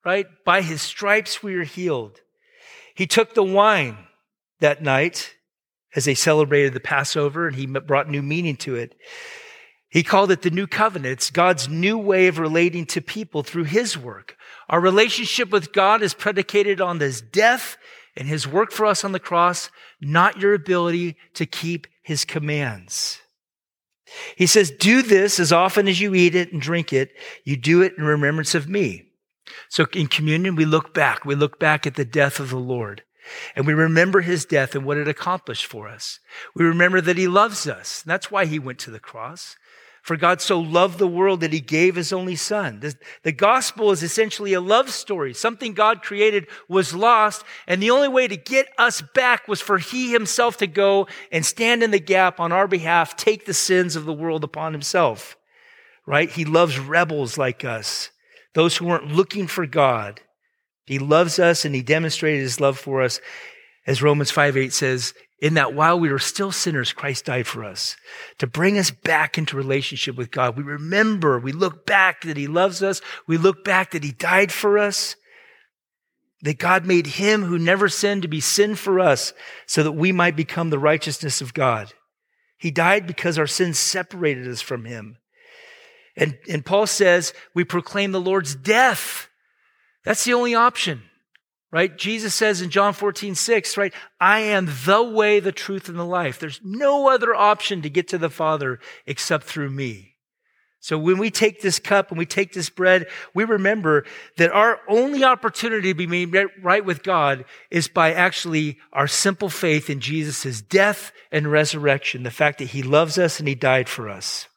right? 0.06 0.26
By 0.46 0.62
his 0.62 0.82
stripes 0.82 1.44
we 1.44 1.56
are 1.56 1.64
healed. 1.64 2.20
He 2.96 3.08
took 3.08 3.34
the 3.34 3.44
wine 3.44 3.98
that 4.60 4.82
night 4.82 5.36
as 5.96 6.06
they 6.06 6.16
celebrated 6.16 6.74
the 6.74 6.80
Passover 6.80 7.48
and 7.48 7.56
he 7.56 7.66
brought 7.66 8.10
new 8.10 8.22
meaning 8.22 8.56
to 8.58 8.76
it. 8.76 8.96
He 9.90 10.04
called 10.04 10.32
it 10.32 10.42
the 10.42 10.50
new 10.50 10.68
covenant. 10.68 11.14
It's 11.14 11.30
God's 11.30 11.68
new 11.68 11.98
way 11.98 12.28
of 12.28 12.40
relating 12.40 12.86
to 12.88 13.02
people 13.02 13.44
through 13.44 13.66
his 13.66 13.98
work. 13.98 14.38
Our 14.70 14.80
relationship 14.80 15.50
with 15.50 15.74
God 15.74 16.02
is 16.02 16.14
predicated 16.14 16.80
on 16.80 17.00
his 17.00 17.20
death 17.20 17.78
and 18.16 18.28
his 18.28 18.48
work 18.48 18.72
for 18.72 18.86
us 18.86 19.04
on 19.04 19.12
the 19.12 19.20
cross, 19.20 19.70
not 20.00 20.40
your 20.40 20.54
ability 20.54 21.18
to 21.34 21.46
keep 21.46 21.88
his 22.04 22.24
commands. 22.24 23.20
He 24.38 24.48
says, 24.48 24.72
do 24.72 25.02
this 25.02 25.40
as 25.40 25.52
often 25.52 25.88
as 25.88 26.00
you 26.00 26.16
eat 26.16 26.36
it 26.36 26.54
and 26.54 26.62
drink 26.62 26.94
it. 26.94 27.12
You 27.44 27.58
do 27.58 27.82
it 27.82 27.94
in 27.98 28.04
remembrance 28.04 28.56
of 28.56 28.70
me. 28.70 29.11
So 29.72 29.86
in 29.94 30.08
communion, 30.08 30.58
we 30.58 30.66
look 30.66 30.94
back. 30.94 31.24
We 31.24 31.34
look 31.34 31.58
back 31.58 31.88
at 31.88 31.96
the 31.96 32.04
death 32.04 32.42
of 32.42 32.50
the 32.50 32.60
Lord. 32.60 33.04
And 33.56 33.66
we 33.66 33.74
remember 33.74 34.20
his 34.20 34.44
death 34.44 34.76
and 34.76 34.84
what 34.84 34.98
it 34.98 35.08
accomplished 35.08 35.66
for 35.66 35.88
us. 35.88 36.20
We 36.54 36.66
remember 36.66 37.00
that 37.00 37.18
he 37.18 37.30
loves 37.30 37.66
us. 37.70 38.02
That's 38.02 38.30
why 38.30 38.48
he 38.48 38.60
went 38.60 38.80
to 38.80 38.92
the 38.92 39.00
cross. 39.00 39.56
For 40.02 40.18
God 40.18 40.42
so 40.42 40.60
loved 40.60 40.98
the 40.98 41.08
world 41.08 41.40
that 41.40 41.54
he 41.54 41.62
gave 41.62 41.96
his 41.96 42.12
only 42.12 42.36
son. 42.36 42.82
The, 42.82 42.96
the, 43.24 43.32
gospel 43.32 43.92
is 43.92 44.04
essentially 44.04 44.52
a 44.52 44.60
love 44.60 44.90
story. 44.90 45.34
Something 45.34 45.74
God 45.74 46.02
created 46.02 46.48
was 46.68 46.94
lost, 46.94 47.46
and 47.66 47.82
the 47.82 47.92
only 47.92 48.10
way 48.10 48.28
to 48.28 48.36
get 48.36 48.68
us 48.78 49.02
back 49.02 49.48
was 49.48 49.62
for 49.62 49.78
he 49.78 50.12
himself 50.12 50.58
to 50.58 50.68
go 50.68 51.08
and 51.32 51.46
stand 51.46 51.82
in 51.82 51.92
the 51.92 52.00
gap 52.00 52.42
on 52.42 52.52
our 52.52 52.68
behalf, 52.68 53.16
take 53.16 53.46
the 53.46 53.54
sins 53.54 53.96
of 53.96 54.04
the 54.04 54.12
world 54.12 54.44
upon 54.44 54.74
himself. 54.74 55.38
Right? 56.06 56.30
He 56.30 56.44
loves 56.44 56.78
rebels 56.78 57.38
like 57.38 57.64
us, 57.64 58.10
those 58.54 58.78
who 58.78 58.86
weren't 58.86 59.12
looking 59.12 59.48
for 59.48 59.66
God. 59.66 60.22
He 60.86 61.00
loves 61.00 61.40
us 61.40 61.64
and 61.66 61.74
he 61.74 61.82
demonstrated 61.82 62.42
his 62.42 62.60
love 62.60 62.78
for 62.78 63.02
us. 63.02 63.20
As 63.88 64.02
Romans 64.02 64.32
5 64.32 64.58
8 64.58 64.74
says, 64.74 65.14
in 65.42 65.56
that 65.56 65.74
while 65.74 66.00
we 66.00 66.12
were 66.12 66.20
still 66.20 66.52
sinners, 66.52 66.94
Christ 66.94 67.26
died 67.26 67.48
for 67.48 67.64
us 67.64 67.98
to 68.38 68.46
bring 68.46 68.78
us 68.78 68.92
back 68.92 69.40
into 69.40 69.58
relationship 69.58 70.16
with 70.16 70.30
God. 70.30 70.56
We 70.56 70.64
remember, 70.64 71.40
we 71.40 71.52
look 71.52 71.86
back 71.86 72.22
that 72.22 72.38
He 72.38 72.46
loves 72.46 72.84
us. 72.84 73.02
We 73.28 73.38
look 73.38 73.64
back 73.64 73.92
that 73.92 74.04
He 74.04 74.12
died 74.12 74.52
for 74.52 74.78
us, 74.78 75.16
that 76.44 76.60
God 76.60 76.86
made 76.86 77.08
Him 77.08 77.44
who 77.44 77.58
never 77.58 77.90
sinned 77.90 78.22
to 78.22 78.28
be 78.28 78.40
sin 78.40 78.76
for 78.76 79.00
us 79.00 79.34
so 79.66 79.82
that 79.82 79.94
we 79.94 80.12
might 80.12 80.36
become 80.36 80.70
the 80.70 80.80
righteousness 80.80 81.42
of 81.42 81.56
God. 81.56 81.92
He 82.60 82.70
died 82.70 83.08
because 83.08 83.40
our 83.40 83.48
sins 83.48 83.80
separated 83.80 84.48
us 84.48 84.62
from 84.62 84.86
Him. 84.86 85.18
And, 86.16 86.38
and 86.50 86.66
Paul 86.66 86.88
says 86.88 87.34
we 87.54 87.64
proclaim 87.64 88.12
the 88.12 88.22
Lord's 88.22 88.56
death. 88.56 89.30
That's 90.04 90.24
the 90.24 90.34
only 90.34 90.56
option 90.56 91.04
right? 91.72 91.98
Jesus 91.98 92.36
says 92.36 92.62
in 92.62 92.70
John 92.70 92.94
14, 92.94 93.36
6, 93.36 93.78
right? 93.78 93.94
I 94.20 94.40
am 94.40 94.70
the 94.86 95.02
way, 95.04 95.40
the 95.40 95.52
truth, 95.52 95.88
and 95.88 95.98
the 95.98 96.06
life. 96.06 96.38
There's 96.38 96.60
no 96.64 97.10
other 97.10 97.34
option 97.34 97.82
to 97.82 97.90
get 97.90 98.10
to 98.10 98.18
the 98.18 98.30
Father 98.30 98.80
except 99.06 99.46
through 99.46 99.72
me. 99.72 100.10
So 100.84 100.98
when 100.98 101.20
we 101.20 101.30
take 101.30 101.62
this 101.62 101.78
cup 101.78 102.10
and 102.10 102.18
we 102.18 102.26
take 102.26 102.54
this 102.54 102.72
bread, 102.72 103.08
we 103.36 103.44
remember 103.44 104.04
that 104.38 104.52
our 104.52 104.80
only 104.90 105.24
opportunity 105.24 105.90
to 105.90 105.98
be 105.98 106.08
made 106.08 106.36
right 106.62 106.84
with 106.84 107.04
God 107.04 107.46
is 107.70 107.88
by 107.88 108.14
actually 108.14 108.80
our 108.92 109.08
simple 109.08 109.48
faith 109.50 109.92
in 109.92 110.00
Jesus' 110.00 110.62
death 110.62 111.12
and 111.32 111.52
resurrection, 111.52 112.24
the 112.24 112.32
fact 112.32 112.58
that 112.58 112.70
he 112.70 112.82
loves 112.82 113.20
us 113.20 113.38
and 113.38 113.48
he 113.48 113.54
died 113.54 113.88
for 113.88 114.10
us. 114.10 114.48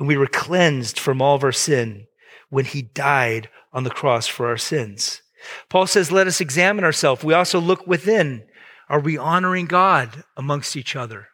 And 0.00 0.08
we 0.08 0.16
were 0.16 0.26
cleansed 0.26 0.98
from 0.98 1.20
all 1.20 1.36
of 1.36 1.44
our 1.44 1.52
sin 1.52 2.06
when 2.48 2.64
he 2.64 2.80
died 2.80 3.50
on 3.70 3.84
the 3.84 3.90
cross 3.90 4.26
for 4.26 4.48
our 4.48 4.56
sins. 4.56 5.20
Paul 5.68 5.86
says, 5.86 6.10
let 6.10 6.26
us 6.26 6.40
examine 6.40 6.84
ourselves. 6.84 7.22
We 7.22 7.34
also 7.34 7.60
look 7.60 7.86
within. 7.86 8.46
Are 8.88 8.98
we 8.98 9.18
honoring 9.18 9.66
God 9.66 10.24
amongst 10.38 10.74
each 10.74 10.96
other? 10.96 11.28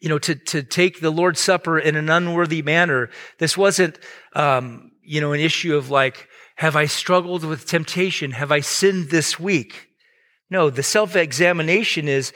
You 0.00 0.10
know, 0.10 0.18
to, 0.18 0.34
to 0.34 0.62
take 0.62 1.00
the 1.00 1.10
Lord's 1.10 1.40
Supper 1.40 1.78
in 1.78 1.96
an 1.96 2.10
unworthy 2.10 2.60
manner, 2.60 3.08
this 3.38 3.56
wasn't, 3.56 3.98
um, 4.34 4.92
you 5.02 5.22
know, 5.22 5.32
an 5.32 5.40
issue 5.40 5.76
of 5.76 5.88
like, 5.88 6.28
have 6.56 6.76
I 6.76 6.84
struggled 6.84 7.42
with 7.42 7.66
temptation? 7.66 8.32
Have 8.32 8.52
I 8.52 8.60
sinned 8.60 9.08
this 9.08 9.40
week? 9.40 9.88
No, 10.50 10.68
the 10.68 10.82
self 10.82 11.16
examination 11.16 12.06
is, 12.06 12.34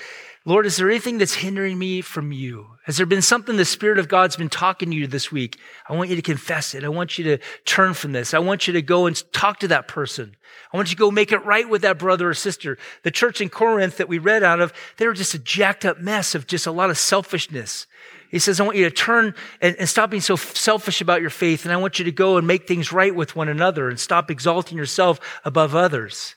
Lord, 0.48 0.64
is 0.64 0.78
there 0.78 0.88
anything 0.88 1.18
that's 1.18 1.34
hindering 1.34 1.78
me 1.78 2.00
from 2.00 2.32
you? 2.32 2.68
Has 2.84 2.96
there 2.96 3.04
been 3.04 3.20
something 3.20 3.58
the 3.58 3.66
Spirit 3.66 3.98
of 3.98 4.08
God's 4.08 4.34
been 4.34 4.48
talking 4.48 4.90
to 4.90 4.96
you 4.96 5.06
this 5.06 5.30
week? 5.30 5.58
I 5.86 5.94
want 5.94 6.08
you 6.08 6.16
to 6.16 6.22
confess 6.22 6.74
it. 6.74 6.84
I 6.84 6.88
want 6.88 7.18
you 7.18 7.24
to 7.24 7.38
turn 7.66 7.92
from 7.92 8.12
this. 8.12 8.32
I 8.32 8.38
want 8.38 8.66
you 8.66 8.72
to 8.72 8.80
go 8.80 9.04
and 9.04 9.30
talk 9.34 9.58
to 9.58 9.68
that 9.68 9.88
person. 9.88 10.36
I 10.72 10.78
want 10.78 10.88
you 10.88 10.96
to 10.96 11.00
go 11.00 11.10
make 11.10 11.32
it 11.32 11.44
right 11.44 11.68
with 11.68 11.82
that 11.82 11.98
brother 11.98 12.30
or 12.30 12.32
sister. 12.32 12.78
The 13.02 13.10
church 13.10 13.42
in 13.42 13.50
Corinth 13.50 13.98
that 13.98 14.08
we 14.08 14.16
read 14.16 14.42
out 14.42 14.58
of, 14.58 14.72
they 14.96 15.06
were 15.06 15.12
just 15.12 15.34
a 15.34 15.38
jacked 15.38 15.84
up 15.84 16.00
mess 16.00 16.34
of 16.34 16.46
just 16.46 16.66
a 16.66 16.72
lot 16.72 16.88
of 16.88 16.96
selfishness. 16.96 17.86
He 18.30 18.38
says, 18.38 18.58
I 18.58 18.64
want 18.64 18.78
you 18.78 18.84
to 18.84 18.90
turn 18.90 19.34
and, 19.60 19.76
and 19.76 19.86
stop 19.86 20.08
being 20.08 20.22
so 20.22 20.36
selfish 20.36 21.02
about 21.02 21.20
your 21.20 21.28
faith. 21.28 21.66
And 21.66 21.74
I 21.74 21.76
want 21.76 21.98
you 21.98 22.06
to 22.06 22.12
go 22.12 22.38
and 22.38 22.46
make 22.46 22.66
things 22.66 22.90
right 22.90 23.14
with 23.14 23.36
one 23.36 23.50
another 23.50 23.90
and 23.90 24.00
stop 24.00 24.30
exalting 24.30 24.78
yourself 24.78 25.20
above 25.44 25.74
others. 25.74 26.36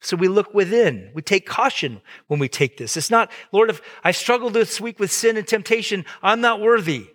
So 0.00 0.16
we 0.16 0.28
look 0.28 0.54
within. 0.54 1.10
We 1.14 1.22
take 1.22 1.46
caution 1.46 2.00
when 2.26 2.40
we 2.40 2.48
take 2.48 2.78
this. 2.78 2.96
It's 2.96 3.10
not, 3.10 3.30
Lord, 3.52 3.68
if 3.68 3.82
I 4.02 4.12
struggled 4.12 4.54
this 4.54 4.80
week 4.80 4.98
with 4.98 5.12
sin 5.12 5.36
and 5.36 5.46
temptation, 5.46 6.04
I'm 6.22 6.40
not 6.40 6.60
worthy. 6.60 7.08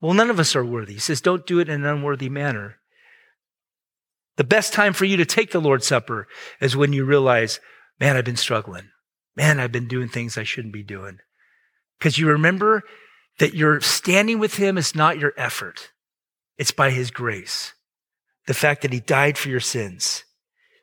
Well, 0.00 0.14
none 0.14 0.30
of 0.30 0.40
us 0.40 0.56
are 0.56 0.64
worthy. 0.64 0.94
He 0.94 1.00
says, 1.00 1.20
don't 1.20 1.46
do 1.46 1.60
it 1.60 1.68
in 1.68 1.82
an 1.82 1.86
unworthy 1.86 2.28
manner. 2.28 2.78
The 4.36 4.44
best 4.44 4.72
time 4.72 4.92
for 4.92 5.04
you 5.04 5.16
to 5.16 5.24
take 5.24 5.50
the 5.50 5.60
Lord's 5.60 5.86
Supper 5.86 6.28
is 6.60 6.76
when 6.76 6.92
you 6.92 7.04
realize 7.04 7.60
man, 8.00 8.16
I've 8.16 8.24
been 8.24 8.36
struggling. 8.36 8.90
Man, 9.36 9.60
I've 9.60 9.72
been 9.72 9.88
doing 9.88 10.08
things 10.08 10.38
I 10.38 10.44
shouldn't 10.44 10.72
be 10.72 10.82
doing. 10.82 11.18
Because 11.98 12.18
you 12.18 12.28
remember 12.28 12.82
that 13.38 13.54
your 13.54 13.80
standing 13.80 14.38
with 14.38 14.54
him 14.54 14.78
is 14.78 14.94
not 14.94 15.18
your 15.18 15.32
effort. 15.36 15.90
It's 16.56 16.70
by 16.70 16.90
his 16.90 17.10
grace. 17.10 17.72
The 18.46 18.54
fact 18.54 18.82
that 18.82 18.92
he 18.92 19.00
died 19.00 19.36
for 19.36 19.48
your 19.48 19.60
sins. 19.60 20.24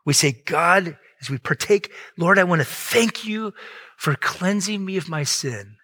We 0.06 0.14
say, 0.14 0.32
God, 0.46 0.98
as 1.20 1.30
we 1.30 1.38
partake, 1.38 1.92
Lord, 2.18 2.38
I 2.38 2.44
want 2.44 2.62
to 2.62 2.66
thank 2.66 3.26
you 3.26 3.54
for 3.98 4.16
cleansing 4.16 4.84
me 4.84 4.98
of 4.98 5.10
my 5.10 5.24
sin. 5.24 5.78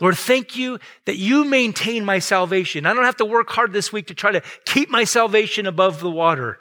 Lord, 0.00 0.16
thank 0.16 0.56
you 0.56 0.78
that 1.06 1.16
you 1.16 1.44
maintain 1.44 2.04
my 2.04 2.18
salvation. 2.18 2.86
I 2.86 2.92
don't 2.92 3.04
have 3.04 3.16
to 3.16 3.24
work 3.24 3.50
hard 3.50 3.72
this 3.72 3.92
week 3.92 4.08
to 4.08 4.14
try 4.14 4.32
to 4.32 4.42
keep 4.64 4.90
my 4.90 5.04
salvation 5.04 5.66
above 5.66 6.00
the 6.00 6.10
water. 6.10 6.58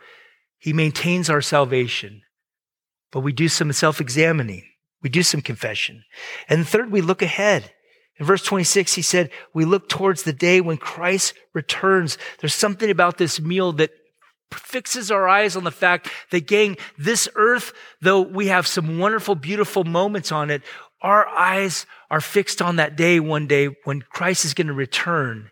He 0.59 0.73
maintains 0.73 1.29
our 1.29 1.41
salvation. 1.41 2.21
But 3.11 3.21
we 3.21 3.33
do 3.33 3.47
some 3.47 3.71
self 3.73 3.99
examining, 3.99 4.63
we 5.01 5.09
do 5.09 5.23
some 5.23 5.41
confession. 5.41 6.03
And 6.47 6.67
third, 6.67 6.91
we 6.91 7.01
look 7.01 7.21
ahead. 7.21 7.71
In 8.17 8.25
verse 8.27 8.43
26, 8.43 8.93
he 8.93 9.01
said, 9.01 9.31
We 9.53 9.65
look 9.65 9.89
towards 9.89 10.21
the 10.21 10.33
day 10.33 10.61
when 10.61 10.77
Christ 10.77 11.33
returns. 11.53 12.19
There's 12.39 12.53
something 12.53 12.91
about 12.91 13.17
this 13.17 13.41
meal 13.41 13.71
that 13.73 13.89
fixes 14.53 15.11
our 15.11 15.27
eyes 15.27 15.55
on 15.55 15.63
the 15.63 15.71
fact 15.71 16.09
that, 16.31 16.47
gang, 16.47 16.77
this 16.97 17.27
earth, 17.35 17.73
though 18.01 18.21
we 18.21 18.47
have 18.47 18.67
some 18.67 18.99
wonderful, 18.99 19.35
beautiful 19.35 19.83
moments 19.83 20.31
on 20.31 20.49
it, 20.49 20.61
our 21.01 21.27
eyes 21.27 21.85
are 22.09 22.21
fixed 22.21 22.61
on 22.61 22.75
that 22.75 22.95
day 22.95 23.19
one 23.19 23.47
day 23.47 23.69
when 23.85 24.01
Christ 24.01 24.45
is 24.45 24.53
going 24.53 24.67
to 24.67 24.73
return. 24.73 25.49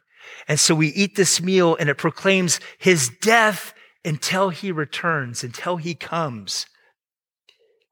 And 0.47 0.59
so 0.59 0.75
we 0.75 0.89
eat 0.89 1.15
this 1.15 1.41
meal 1.41 1.75
and 1.75 1.89
it 1.89 1.97
proclaims 1.97 2.59
his 2.77 3.09
death 3.21 3.73
until 4.05 4.49
he 4.49 4.71
returns, 4.71 5.43
until 5.43 5.77
he 5.77 5.95
comes. 5.95 6.65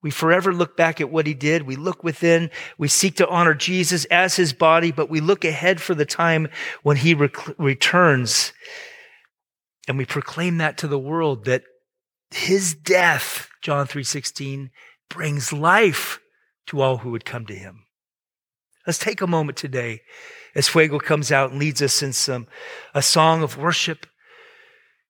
We 0.03 0.11
forever 0.11 0.53
look 0.53 0.77
back 0.77 1.01
at 1.01 1.11
what 1.11 1.27
he 1.27 1.33
did. 1.33 1.63
We 1.63 1.75
look 1.75 2.03
within. 2.03 2.51
We 2.77 2.87
seek 2.87 3.15
to 3.15 3.27
honor 3.27 3.53
Jesus 3.53 4.05
as 4.05 4.35
his 4.35 4.53
body, 4.53 4.91
but 4.91 5.09
we 5.09 5.19
look 5.19 5.43
ahead 5.43 5.81
for 5.81 5.95
the 5.95 6.05
time 6.05 6.47
when 6.83 6.97
he 6.97 7.13
returns. 7.13 8.53
And 9.87 9.97
we 9.97 10.05
proclaim 10.05 10.57
that 10.57 10.77
to 10.79 10.87
the 10.87 10.99
world 10.99 11.45
that 11.45 11.63
his 12.31 12.73
death, 12.73 13.49
John 13.61 13.87
3:16, 13.87 14.69
brings 15.09 15.53
life 15.53 16.19
to 16.67 16.81
all 16.81 16.97
who 16.97 17.11
would 17.11 17.25
come 17.25 17.45
to 17.45 17.55
him. 17.55 17.85
Let's 18.85 18.99
take 18.99 19.21
a 19.21 19.27
moment 19.27 19.57
today 19.57 20.01
as 20.55 20.67
Fuego 20.67 20.99
comes 20.99 21.31
out 21.31 21.51
and 21.51 21.59
leads 21.59 21.81
us 21.81 22.01
in 22.01 22.13
some 22.13 22.47
a 22.93 23.01
song 23.01 23.43
of 23.43 23.57
worship. 23.57 24.05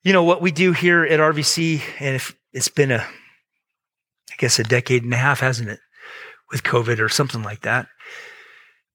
You 0.04 0.14
know 0.14 0.24
what 0.24 0.42
we 0.42 0.52
do 0.52 0.74
here 0.74 1.04
at 1.04 1.20
RVC, 1.20 1.82
and 2.00 2.16
if 2.16 2.36
it's 2.54 2.70
been 2.70 2.92
a, 2.92 3.00
I 3.00 4.36
guess 4.38 4.60
a 4.60 4.64
decade 4.64 5.04
and 5.04 5.14
a 5.14 5.18
half, 5.18 5.40
hasn't 5.40 5.70
it, 5.70 5.80
with 6.52 6.64
COVID 6.64 7.00
or 7.00 7.10
something 7.10 7.44
like 7.44 7.62
that, 7.62 7.88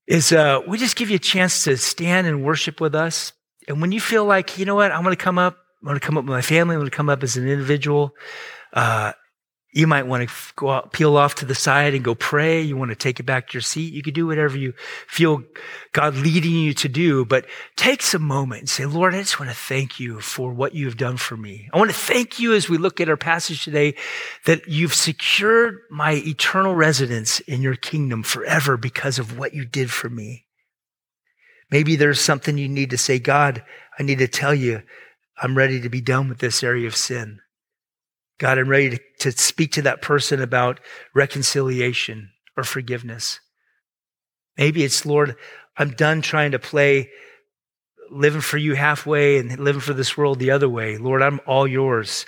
is 0.07 0.31
uh, 0.31 0.61
we 0.67 0.77
just 0.77 0.95
give 0.95 1.09
you 1.09 1.17
a 1.17 1.19
chance 1.19 1.63
to 1.65 1.77
stand 1.77 2.27
and 2.27 2.43
worship 2.43 2.81
with 2.81 2.95
us. 2.95 3.33
And 3.67 3.79
when 3.81 3.91
you 3.91 4.01
feel 4.01 4.25
like, 4.25 4.57
you 4.57 4.65
know 4.65 4.75
what, 4.75 4.91
I'm 4.91 5.03
going 5.03 5.15
to 5.15 5.23
come 5.23 5.37
up, 5.37 5.57
Going 5.83 5.99
to 5.99 6.05
come 6.05 6.17
up 6.17 6.23
with 6.23 6.31
my 6.31 6.41
family, 6.41 6.75
I'm 6.75 6.79
going 6.79 6.89
to 6.89 6.95
come 6.95 7.09
up 7.09 7.23
as 7.23 7.35
an 7.35 7.47
individual. 7.47 8.15
Uh, 8.71 9.11
you 9.73 9.87
might 9.87 10.05
want 10.05 10.29
to 10.29 10.35
go 10.55 10.69
out, 10.69 10.93
peel 10.93 11.17
off 11.17 11.35
to 11.35 11.45
the 11.45 11.55
side 11.55 11.95
and 11.95 12.03
go 12.03 12.13
pray. 12.13 12.61
You 12.61 12.77
want 12.77 12.89
to 12.89 12.95
take 12.95 13.19
it 13.19 13.23
back 13.23 13.49
to 13.49 13.53
your 13.55 13.61
seat. 13.61 13.91
You 13.91 14.03
could 14.03 14.13
do 14.13 14.27
whatever 14.27 14.55
you 14.55 14.73
feel 15.07 15.41
God 15.93 16.15
leading 16.15 16.51
you 16.53 16.75
to 16.75 16.87
do, 16.87 17.25
but 17.25 17.47
take 17.75 18.03
some 18.03 18.21
moment 18.21 18.61
and 18.61 18.69
say, 18.69 18.85
Lord, 18.85 19.15
I 19.15 19.19
just 19.19 19.39
want 19.39 19.51
to 19.51 19.57
thank 19.57 19.99
you 19.99 20.21
for 20.21 20.53
what 20.53 20.75
you 20.75 20.85
have 20.85 20.97
done 20.97 21.17
for 21.17 21.35
me. 21.35 21.69
I 21.73 21.79
want 21.79 21.89
to 21.89 21.97
thank 21.97 22.39
you 22.39 22.53
as 22.53 22.69
we 22.69 22.77
look 22.77 23.01
at 23.01 23.09
our 23.09 23.17
passage 23.17 23.63
today 23.63 23.95
that 24.45 24.67
you've 24.67 24.93
secured 24.93 25.79
my 25.89 26.13
eternal 26.13 26.75
residence 26.75 27.39
in 27.41 27.63
your 27.63 27.75
kingdom 27.75 28.21
forever 28.21 28.77
because 28.77 29.17
of 29.17 29.39
what 29.39 29.55
you 29.55 29.65
did 29.65 29.89
for 29.89 30.07
me. 30.07 30.45
Maybe 31.71 31.95
there's 31.95 32.21
something 32.21 32.59
you 32.59 32.69
need 32.69 32.91
to 32.91 32.97
say, 32.99 33.17
God, 33.17 33.63
I 33.97 34.03
need 34.03 34.19
to 34.19 34.27
tell 34.27 34.53
you, 34.53 34.83
I'm 35.41 35.57
ready 35.57 35.81
to 35.81 35.89
be 35.89 36.01
done 36.01 36.29
with 36.29 36.39
this 36.39 36.63
area 36.63 36.87
of 36.87 36.95
sin. 36.95 37.39
God, 38.39 38.57
I'm 38.57 38.69
ready 38.69 38.89
to, 38.91 38.99
to 39.19 39.31
speak 39.31 39.71
to 39.73 39.81
that 39.83 40.01
person 40.01 40.41
about 40.41 40.79
reconciliation 41.13 42.31
or 42.57 42.63
forgiveness. 42.63 43.39
Maybe 44.57 44.83
it's, 44.83 45.05
Lord, 45.05 45.35
I'm 45.77 45.91
done 45.91 46.21
trying 46.21 46.51
to 46.51 46.59
play 46.59 47.09
living 48.11 48.41
for 48.41 48.57
you 48.57 48.75
halfway 48.75 49.37
and 49.37 49.57
living 49.59 49.81
for 49.81 49.93
this 49.93 50.17
world 50.17 50.39
the 50.39 50.51
other 50.51 50.69
way. 50.69 50.97
Lord, 50.97 51.21
I'm 51.21 51.39
all 51.47 51.67
yours. 51.67 52.25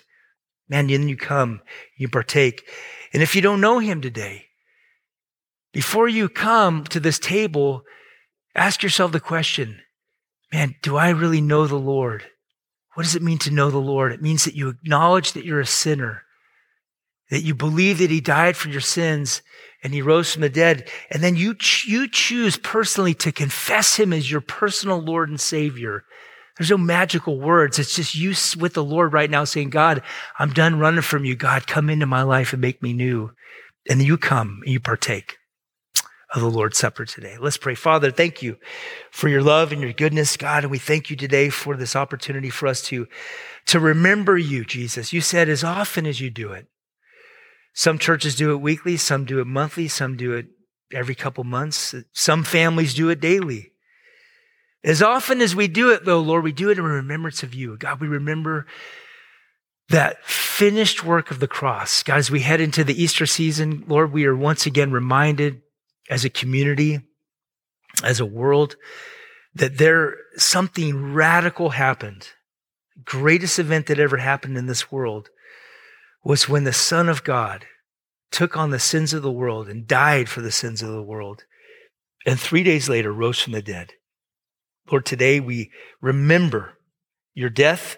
Man, 0.68 0.88
then 0.88 1.08
you 1.08 1.16
come, 1.16 1.62
you 1.98 2.10
partake. 2.10 2.68
And 3.14 3.22
if 3.22 3.36
you 3.36 3.42
don't 3.42 3.62
know 3.62 3.80
him 3.80 4.02
today, 4.02 4.46
before 5.74 6.08
you 6.08 6.28
come 6.30 6.86
to 6.86 7.00
this 7.00 7.20
table, 7.20 7.84
ask 8.56 8.82
yourself 8.82 9.12
the 9.12 9.20
question, 9.20 9.82
man, 10.52 10.76
do 10.82 10.96
I 10.96 11.10
really 11.10 11.42
know 11.42 11.68
the 11.68 11.76
Lord? 11.76 12.26
What 12.96 13.04
does 13.04 13.16
it 13.16 13.22
mean 13.22 13.38
to 13.40 13.52
know 13.52 13.70
the 13.70 13.78
Lord? 13.78 14.12
It 14.12 14.22
means 14.22 14.46
that 14.46 14.56
you 14.56 14.70
acknowledge 14.70 15.34
that 15.34 15.46
you're 15.46 15.60
a 15.60 15.66
sinner, 15.66 16.24
that 17.30 17.44
you 17.44 17.54
believe 17.54 18.00
that 18.00 18.10
He 18.10 18.22
died 18.22 18.58
for 18.58 18.70
your 18.70 18.82
sins 18.82 19.42
and 19.84 19.94
He 19.94 20.02
rose 20.02 20.34
from 20.34 20.42
the 20.42 20.50
dead, 20.50 20.90
and 21.12 21.22
then 21.22 21.36
you, 21.36 21.56
you 21.86 22.08
choose 22.10 22.58
personally 22.58 23.14
to 23.16 23.32
confess 23.32 23.96
Him 23.96 24.14
as 24.14 24.32
your 24.32 24.42
personal 24.42 25.00
Lord 25.00 25.30
and 25.30 25.40
Savior. 25.40 26.04
There's 26.58 26.72
no 26.72 26.78
magical 26.78 27.40
words. 27.40 27.80
It's 27.80 27.96
just 27.96 28.16
you 28.16 28.34
with 28.60 28.74
the 28.74 28.84
Lord 28.84 29.12
right 29.12 29.30
now 29.30 29.44
saying, 29.44 29.72
God, 29.72 30.02
I'm 30.40 30.54
done 30.54 30.80
running 30.80 31.02
from 31.02 31.26
you. 31.26 31.36
God, 31.36 31.68
come 31.68 31.90
into 31.90 32.06
my 32.06 32.24
life 32.24 32.54
and 32.54 32.62
make 32.62 32.82
me 32.82 32.94
new. 32.94 33.32
And 33.90 34.00
then 34.00 34.08
you 34.08 34.18
come 34.18 34.62
and 34.64 34.72
you 34.72 34.80
partake 34.80 35.38
of 36.34 36.42
the 36.42 36.50
Lord's 36.50 36.78
Supper 36.78 37.06
today. 37.06 37.38
Let's 37.40 37.58
pray. 37.58 37.76
Father, 37.76 38.12
thank 38.12 38.42
you 38.42 38.58
for 39.12 39.30
your 39.30 39.42
love 39.42 39.72
and 39.72 39.82
your 39.82 39.94
goodness, 39.94 40.38
God. 40.38 40.64
And 40.64 40.72
we 40.72 40.80
thank 40.80 41.10
you 41.10 41.16
today 41.16 41.50
for 41.50 41.76
this 41.76 41.96
opportunity 41.96 42.50
for 42.50 42.68
us 42.68 42.82
to, 42.84 43.08
to 43.68 43.80
remember 43.80 44.38
you, 44.38 44.66
Jesus. 44.66 45.14
You 45.14 45.22
said 45.22 45.50
as 45.50 45.64
often 45.64 46.06
as 46.06 46.20
you 46.20 46.30
do 46.30 46.52
it. 46.52 46.68
Some 47.74 48.00
churches 48.00 48.36
do 48.36 48.52
it 48.52 48.58
weekly, 48.58 48.98
some 48.98 49.26
do 49.26 49.40
it 49.40 49.48
monthly, 49.48 49.88
some 49.88 50.16
do 50.16 50.34
it 50.34 50.48
every 50.94 51.16
couple 51.16 51.44
months. 51.44 51.94
Some 52.14 52.44
families 52.44 52.94
do 52.94 53.10
it 53.10 53.20
daily. 53.20 53.72
As 54.84 55.02
often 55.02 55.42
as 55.42 55.56
we 55.56 55.68
do 55.68 55.92
it, 55.92 56.06
though, 56.06 56.22
Lord, 56.22 56.44
we 56.44 56.52
do 56.52 56.70
it 56.70 56.78
in 56.78 56.84
remembrance 56.84 57.44
of 57.44 57.54
you. 57.54 57.76
God, 57.78 58.00
we 58.00 58.08
remember 58.08 58.68
that 59.90 60.24
finished 60.26 61.04
work 61.04 61.32
of 61.32 61.40
the 61.40 61.48
cross. 61.48 62.04
God, 62.04 62.18
as 62.18 62.32
we 62.32 62.42
head 62.42 62.62
into 62.62 62.84
the 62.84 63.02
Easter 63.02 63.26
season, 63.26 63.84
Lord, 63.88 64.12
we 64.12 64.26
are 64.26 64.36
once 64.36 64.66
again 64.66 64.92
reminded 64.92 65.62
as 66.10 66.26
a 66.26 66.30
community, 66.30 67.02
as 68.04 68.20
a 68.20 68.26
world, 68.26 68.76
that 69.54 69.78
there 69.78 70.18
something 70.38 71.14
radical 71.14 71.72
happened. 71.72 72.30
Greatest 73.04 73.60
event 73.60 73.88
that 73.88 74.00
ever 74.00 74.18
happened 74.18 74.58
in 74.58 74.68
this 74.68 74.92
world 74.92 75.30
was 76.24 76.50
when 76.50 76.64
the 76.64 76.74
Son 76.74 77.08
of 77.08 77.24
God 77.24 77.66
took 78.32 78.58
on 78.58 78.72
the 78.72 78.80
sins 78.80 79.14
of 79.14 79.22
the 79.22 79.32
world 79.32 79.70
and 79.70 79.88
died 79.88 80.28
for 80.28 80.42
the 80.42 80.52
sins 80.52 80.82
of 80.82 80.90
the 80.90 81.02
world, 81.02 81.44
and 82.26 82.40
three 82.40 82.64
days 82.64 82.90
later 82.90 83.14
rose 83.14 83.40
from 83.40 83.54
the 83.54 83.62
dead. 83.62 83.94
Lord, 84.92 85.06
today 85.06 85.40
we 85.40 85.72
remember 86.02 86.78
your 87.34 87.50
death. 87.50 87.98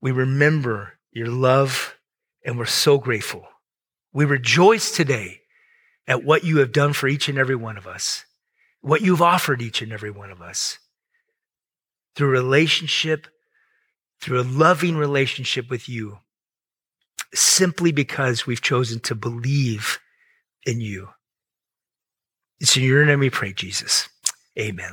We 0.00 0.12
remember 0.12 0.94
your 1.12 1.28
love, 1.28 1.96
and 2.44 2.58
we're 2.58 2.66
so 2.66 2.98
grateful. 2.98 3.46
We 4.12 4.24
rejoice 4.24 4.92
today 4.92 5.37
at 6.08 6.24
what 6.24 6.42
you 6.42 6.58
have 6.58 6.72
done 6.72 6.94
for 6.94 7.06
each 7.06 7.28
and 7.28 7.38
every 7.38 7.54
one 7.54 7.76
of 7.76 7.86
us, 7.86 8.24
what 8.80 9.02
you've 9.02 9.22
offered 9.22 9.60
each 9.60 9.82
and 9.82 9.92
every 9.92 10.10
one 10.10 10.30
of 10.30 10.40
us 10.40 10.78
through 12.16 12.30
relationship, 12.30 13.28
through 14.20 14.40
a 14.40 14.42
loving 14.42 14.96
relationship 14.96 15.70
with 15.70 15.88
you, 15.88 16.18
simply 17.34 17.92
because 17.92 18.46
we've 18.46 18.62
chosen 18.62 18.98
to 19.00 19.14
believe 19.14 20.00
in 20.64 20.80
you. 20.80 21.10
It's 22.58 22.76
in 22.76 22.82
your 22.82 23.04
name 23.04 23.20
we 23.20 23.30
pray, 23.30 23.52
Jesus. 23.52 24.08
Amen. 24.58 24.92